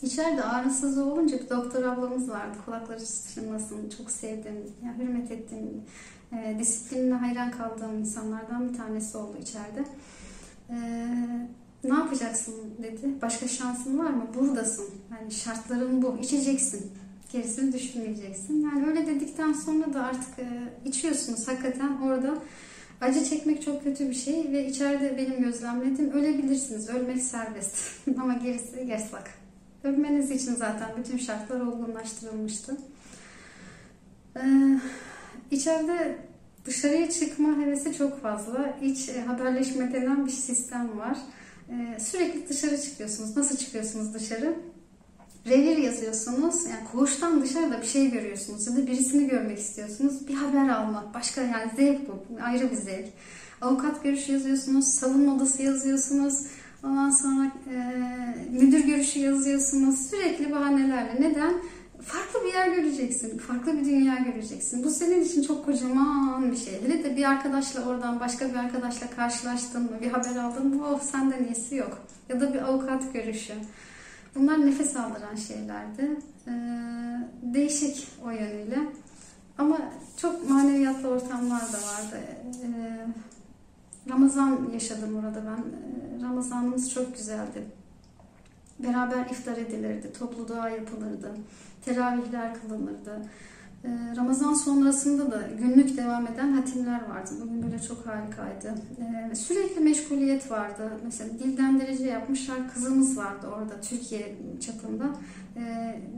İçeride 0.03 0.43
ağrısızlığı 0.43 1.05
olunca 1.05 1.39
bir 1.39 1.49
doktor 1.49 1.83
ablamız 1.83 2.29
vardı. 2.29 2.57
Kulakları 2.65 3.01
çınlasın. 3.33 3.89
Çok 3.97 4.11
sevdim. 4.11 4.55
Yani 4.85 5.03
hürmet 5.03 5.31
ettiğim, 5.31 5.81
e, 6.31 6.59
disiplinine 6.59 7.13
hayran 7.13 7.51
kaldığım 7.51 7.99
insanlardan 7.99 8.69
bir 8.69 8.77
tanesi 8.77 9.17
oldu 9.17 9.37
içeride. 9.41 9.85
E, 10.69 10.77
ne 11.83 11.93
yapacaksın 11.93 12.55
dedi. 12.83 13.21
Başka 13.21 13.47
şansın 13.47 13.97
var 13.99 14.09
mı? 14.09 14.27
Buradasın. 14.35 14.85
Yani 15.11 15.31
şartların 15.31 16.01
bu. 16.01 16.17
İçeceksin. 16.21 16.91
Gerisini 17.31 17.73
düşünmeyeceksin. 17.73 18.61
Yani 18.61 18.87
öyle 18.87 19.07
dedikten 19.07 19.53
sonra 19.53 19.93
da 19.93 20.03
artık 20.03 20.39
e, 20.39 20.47
içiyorsunuz. 20.85 21.47
Hakikaten 21.47 21.97
orada 21.97 22.37
acı 23.01 23.25
çekmek 23.25 23.61
çok 23.61 23.83
kötü 23.83 24.09
bir 24.09 24.15
şey 24.15 24.51
ve 24.51 24.67
içeride 24.67 25.17
benim 25.17 25.43
gözlemlediğim 25.43 26.11
ölebilirsiniz. 26.11 26.89
Ölmek 26.89 27.21
serbest. 27.21 27.77
Ama 28.21 28.33
gerisi 28.33 28.85
yasak. 28.87 29.38
Ölmeniz 29.83 30.31
için 30.31 30.55
zaten 30.55 30.89
bütün 30.97 31.17
şartlar 31.17 31.59
olgunlaştırılmıştı. 31.59 32.77
Ee, 34.37 34.79
içeride 35.51 36.17
dışarıya 36.65 37.09
çıkma 37.09 37.57
hevesi 37.57 37.97
çok 37.97 38.21
fazla. 38.21 38.77
İç 38.81 39.09
e, 39.09 39.21
haberleşme 39.21 39.93
denen 39.93 40.25
bir 40.25 40.31
sistem 40.31 40.97
var. 40.97 41.17
Ee, 41.69 41.99
sürekli 41.99 42.49
dışarı 42.49 42.81
çıkıyorsunuz. 42.81 43.37
Nasıl 43.37 43.57
çıkıyorsunuz 43.57 44.13
dışarı? 44.13 44.55
Revir 45.47 45.77
yazıyorsunuz. 45.77 46.65
Yani 46.65 46.87
koğuştan 46.91 47.41
dışarıda 47.41 47.81
bir 47.81 47.87
şey 47.87 48.11
görüyorsunuz. 48.11 48.67
Ya 48.67 48.75
da 48.75 48.87
birisini 48.87 49.27
görmek 49.27 49.59
istiyorsunuz. 49.59 50.27
Bir 50.27 50.33
haber 50.33 50.69
almak. 50.69 51.13
Başka 51.13 51.41
yani 51.41 51.71
zevk 51.75 52.07
bu. 52.07 52.43
Ayrı 52.43 52.71
bir 52.71 52.75
zevk. 52.75 53.07
Avukat 53.61 54.03
görüşü 54.03 54.31
yazıyorsunuz. 54.31 54.87
Savunma 54.87 55.35
odası 55.35 55.63
yazıyorsunuz 55.63 56.45
Ondan 56.83 57.09
sonra 57.09 57.51
e, 57.73 57.75
müdür 58.51 58.85
görüşü 58.85 59.19
yazıyorsunuz. 59.19 60.09
Sürekli 60.09 60.51
bahanelerle. 60.51 61.21
Neden? 61.21 61.53
Farklı 62.01 62.39
bir 62.45 62.53
yer 62.53 62.67
göreceksin. 62.67 63.37
Farklı 63.37 63.79
bir 63.79 63.85
dünya 63.85 64.15
göreceksin. 64.15 64.83
Bu 64.83 64.89
senin 64.89 65.21
için 65.21 65.41
çok 65.41 65.65
kocaman 65.65 66.51
bir 66.51 66.57
şey. 66.57 66.81
Hele 66.81 67.03
de 67.03 67.17
bir 67.17 67.23
arkadaşla 67.29 67.85
oradan 67.85 68.19
başka 68.19 68.49
bir 68.49 68.55
arkadaşla 68.55 69.09
karşılaştın 69.09 69.83
mı? 69.83 69.91
Bir 70.01 70.11
haber 70.11 70.35
aldın 70.35 70.75
mı? 70.75 70.87
Oh 70.87 71.01
senden 71.01 71.43
iyisi 71.43 71.75
yok. 71.75 72.01
Ya 72.29 72.41
da 72.41 72.53
bir 72.53 72.61
avukat 72.61 73.13
görüşü. 73.13 73.53
Bunlar 74.35 74.65
nefes 74.65 74.95
aldıran 74.95 75.35
şeylerdi. 75.35 76.17
Ee, 76.47 76.51
değişik 77.41 78.07
o 78.25 78.29
yönüyle. 78.29 78.79
Ama 79.57 79.79
çok 80.21 80.49
maneviyatlı 80.49 81.07
ortamlar 81.07 81.61
da 81.61 81.77
vardı. 81.77 82.19
Ee, 82.63 83.07
Ramazan 84.09 84.69
yaşadım 84.73 85.15
orada 85.15 85.43
ben. 85.45 85.57
Ee, 85.57 86.23
Ramazanımız 86.23 86.91
çok 86.93 87.17
güzeldi. 87.17 87.63
Beraber 88.79 89.25
iftar 89.25 89.57
edilirdi, 89.57 90.13
toplu 90.19 90.47
dua 90.47 90.69
yapılırdı, 90.69 91.31
teravihler 91.85 92.61
kılınırdı. 92.61 93.21
Ee, 93.83 93.89
Ramazan 94.17 94.53
sonrasında 94.53 95.31
da 95.31 95.41
günlük 95.59 95.97
devam 95.97 96.27
eden 96.27 96.53
hatimler 96.53 97.09
vardı. 97.09 97.31
Bugün 97.41 97.63
böyle 97.63 97.81
çok 97.81 98.07
harikaydı. 98.07 98.75
Ee, 99.31 99.35
sürekli 99.35 99.81
meşguliyet 99.81 100.51
vardı. 100.51 100.91
Mesela 101.03 101.29
dilden 101.39 101.79
derece 101.79 102.05
yapmışlar. 102.05 102.57
Kızımız 102.73 103.17
vardı 103.17 103.47
orada 103.47 103.81
Türkiye 103.81 104.35
çapında. 104.65 105.05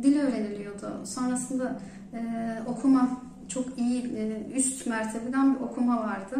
Dil 0.04 0.20
öğreniliyordu. 0.20 1.06
Sonrasında 1.06 1.80
e, 2.14 2.20
okuma 2.68 3.22
çok 3.54 3.78
iyi 3.78 4.16
e, 4.18 4.54
üst 4.56 4.88
mertebeden 4.88 5.56
bir 5.56 5.60
okuma 5.60 5.98
vardı. 5.98 6.36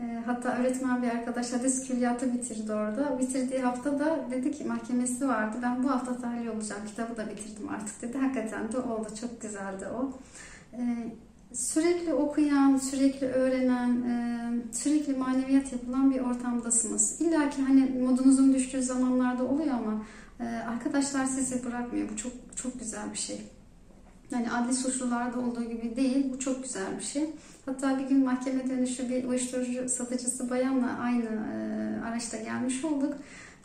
E, 0.00 0.22
hatta 0.26 0.56
öğretmen 0.56 1.02
bir 1.02 1.08
arkadaş 1.08 1.52
hadis 1.52 1.88
külliyatı 1.88 2.34
bitirdi 2.34 2.72
orada. 2.72 3.18
Bitirdiği 3.18 3.60
hafta 3.60 3.98
da 3.98 4.18
dedi 4.30 4.52
ki 4.52 4.64
mahkemesi 4.64 5.28
vardı. 5.28 5.56
Ben 5.62 5.84
bu 5.84 5.90
hafta 5.90 6.16
tahliye 6.16 6.50
olacağım. 6.50 6.82
Kitabı 6.86 7.16
da 7.16 7.30
bitirdim 7.30 7.68
artık 7.68 8.02
dedi. 8.02 8.18
Hakikaten 8.18 8.72
de 8.72 8.78
oldu. 8.78 9.08
Çok 9.20 9.42
güzeldi 9.42 9.86
o. 9.86 10.12
E, 10.72 10.82
sürekli 11.52 12.14
okuyan, 12.14 12.76
sürekli 12.76 13.26
öğrenen, 13.26 14.04
sürekli 14.72 15.16
maneviyat 15.16 15.72
yapılan 15.72 16.10
bir 16.10 16.20
ortamdasınız. 16.20 17.20
İlla 17.20 17.50
ki 17.50 17.62
hani 17.62 18.04
modunuzun 18.04 18.54
düştüğü 18.54 18.82
zamanlarda 18.82 19.44
oluyor 19.44 19.74
ama 19.74 20.02
arkadaşlar 20.68 21.24
sizi 21.24 21.64
bırakmıyor. 21.64 22.08
Bu 22.12 22.16
çok 22.16 22.32
çok 22.56 22.80
güzel 22.80 23.12
bir 23.12 23.18
şey. 23.18 23.53
Yani 24.30 24.52
adli 24.52 24.74
suçlularda 24.74 25.40
olduğu 25.40 25.64
gibi 25.64 25.96
değil. 25.96 26.32
Bu 26.32 26.38
çok 26.38 26.62
güzel 26.62 26.98
bir 26.98 27.04
şey. 27.04 27.30
Hatta 27.66 27.98
bir 27.98 28.04
gün 28.04 28.24
mahkeme 28.24 28.70
dönüşü 28.70 29.08
bir 29.08 29.24
uyuşturucu 29.24 29.88
satıcısı 29.88 30.50
bayanla 30.50 30.98
aynı 31.02 31.24
e, 31.24 32.00
araçta 32.06 32.36
gelmiş 32.36 32.84
olduk. 32.84 33.14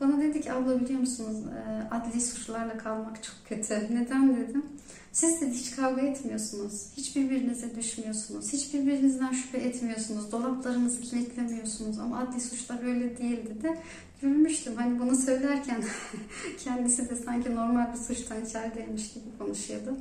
Bana 0.02 0.22
dedi 0.22 0.42
ki 0.42 0.54
abla 0.54 0.82
biliyor 0.82 1.00
musunuz 1.00 1.38
e, 1.48 1.96
adli 1.96 2.22
suçlarla 2.22 2.78
kalmak 2.78 3.24
çok 3.24 3.36
kötü. 3.50 3.96
Neden 3.96 4.36
dedim. 4.36 4.66
Siz 5.12 5.42
de 5.42 5.50
hiç 5.50 5.76
kavga 5.76 6.02
etmiyorsunuz. 6.02 6.88
Hiç 6.98 7.16
birbirinize 7.16 7.76
düşmüyorsunuz. 7.76 8.54
Hiç 8.54 8.74
birbirinizden 8.74 9.32
şüphe 9.32 9.58
etmiyorsunuz. 9.58 10.32
Dolaplarınızı 10.32 11.02
kilitlemiyorsunuz. 11.02 12.00
Ama 12.00 12.20
adli 12.20 12.42
suçlar 12.42 12.84
öyle 12.84 13.18
değil 13.18 13.40
dedi. 13.50 13.78
Gülmüştüm. 14.22 14.76
Hani 14.76 15.00
bunu 15.00 15.16
söylerken 15.16 15.84
kendisi 16.64 17.10
de 17.10 17.16
sanki 17.16 17.56
normal 17.56 17.94
bir 17.94 17.98
suçtan 17.98 18.46
içerideymiş 18.46 19.14
gibi 19.14 19.38
konuşuyordu. 19.40 19.98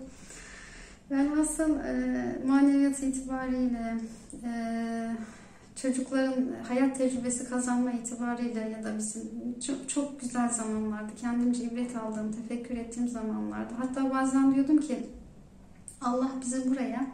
Velhasıl 1.11 1.77
e, 1.79 2.39
maneviyat 2.47 3.03
itibariyle 3.03 3.97
e, 4.45 4.51
çocukların 5.83 6.47
hayat 6.69 6.99
tecrübesi 6.99 7.49
kazanma 7.49 7.93
itibariyle 7.93 8.61
ya 8.61 8.85
da 8.85 8.99
bizim 8.99 9.23
çok, 9.67 9.89
çok 9.89 10.21
güzel 10.21 10.49
zamanlardı. 10.49 11.13
Kendimce 11.21 11.65
ibret 11.65 11.97
aldığım, 11.97 12.33
tefekkür 12.33 12.77
ettiğim 12.77 13.09
zamanlardı. 13.09 13.75
Hatta 13.79 14.11
bazen 14.11 14.55
diyordum 14.55 14.79
ki 14.79 15.07
Allah 16.01 16.31
bizi 16.41 16.71
buraya 16.71 17.07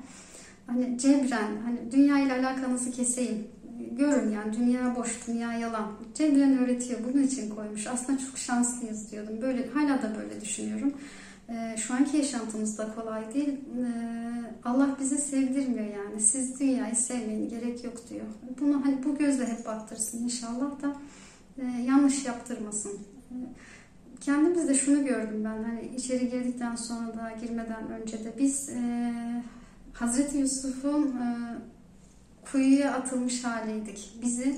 hani 0.67 0.99
cebren 0.99 1.57
hani 1.65 1.93
dünya 1.93 2.19
ile 2.19 2.33
alakanızı 2.33 2.91
keseyim. 2.91 3.47
Görün 3.91 4.31
yani 4.31 4.57
dünya 4.57 4.97
boş, 4.97 5.27
dünya 5.27 5.53
yalan. 5.53 5.93
Cebren 6.15 6.59
öğretiyor. 6.59 7.01
Bunun 7.13 7.23
için 7.23 7.51
koymuş. 7.51 7.87
Aslında 7.87 8.19
çok 8.19 8.39
şanslıyız 8.39 9.11
diyordum. 9.11 9.35
Böyle 9.43 9.69
hala 9.71 10.03
da 10.03 10.13
böyle 10.23 10.41
düşünüyorum. 10.41 10.95
Ee, 11.49 11.77
şu 11.77 11.95
anki 11.95 12.17
yaşantımız 12.17 12.79
da 12.79 12.95
kolay 12.95 13.35
değil. 13.35 13.49
Ee, 13.49 14.25
Allah 14.65 14.97
bizi 15.01 15.19
sevdirmiyor 15.19 15.87
yani. 15.87 16.21
Siz 16.21 16.61
dünyayı 16.61 16.97
sevmeyin, 16.97 17.49
gerek 17.49 17.85
yok 17.85 18.11
diyor. 18.11 18.27
Bunu 18.61 18.85
hani 18.85 19.05
bu 19.05 19.19
gözle 19.19 19.47
hep 19.47 19.67
baktırsın 19.67 20.25
inşallah 20.25 20.83
da 20.83 20.97
e, 21.59 21.65
yanlış 21.83 22.27
yaptırmasın. 22.27 22.93
E, 23.31 23.35
kendimizde 24.21 24.75
şunu 24.75 25.05
gördüm 25.05 25.45
ben 25.45 25.63
hani 25.65 25.91
içeri 25.97 26.31
girdikten 26.31 26.77
sonra 26.77 27.07
da 27.07 27.33
girmeden 27.41 27.91
önce 27.91 28.25
de 28.25 28.35
biz 28.39 28.69
e, 28.69 29.13
Hazreti 29.93 30.39
Yusuf'un 30.39 31.07
e, 31.07 31.59
kuyuya 32.53 32.93
atılmış 32.93 33.45
haliydik. 33.45 34.11
Bizi 34.23 34.57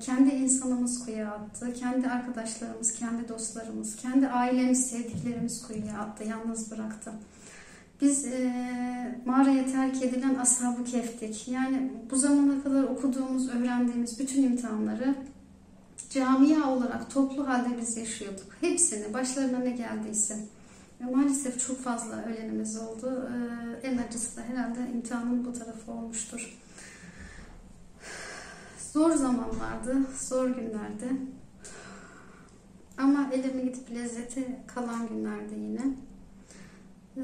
kendi 0.00 0.34
insanımız 0.34 1.04
kuyuya 1.04 1.30
attı, 1.30 1.74
kendi 1.74 2.08
arkadaşlarımız, 2.08 2.92
kendi 2.92 3.28
dostlarımız, 3.28 3.96
kendi 3.96 4.28
ailemiz, 4.28 4.90
sevdiklerimiz 4.90 5.66
kuyuya 5.66 5.98
attı, 5.98 6.24
yalnız 6.24 6.70
bıraktı. 6.70 7.12
Biz 8.00 8.24
e, 8.24 9.20
mağaraya 9.26 9.66
terk 9.66 10.02
edilen 10.02 10.34
ashab-ı 10.34 10.84
keftik. 10.84 11.48
Yani 11.48 11.92
bu 12.10 12.16
zamana 12.16 12.62
kadar 12.62 12.82
okuduğumuz, 12.82 13.48
öğrendiğimiz 13.48 14.18
bütün 14.18 14.42
imtihanları 14.42 15.14
camia 16.10 16.70
olarak 16.70 17.10
toplu 17.10 17.48
halde 17.48 17.68
biz 17.80 17.96
yaşıyorduk. 17.96 18.46
Hepsini, 18.60 19.14
başlarına 19.14 19.58
ne 19.58 19.70
geldiyse. 19.70 20.36
Ve 21.00 21.10
maalesef 21.10 21.66
çok 21.66 21.80
fazla 21.80 22.24
ölenimiz 22.24 22.76
oldu. 22.76 23.30
Ee, 23.82 23.86
en 23.86 23.98
acısı 23.98 24.36
da 24.36 24.42
herhalde 24.42 24.78
imtihanın 24.94 25.44
bu 25.44 25.52
tarafı 25.52 25.92
olmuştur. 25.92 26.58
Zor 28.94 29.10
zamanlardı, 29.10 30.06
zor 30.18 30.48
günlerdi. 30.48 31.08
Ama 32.98 33.30
elime 33.32 33.62
gidip 33.62 33.90
lezzeti 33.90 34.56
kalan 34.66 35.08
günlerdi 35.08 35.54
yine. 35.54 35.80
Ee, 37.16 37.22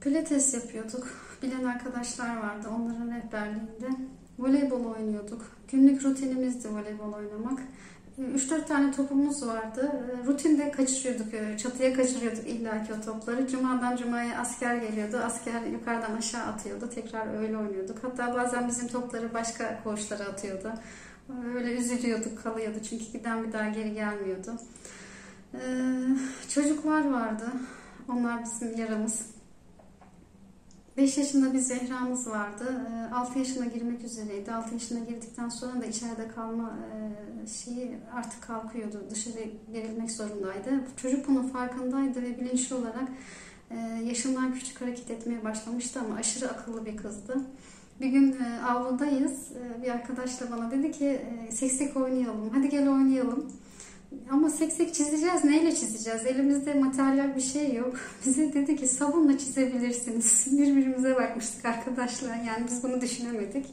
pilates 0.00 0.54
yapıyorduk. 0.54 1.08
Bilen 1.42 1.64
arkadaşlar 1.64 2.36
vardı 2.36 2.68
onların 2.76 3.10
rehberliğinde. 3.16 3.88
Voleybol 4.38 4.84
oynuyorduk. 4.84 5.42
Günlük 5.72 6.04
rutinimizdi 6.04 6.68
voleybol 6.68 7.12
oynamak. 7.12 7.60
3-4 8.20 8.66
tane 8.66 8.92
topumuz 8.92 9.46
vardı. 9.46 9.92
Ee, 9.94 10.26
rutinde 10.26 10.70
kaçırıyorduk, 10.70 11.34
e, 11.34 11.58
çatıya 11.58 11.94
kaçırıyorduk 11.94 12.46
illaki 12.46 12.94
o 12.94 13.00
topları. 13.00 13.48
Cumadan 13.48 13.96
cumaya 13.96 14.38
asker 14.40 14.76
geliyordu. 14.76 15.16
Asker 15.16 15.62
yukarıdan 15.62 16.16
aşağı 16.16 16.46
atıyordu. 16.46 16.90
Tekrar 16.94 17.38
öyle 17.42 17.58
oynuyorduk. 17.58 17.98
Hatta 18.02 18.34
bazen 18.34 18.68
bizim 18.68 18.88
topları 18.88 19.34
başka 19.34 19.82
koğuşlara 19.84 20.24
atıyordu. 20.24 20.72
Öyle 21.54 21.76
üzülüyorduk, 21.76 22.42
kalıyordu. 22.42 22.78
Çünkü 22.90 23.04
giden 23.04 23.44
bir 23.44 23.52
daha 23.52 23.68
geri 23.68 23.94
gelmiyordu. 23.94 24.50
Ee, 25.54 25.58
çocuklar 26.48 27.10
vardı. 27.10 27.52
Onlar 28.08 28.44
bizim 28.44 28.76
yaramız. 28.76 29.22
5 30.96 31.18
yaşında 31.18 31.52
bir 31.52 31.58
Zehra'mız 31.58 32.26
vardı. 32.26 32.64
6 33.14 33.32
ee, 33.34 33.38
yaşına 33.38 33.66
girmek 33.66 34.04
üzereydi. 34.04 34.52
6 34.52 34.74
yaşına 34.74 34.98
girdikten 34.98 35.48
sonra 35.48 35.80
da 35.80 35.86
içeride 35.86 36.28
kalma 36.28 36.78
e, 37.44 37.46
şeyi 37.46 37.98
artık 38.14 38.42
kalkıyordu. 38.42 39.04
Dışarı 39.10 39.34
verilmek 39.72 40.10
zorundaydı. 40.10 40.70
Çocuk 40.96 41.28
bunun 41.28 41.48
farkındaydı 41.48 42.22
ve 42.22 42.40
bilinçli 42.40 42.74
olarak 42.74 43.08
e, 43.70 43.76
yaşından 44.04 44.54
küçük 44.54 44.80
hareket 44.80 45.10
etmeye 45.10 45.44
başlamıştı 45.44 46.00
ama 46.00 46.14
aşırı 46.14 46.50
akıllı 46.50 46.86
bir 46.86 46.96
kızdı. 46.96 47.36
Bir 48.00 48.08
gün 48.08 48.32
e, 48.32 48.62
avludayız. 48.62 49.48
Bir 49.82 49.88
arkadaşla 49.88 50.50
bana 50.50 50.70
dedi 50.70 50.92
ki 50.92 51.22
seksek 51.50 51.96
oynayalım. 51.96 52.50
Hadi 52.54 52.68
gel 52.68 52.88
oynayalım. 52.88 53.52
Ama 54.30 54.50
seksek 54.50 54.94
çizeceğiz. 54.94 55.44
Neyle 55.44 55.74
çizeceğiz? 55.74 56.26
Elimizde 56.26 56.74
materyal 56.74 57.36
bir 57.36 57.40
şey 57.40 57.74
yok. 57.74 57.94
Bize 58.26 58.52
dedi 58.52 58.76
ki 58.76 58.88
sabunla 58.88 59.38
çizebilirsiniz. 59.38 60.46
Birbirimize 60.58 61.16
bakmıştık 61.16 61.64
arkadaşlar. 61.64 62.36
Yani 62.36 62.66
biz 62.66 62.82
bunu 62.82 63.00
düşünemedik. 63.00 63.66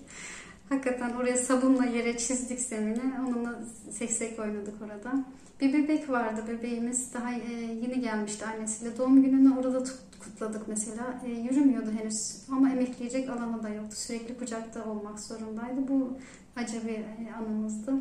Hakikaten 0.69 1.09
oraya 1.09 1.38
sabunla 1.38 1.85
yere 1.85 2.17
çizdik 2.17 2.59
zemini. 2.59 3.01
Onunla 3.27 3.59
seksek 3.91 4.39
oynadık 4.39 4.75
orada. 4.81 5.25
Bir 5.61 5.73
bebek 5.73 6.09
vardı 6.09 6.41
bebeğimiz. 6.47 7.13
Daha 7.13 7.33
e, 7.33 7.51
yeni 7.53 8.01
gelmişti 8.01 8.45
annesiyle. 8.45 8.97
Doğum 8.97 9.23
gününü 9.23 9.57
orada 9.59 9.83
kutladık 10.19 10.67
mesela. 10.67 11.21
E, 11.25 11.29
yürümüyordu 11.29 11.91
henüz 11.91 12.41
ama 12.51 12.69
emekleyecek 12.69 13.29
alanı 13.29 13.63
da 13.63 13.69
yoktu. 13.69 13.95
Sürekli 13.95 14.38
kucakta 14.38 14.85
olmak 14.85 15.19
zorundaydı. 15.19 15.88
Bu 15.88 16.17
acı 16.55 16.88
bir 16.88 16.99
e, 16.99 17.33
anımızdı. 17.38 17.93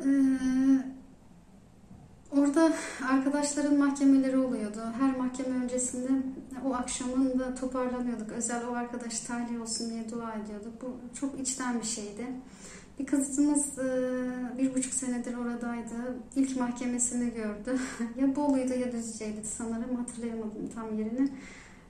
Ee, 0.00 0.38
orada 2.30 2.72
arkadaşların 3.08 3.78
mahkemeleri 3.78 4.38
oluyordu. 4.38 4.80
Her 5.00 5.16
mahkeme 5.16 5.64
öncesinde 5.64 6.08
o 6.66 6.74
akşamın 6.74 7.38
da 7.38 7.54
toparlanıyorduk. 7.54 8.32
Özel 8.32 8.66
o 8.66 8.72
arkadaş 8.72 9.20
tahliye 9.20 9.60
olsun 9.60 9.90
diye 9.90 10.10
dua 10.10 10.34
ediyorduk. 10.34 10.82
Bu 10.82 11.16
çok 11.20 11.40
içten 11.40 11.80
bir 11.80 11.86
şeydi. 11.86 12.26
Bir 12.98 13.06
kızımız 13.06 13.78
e, 13.78 13.88
bir 14.58 14.74
buçuk 14.74 14.94
senedir 14.94 15.34
oradaydı. 15.34 15.94
İlk 16.36 16.56
mahkemesini 16.56 17.34
gördü. 17.34 17.78
ya 18.20 18.36
Bolu'ydu 18.36 18.74
ya 18.74 18.92
Düzce'ydi 18.92 19.44
sanırım. 19.44 19.96
Hatırlayamadım 19.96 20.70
tam 20.74 20.98
yerini. 20.98 21.28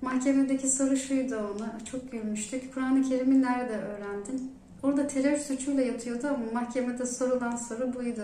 Mahkemedeki 0.03 0.71
soru 0.71 0.97
şuydu 0.97 1.37
ona. 1.37 1.79
Çok 1.85 2.13
gülmüştük. 2.13 2.75
Kur'an-ı 2.75 3.03
Kerim'i 3.03 3.43
nerede 3.43 3.77
öğrendin? 3.77 4.54
Orada 4.85 5.07
terör 5.07 5.39
suçuyla 5.39 5.83
yatıyordu 5.83 6.27
ama 6.27 6.61
mahkemede 6.61 7.07
sorulan 7.07 7.57
soru 7.57 7.95
buydu. 7.95 8.23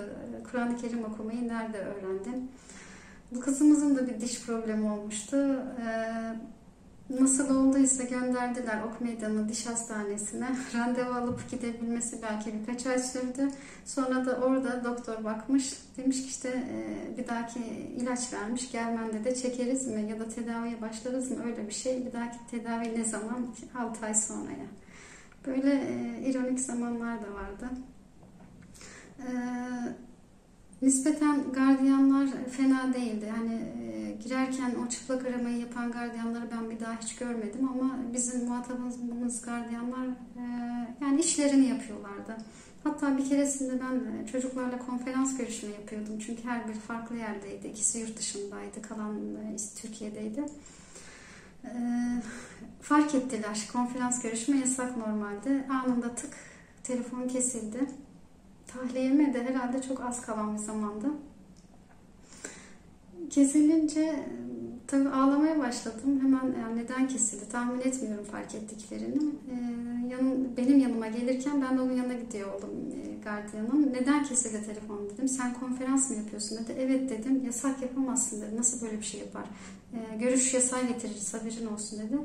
Kur'an-ı 0.51 0.77
Kerim 0.77 1.05
okumayı 1.05 1.49
nerede 1.49 1.79
öğrendin? 1.79 2.51
Bu 3.35 3.41
kızımızın 3.41 3.97
da 3.97 4.09
bir 4.09 4.21
diş 4.21 4.47
problemi 4.47 4.91
olmuştu. 4.91 5.37
Ee, 5.87 6.35
nasıl 7.21 7.57
olduysa 7.57 8.05
gönderdiler 8.05 8.83
ok 8.83 9.01
meydanı 9.01 9.49
diş 9.49 9.67
hastanesine. 9.67 10.49
Randevu 10.75 11.15
alıp 11.15 11.51
gidebilmesi 11.51 12.23
belki 12.23 12.55
birkaç 12.55 12.87
ay 12.87 12.99
sürdü. 12.99 13.49
Sonra 13.85 14.27
da 14.27 14.37
orada 14.37 14.85
doktor 14.85 15.25
bakmış. 15.25 15.73
Demiş 15.97 16.23
ki 16.23 16.29
işte 16.29 16.49
e, 16.49 17.19
bir 17.19 17.29
dahaki 17.29 17.61
ilaç 17.97 18.33
vermiş. 18.33 18.73
Gelmende 18.73 19.25
de 19.25 19.35
çekeriz 19.35 19.87
mi 19.87 20.11
ya 20.11 20.19
da 20.19 20.29
tedaviye 20.29 20.81
başlarız 20.81 21.31
mı 21.31 21.37
öyle 21.47 21.69
bir 21.69 21.75
şey. 21.75 22.07
Bir 22.07 22.13
dahaki 22.13 22.39
tedavi 22.51 23.01
ne 23.01 23.05
zaman? 23.05 23.47
6 23.79 24.07
ay 24.07 24.15
sonra 24.15 24.51
ya. 24.51 24.90
Böyle 25.47 25.73
e, 25.73 26.31
ironik 26.31 26.61
zamanlar 26.61 27.19
da 27.23 27.35
vardı. 27.35 27.69
E, 29.19 29.29
nispeten 30.83 31.53
gardiyanlar 31.53 32.29
fena 32.51 32.95
değildi. 32.95 33.33
Hani 33.37 33.55
e, 33.55 34.13
girerken 34.23 34.75
o 34.87 34.89
çıplak 34.89 35.27
aramayı 35.27 35.59
yapan 35.59 35.93
gardiyanları 35.93 36.45
ben 36.53 36.71
bir 36.71 36.81
daha 36.81 37.01
hiç 37.01 37.17
görmedim 37.17 37.69
ama 37.69 37.99
bizim 38.15 38.45
muhatabımız 38.45 39.43
gardiyanlar 39.43 40.07
e, 40.07 40.43
yani 41.01 41.21
işlerini 41.21 41.67
yapıyorlardı. 41.67 42.37
Hatta 42.85 43.19
bir 43.19 43.29
keresinde 43.29 43.73
ben 43.81 44.23
e, 44.23 44.27
çocuklarla 44.27 44.79
konferans 44.79 45.37
görüşme 45.37 45.69
yapıyordum. 45.69 46.19
Çünkü 46.19 46.45
her 46.45 46.69
bir 46.69 46.75
farklı 46.75 47.17
yerdeydi. 47.17 47.69
İkisi 47.69 47.99
yurt 47.99 48.19
dışındaydı, 48.19 48.83
kalan 48.83 49.17
e, 49.17 49.57
Türkiye'deydi. 49.83 50.45
Ee, 51.65 52.23
fark 52.81 53.15
ettiler. 53.15 53.69
Konferans 53.73 54.23
görüşme 54.23 54.57
yasak 54.57 54.97
normalde. 54.97 55.67
Anında 55.71 56.15
tık 56.15 56.35
telefon 56.83 57.29
kesildi. 57.29 57.91
Tahliyeme 58.67 59.35
de 59.35 59.45
herhalde 59.45 59.83
çok 59.83 60.01
az 60.01 60.27
kalan 60.27 60.55
bir 60.55 60.59
zamanda. 60.59 61.09
Kesilince 63.31 64.27
Tabii 64.91 65.09
ağlamaya 65.09 65.59
başladım. 65.59 66.21
Hemen 66.23 66.61
yani 66.61 66.77
neden 66.77 67.09
kesildi 67.09 67.49
tahmin 67.53 67.81
etmiyorum 67.81 68.25
fark 68.25 68.55
ettiklerini. 68.55 69.19
Ee, 69.51 70.09
yanım, 70.09 70.57
benim 70.57 70.79
yanıma 70.79 71.07
gelirken 71.07 71.63
ben 71.63 71.79
de 71.79 71.81
onun 71.81 71.93
yanına 71.93 72.15
gidiyor 72.15 72.55
oldum 72.55 72.71
e, 72.93 73.25
gardiyanın. 73.25 73.93
Neden 73.93 74.25
kesildi 74.25 74.67
telefon 74.67 75.11
dedim. 75.11 75.29
Sen 75.29 75.55
konferans 75.55 76.11
mı 76.11 76.17
yapıyorsun 76.17 76.59
dedi. 76.59 76.75
Evet 76.79 77.11
dedim. 77.11 77.45
Yasak 77.45 77.83
yapamazsın 77.83 78.43
dedi. 78.43 78.57
Nasıl 78.57 78.87
böyle 78.87 78.99
bir 78.99 79.05
şey 79.05 79.21
yapar? 79.21 79.45
Ee, 79.95 80.17
görüş 80.17 80.55
yasağı 80.55 80.87
getirir 80.87 81.33
haberin 81.33 81.67
olsun 81.67 81.99
dedi. 81.99 82.17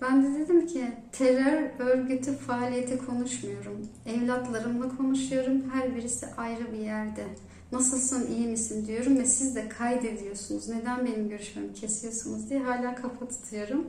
Ben 0.00 0.24
de 0.24 0.38
dedim 0.38 0.66
ki 0.66 0.84
terör 1.12 1.70
örgütü 1.78 2.32
faaliyeti 2.32 2.98
konuşmuyorum. 2.98 3.88
Evlatlarımla 4.06 4.96
konuşuyorum. 4.96 5.62
Her 5.72 5.96
birisi 5.96 6.26
ayrı 6.36 6.72
bir 6.72 6.78
yerde. 6.78 7.24
Nasılsın, 7.72 8.26
iyi 8.26 8.46
misin 8.46 8.86
diyorum 8.86 9.18
ve 9.18 9.24
siz 9.24 9.56
de 9.56 9.68
kaydediyorsunuz. 9.68 10.68
Neden 10.68 11.06
benim 11.06 11.28
görüşmemi 11.28 11.74
kesiyorsunuz 11.74 12.50
diye 12.50 12.60
hala 12.60 12.94
kafa 12.94 13.28
tutuyorum. 13.28 13.86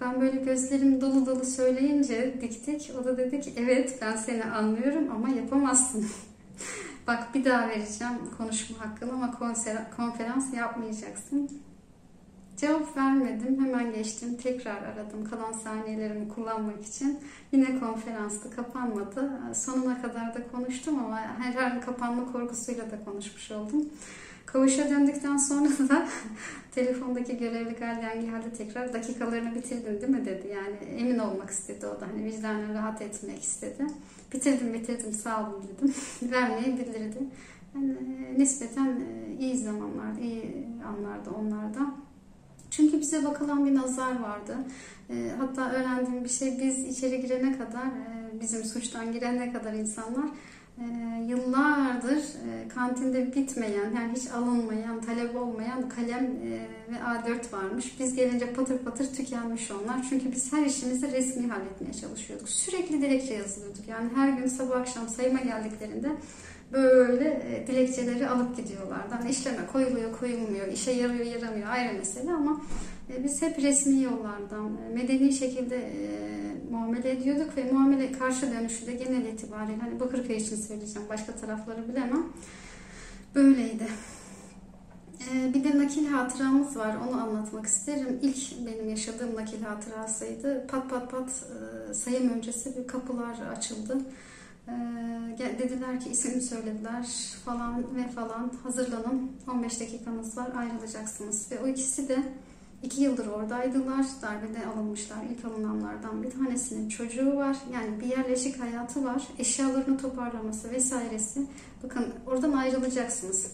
Ben 0.00 0.20
böyle 0.20 0.36
gözlerim 0.36 1.00
dolu 1.00 1.26
dolu 1.26 1.44
söyleyince 1.44 2.34
diktik. 2.40 2.92
O 3.00 3.04
da 3.04 3.18
dedi 3.18 3.40
ki 3.40 3.52
evet 3.56 3.98
ben 4.02 4.16
seni 4.16 4.44
anlıyorum 4.44 5.10
ama 5.14 5.28
yapamazsın. 5.28 6.06
Bak 7.06 7.34
bir 7.34 7.44
daha 7.44 7.68
vereceğim 7.68 8.14
konuşma 8.38 8.78
hakkını 8.80 9.12
ama 9.12 9.38
konferans 9.96 10.54
yapmayacaksın. 10.54 11.50
Cevap 12.56 12.96
vermedim. 12.96 13.64
Hemen 13.64 13.92
geçtim. 13.92 14.36
Tekrar 14.36 14.82
aradım 14.82 15.24
kalan 15.30 15.52
saniyelerimi 15.52 16.28
kullanmak 16.28 16.86
için. 16.86 17.18
Yine 17.52 17.80
konferansta 17.80 18.50
kapanmadı. 18.50 19.30
Sonuna 19.54 20.02
kadar 20.02 20.34
da 20.34 20.48
konuştum 20.52 20.98
ama 20.98 21.20
her 21.20 21.62
an 21.62 21.80
kapanma 21.80 22.32
korkusuyla 22.32 22.90
da 22.90 23.04
konuşmuş 23.04 23.50
oldum. 23.50 23.88
Kavuşa 24.46 24.90
döndükten 24.90 25.36
sonra 25.36 25.68
da 25.88 26.08
telefondaki 26.74 27.38
görevli 27.38 27.74
gardiyan 27.74 28.20
geldi 28.20 28.52
tekrar 28.58 28.92
dakikalarını 28.92 29.54
bitirdin 29.54 30.00
değil 30.00 30.12
mi 30.12 30.24
dedi. 30.26 30.48
Yani 30.54 31.00
emin 31.00 31.18
olmak 31.18 31.50
istedi 31.50 31.86
o 31.86 32.00
da. 32.00 32.06
Hani 32.06 32.24
vicdanen 32.24 32.74
rahat 32.74 33.02
etmek 33.02 33.42
istedi. 33.42 33.86
Bitirdim 34.32 34.74
bitirdim 34.74 35.12
sağ 35.12 35.40
olun 35.42 35.62
dedim. 35.68 35.94
Vermeyi 36.32 36.78
bildirdi. 36.78 37.18
Yani 37.74 37.94
nispeten 38.38 39.00
iyi 39.40 39.56
zamanlar, 39.58 40.18
iyi 40.22 40.66
anlarda 40.86 41.30
onlarda. 41.30 42.05
Bize 43.06 43.24
bakılan 43.24 43.66
bir 43.66 43.74
nazar 43.74 44.20
vardı. 44.20 44.56
E, 45.10 45.30
hatta 45.38 45.70
öğrendiğim 45.70 46.24
bir 46.24 46.28
şey 46.28 46.58
biz 46.58 46.78
içeri 46.78 47.20
girene 47.20 47.58
kadar, 47.58 47.86
e, 47.86 48.40
bizim 48.40 48.64
suçtan 48.64 49.12
girene 49.12 49.52
kadar 49.52 49.72
insanlar 49.72 50.24
e, 50.78 50.84
yıllardır 51.28 52.16
e, 52.16 52.68
kantinde 52.68 53.34
bitmeyen, 53.34 53.90
yani 53.96 54.12
hiç 54.16 54.30
alınmayan, 54.30 55.00
talep 55.00 55.36
olmayan 55.36 55.88
kalem 55.88 56.30
ve 56.88 56.96
A4 56.96 57.52
varmış. 57.52 57.96
Biz 58.00 58.14
gelince 58.14 58.52
patır 58.52 58.78
patır 58.78 59.14
tükenmiş 59.14 59.70
onlar. 59.70 60.06
Çünkü 60.10 60.32
biz 60.32 60.52
her 60.52 60.66
işimizi 60.66 61.12
resmi 61.12 61.48
halletmeye 61.48 61.92
çalışıyorduk. 61.92 62.48
Sürekli 62.48 63.02
dilekçe 63.02 63.34
yazılıyorduk. 63.34 63.88
Yani 63.88 64.10
her 64.14 64.28
gün 64.28 64.46
sabah 64.46 64.76
akşam 64.76 65.08
sayıma 65.08 65.40
geldiklerinde 65.40 66.08
böyle 66.72 67.64
dilekçeleri 67.66 68.28
alıp 68.28 68.56
gidiyorlardı. 68.56 69.14
Hani 69.14 69.30
işleme 69.30 69.66
koyuluyor, 69.72 70.18
koyulmuyor, 70.18 70.66
işe 70.66 70.90
yarıyor, 70.90 71.24
yaramıyor 71.26 71.68
ayrı 71.68 71.98
mesele 71.98 72.32
ama 72.32 72.60
biz 73.24 73.42
hep 73.42 73.58
resmi 73.58 74.02
yollardan, 74.02 74.76
e, 74.76 74.94
medeni 74.94 75.32
şekilde 75.32 75.92
muamele 76.70 77.10
ediyorduk 77.10 77.56
ve 77.56 77.72
muamele 77.72 78.12
karşı 78.12 78.52
dönüşü 78.52 78.86
de 78.86 78.92
genel 78.92 79.24
itibariyle 79.24 79.80
hani 79.80 80.00
Bakırköy 80.00 80.36
için 80.36 80.56
söyleyeceğim, 80.56 81.08
başka 81.08 81.32
tarafları 81.32 81.88
bilemem. 81.88 82.26
Böyleydi. 83.34 83.86
Bir 85.54 85.64
de 85.64 85.78
nakil 85.78 86.06
hatıramız 86.06 86.76
var. 86.76 86.96
Onu 87.08 87.20
anlatmak 87.20 87.66
isterim. 87.66 88.18
İlk 88.22 88.66
benim 88.66 88.88
yaşadığım 88.88 89.34
nakil 89.34 89.62
hatırasıydı. 89.62 90.66
Pat 90.66 90.90
pat 90.90 91.10
pat 91.10 91.44
sayım 91.92 92.30
öncesi 92.30 92.76
bir 92.76 92.86
kapılar 92.86 93.36
açıldı. 93.56 93.98
Ee, 94.68 95.58
dediler 95.58 96.00
ki 96.00 96.10
isim 96.10 96.40
söylediler 96.40 97.06
falan 97.44 97.96
ve 97.96 98.08
falan 98.08 98.52
hazırlanın 98.62 99.32
15 99.48 99.80
dakikanız 99.80 100.36
var 100.36 100.48
ayrılacaksınız 100.56 101.52
ve 101.52 101.58
o 101.64 101.66
ikisi 101.66 102.08
de 102.08 102.22
iki 102.86 103.02
yıldır 103.02 103.26
oradaydılar. 103.26 104.06
Darbede 104.22 104.66
alınmışlar 104.66 105.16
ilk 105.30 105.44
alınanlardan 105.44 106.22
bir 106.22 106.30
tanesinin 106.30 106.88
çocuğu 106.88 107.36
var. 107.36 107.56
Yani 107.74 108.00
bir 108.00 108.06
yerleşik 108.06 108.60
hayatı 108.60 109.04
var. 109.04 109.22
Eşyalarını 109.38 109.98
toparlaması 109.98 110.70
vesairesi. 110.70 111.46
Bakın 111.82 112.06
oradan 112.26 112.52
ayrılacaksınız. 112.52 113.46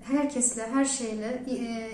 Herkesle 0.00 0.66
her 0.66 0.84
şeyle 0.84 1.44
e, 1.50 1.90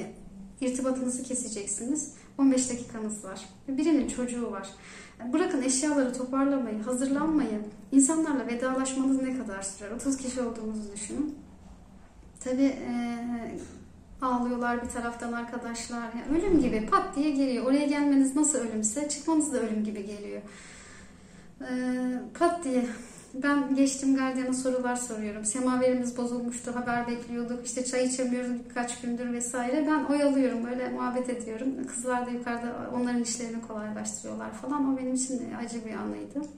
irtibatınızı 0.60 1.22
keseceksiniz. 1.22 2.12
15 2.38 2.70
dakikanız 2.70 3.24
var. 3.24 3.40
Birinin 3.68 4.08
çocuğu 4.08 4.50
var. 4.50 4.68
Bırakın 5.32 5.62
eşyaları 5.62 6.12
toparlamayı, 6.12 6.82
hazırlanmayı, 6.82 7.60
insanlarla 7.92 8.46
vedalaşmanız 8.46 9.22
ne 9.22 9.38
kadar 9.38 9.62
sürer? 9.62 9.90
30 9.90 10.16
kişi 10.16 10.42
olduğumuzu 10.42 10.92
düşünün. 10.92 11.34
Tabii 12.40 12.62
e, 12.62 12.94
ağlıyorlar 14.22 14.82
bir 14.82 14.88
taraftan 14.88 15.32
arkadaşlar. 15.32 16.02
Yani 16.02 16.38
ölüm 16.38 16.60
gibi 16.60 16.86
pat 16.86 17.16
diye 17.16 17.30
geliyor. 17.30 17.66
Oraya 17.66 17.86
gelmeniz 17.86 18.36
nasıl 18.36 18.58
ölümse 18.58 19.08
çıkmanız 19.08 19.52
da 19.52 19.58
ölüm 19.58 19.84
gibi 19.84 20.06
geliyor. 20.06 20.40
E, 21.60 21.72
pat 22.38 22.64
diye 22.64 22.86
ben 23.34 23.74
geçtim 23.74 24.16
gardiyana 24.16 24.52
sorular 24.54 24.96
soruyorum. 24.96 25.44
Semaverimiz 25.44 26.16
bozulmuştu, 26.16 26.76
haber 26.76 27.08
bekliyorduk. 27.08 27.66
İşte 27.66 27.84
çay 27.84 28.06
içemiyoruz 28.06 28.50
birkaç 28.68 29.00
gündür 29.00 29.32
vesaire. 29.32 29.86
Ben 29.86 30.04
oyalıyorum, 30.04 30.64
böyle 30.64 30.88
muhabbet 30.88 31.30
ediyorum. 31.30 31.68
Kızlar 31.86 32.26
da 32.26 32.30
yukarıda 32.30 32.90
onların 32.94 33.22
işlerini 33.22 33.62
kolaylaştırıyorlar 33.68 34.52
falan. 34.52 34.94
O 34.94 34.98
benim 34.98 35.14
için 35.14 35.54
acı 35.64 35.84
bir 35.84 35.94
anıydı. 35.94 36.48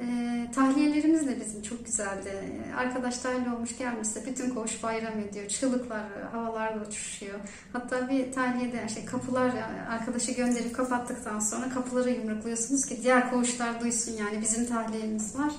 E, 0.00 0.46
tahliyelerimiz 0.54 1.28
de 1.28 1.40
bizim 1.40 1.62
çok 1.62 1.86
güzeldi. 1.86 2.30
Arkadaş 2.76 3.18
tahliye 3.18 3.54
olmuş 3.54 3.78
gelmişse 3.78 4.26
bütün 4.26 4.50
koğuş 4.50 4.82
bayram 4.82 5.18
ediyor. 5.18 5.48
Çığlıklar 5.48 6.02
havalarda 6.32 6.86
uçuşuyor. 6.88 7.40
Hatta 7.72 8.08
bir 8.08 8.32
tahliyede 8.32 8.84
işte 8.86 9.04
kapılar 9.04 9.50
arkadaşı 9.90 10.32
gönderip 10.32 10.74
kapattıktan 10.76 11.40
sonra 11.40 11.68
kapıları 11.68 12.10
yumrukluyorsunuz 12.10 12.86
ki 12.86 13.02
diğer 13.02 13.30
koğuşlar 13.30 13.80
duysun 13.80 14.12
yani 14.12 14.40
bizim 14.40 14.66
tahliyemiz 14.66 15.38
var. 15.38 15.52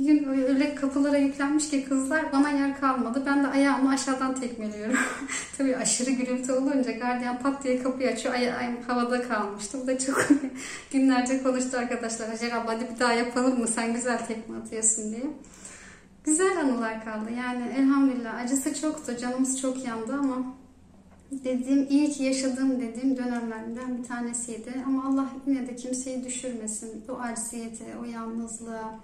Bir 0.00 0.04
gün 0.04 0.28
öyle 0.28 0.74
kapılara 0.74 1.18
yüklenmiş 1.18 1.70
ki 1.70 1.84
kızlar 1.84 2.32
bana 2.32 2.50
yer 2.50 2.80
kalmadı. 2.80 3.22
Ben 3.26 3.44
de 3.44 3.48
ayağımı 3.48 3.90
aşağıdan 3.90 4.40
tekmeliyorum. 4.40 4.96
Tabii 5.58 5.76
aşırı 5.76 6.10
gürültü 6.10 6.52
olunca 6.52 6.92
gardiyan 6.92 7.38
pat 7.38 7.64
diye 7.64 7.82
kapıyı 7.82 8.10
açıyor. 8.10 8.34
Ay 8.34 8.52
ayağım 8.52 8.82
havada 8.86 9.28
kalmıştı. 9.28 9.78
Bu 9.82 9.86
da 9.86 9.98
çok 9.98 10.28
günlerce 10.92 11.42
konuştu 11.42 11.78
arkadaşlar. 11.78 12.28
Hacer 12.28 12.52
abla 12.52 12.74
hadi 12.74 12.94
bir 12.94 13.00
daha 13.00 13.12
yapalım 13.12 13.58
mı? 13.58 13.68
Sen 13.68 13.94
güzel 13.94 14.26
tekme 14.26 14.58
atıyorsun 14.58 15.12
diye. 15.12 15.26
Güzel 16.24 16.60
anılar 16.60 17.04
kaldı. 17.04 17.30
Yani 17.38 17.62
elhamdülillah 17.78 18.34
acısı 18.34 18.80
çoktu. 18.80 19.16
Canımız 19.20 19.60
çok 19.60 19.84
yandı 19.84 20.12
ama 20.12 20.54
dediğim 21.30 21.86
iyi 21.90 22.10
ki 22.10 22.22
yaşadığım 22.22 22.80
dediğim 22.80 23.16
dönemlerden 23.16 23.98
bir 23.98 24.08
tanesiydi. 24.08 24.72
Ama 24.86 25.08
Allah 25.08 25.28
yine 25.46 25.68
de 25.68 25.76
kimseyi 25.76 26.24
düşürmesin. 26.24 27.04
O 27.08 27.12
acziyeti, 27.12 27.84
o 28.02 28.04
yalnızlığa, 28.04 29.00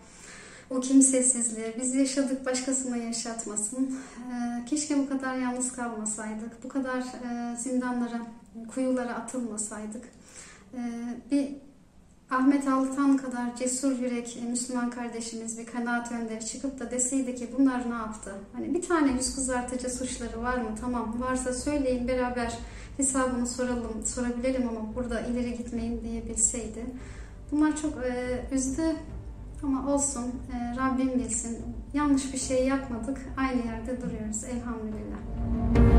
o 0.70 0.80
kimsesizliği 0.80 1.74
biz 1.80 1.94
yaşadık 1.94 2.46
başkasına 2.46 2.96
yaşatmasın. 2.96 3.98
Ee, 4.32 4.64
keşke 4.64 4.98
bu 4.98 5.08
kadar 5.08 5.36
yalnız 5.36 5.72
kalmasaydık. 5.72 6.64
Bu 6.64 6.68
kadar 6.68 6.98
e, 6.98 7.56
zindanlara, 7.56 8.20
kuyulara 8.74 9.14
atılmasaydık. 9.14 10.04
Ee, 10.74 10.80
bir 11.30 11.48
Ahmet 12.30 12.68
Altan 12.68 13.16
kadar 13.16 13.56
cesur 13.56 13.98
yürek 13.98 14.36
e, 14.36 14.40
Müslüman 14.50 14.90
kardeşimiz 14.90 15.58
bir 15.58 15.66
kanaat 15.66 16.12
önderi 16.12 16.46
çıkıp 16.46 16.80
da 16.80 16.90
deseydi 16.90 17.34
ki 17.34 17.48
bunlar 17.58 17.90
ne 17.90 17.94
yaptı? 17.94 18.34
Hani 18.52 18.74
bir 18.74 18.82
tane 18.82 19.12
yüz 19.12 19.34
kızartıcı 19.34 19.90
suçları 19.90 20.42
var 20.42 20.56
mı? 20.58 20.68
Tamam 20.80 21.16
varsa 21.20 21.52
söyleyin 21.52 22.08
beraber 22.08 22.58
hesabını 22.96 23.46
soralım, 23.46 24.06
sorabilelim 24.06 24.68
ama 24.68 24.94
burada 24.94 25.20
ileri 25.20 25.56
gitmeyin 25.56 26.00
diyebilseydi. 26.04 26.86
Bunlar 27.52 27.76
çok 27.76 27.92
e, 28.04 28.44
üzdü 28.52 28.82
ama 29.62 29.94
olsun 29.94 30.24
e, 30.52 30.76
Rabbim 30.76 31.18
bilsin 31.18 31.58
yanlış 31.94 32.32
bir 32.32 32.38
şey 32.38 32.66
yapmadık. 32.66 33.18
Aynı 33.36 33.66
yerde 33.66 34.02
duruyoruz 34.02 34.44
elhamdülillah. 34.44 35.95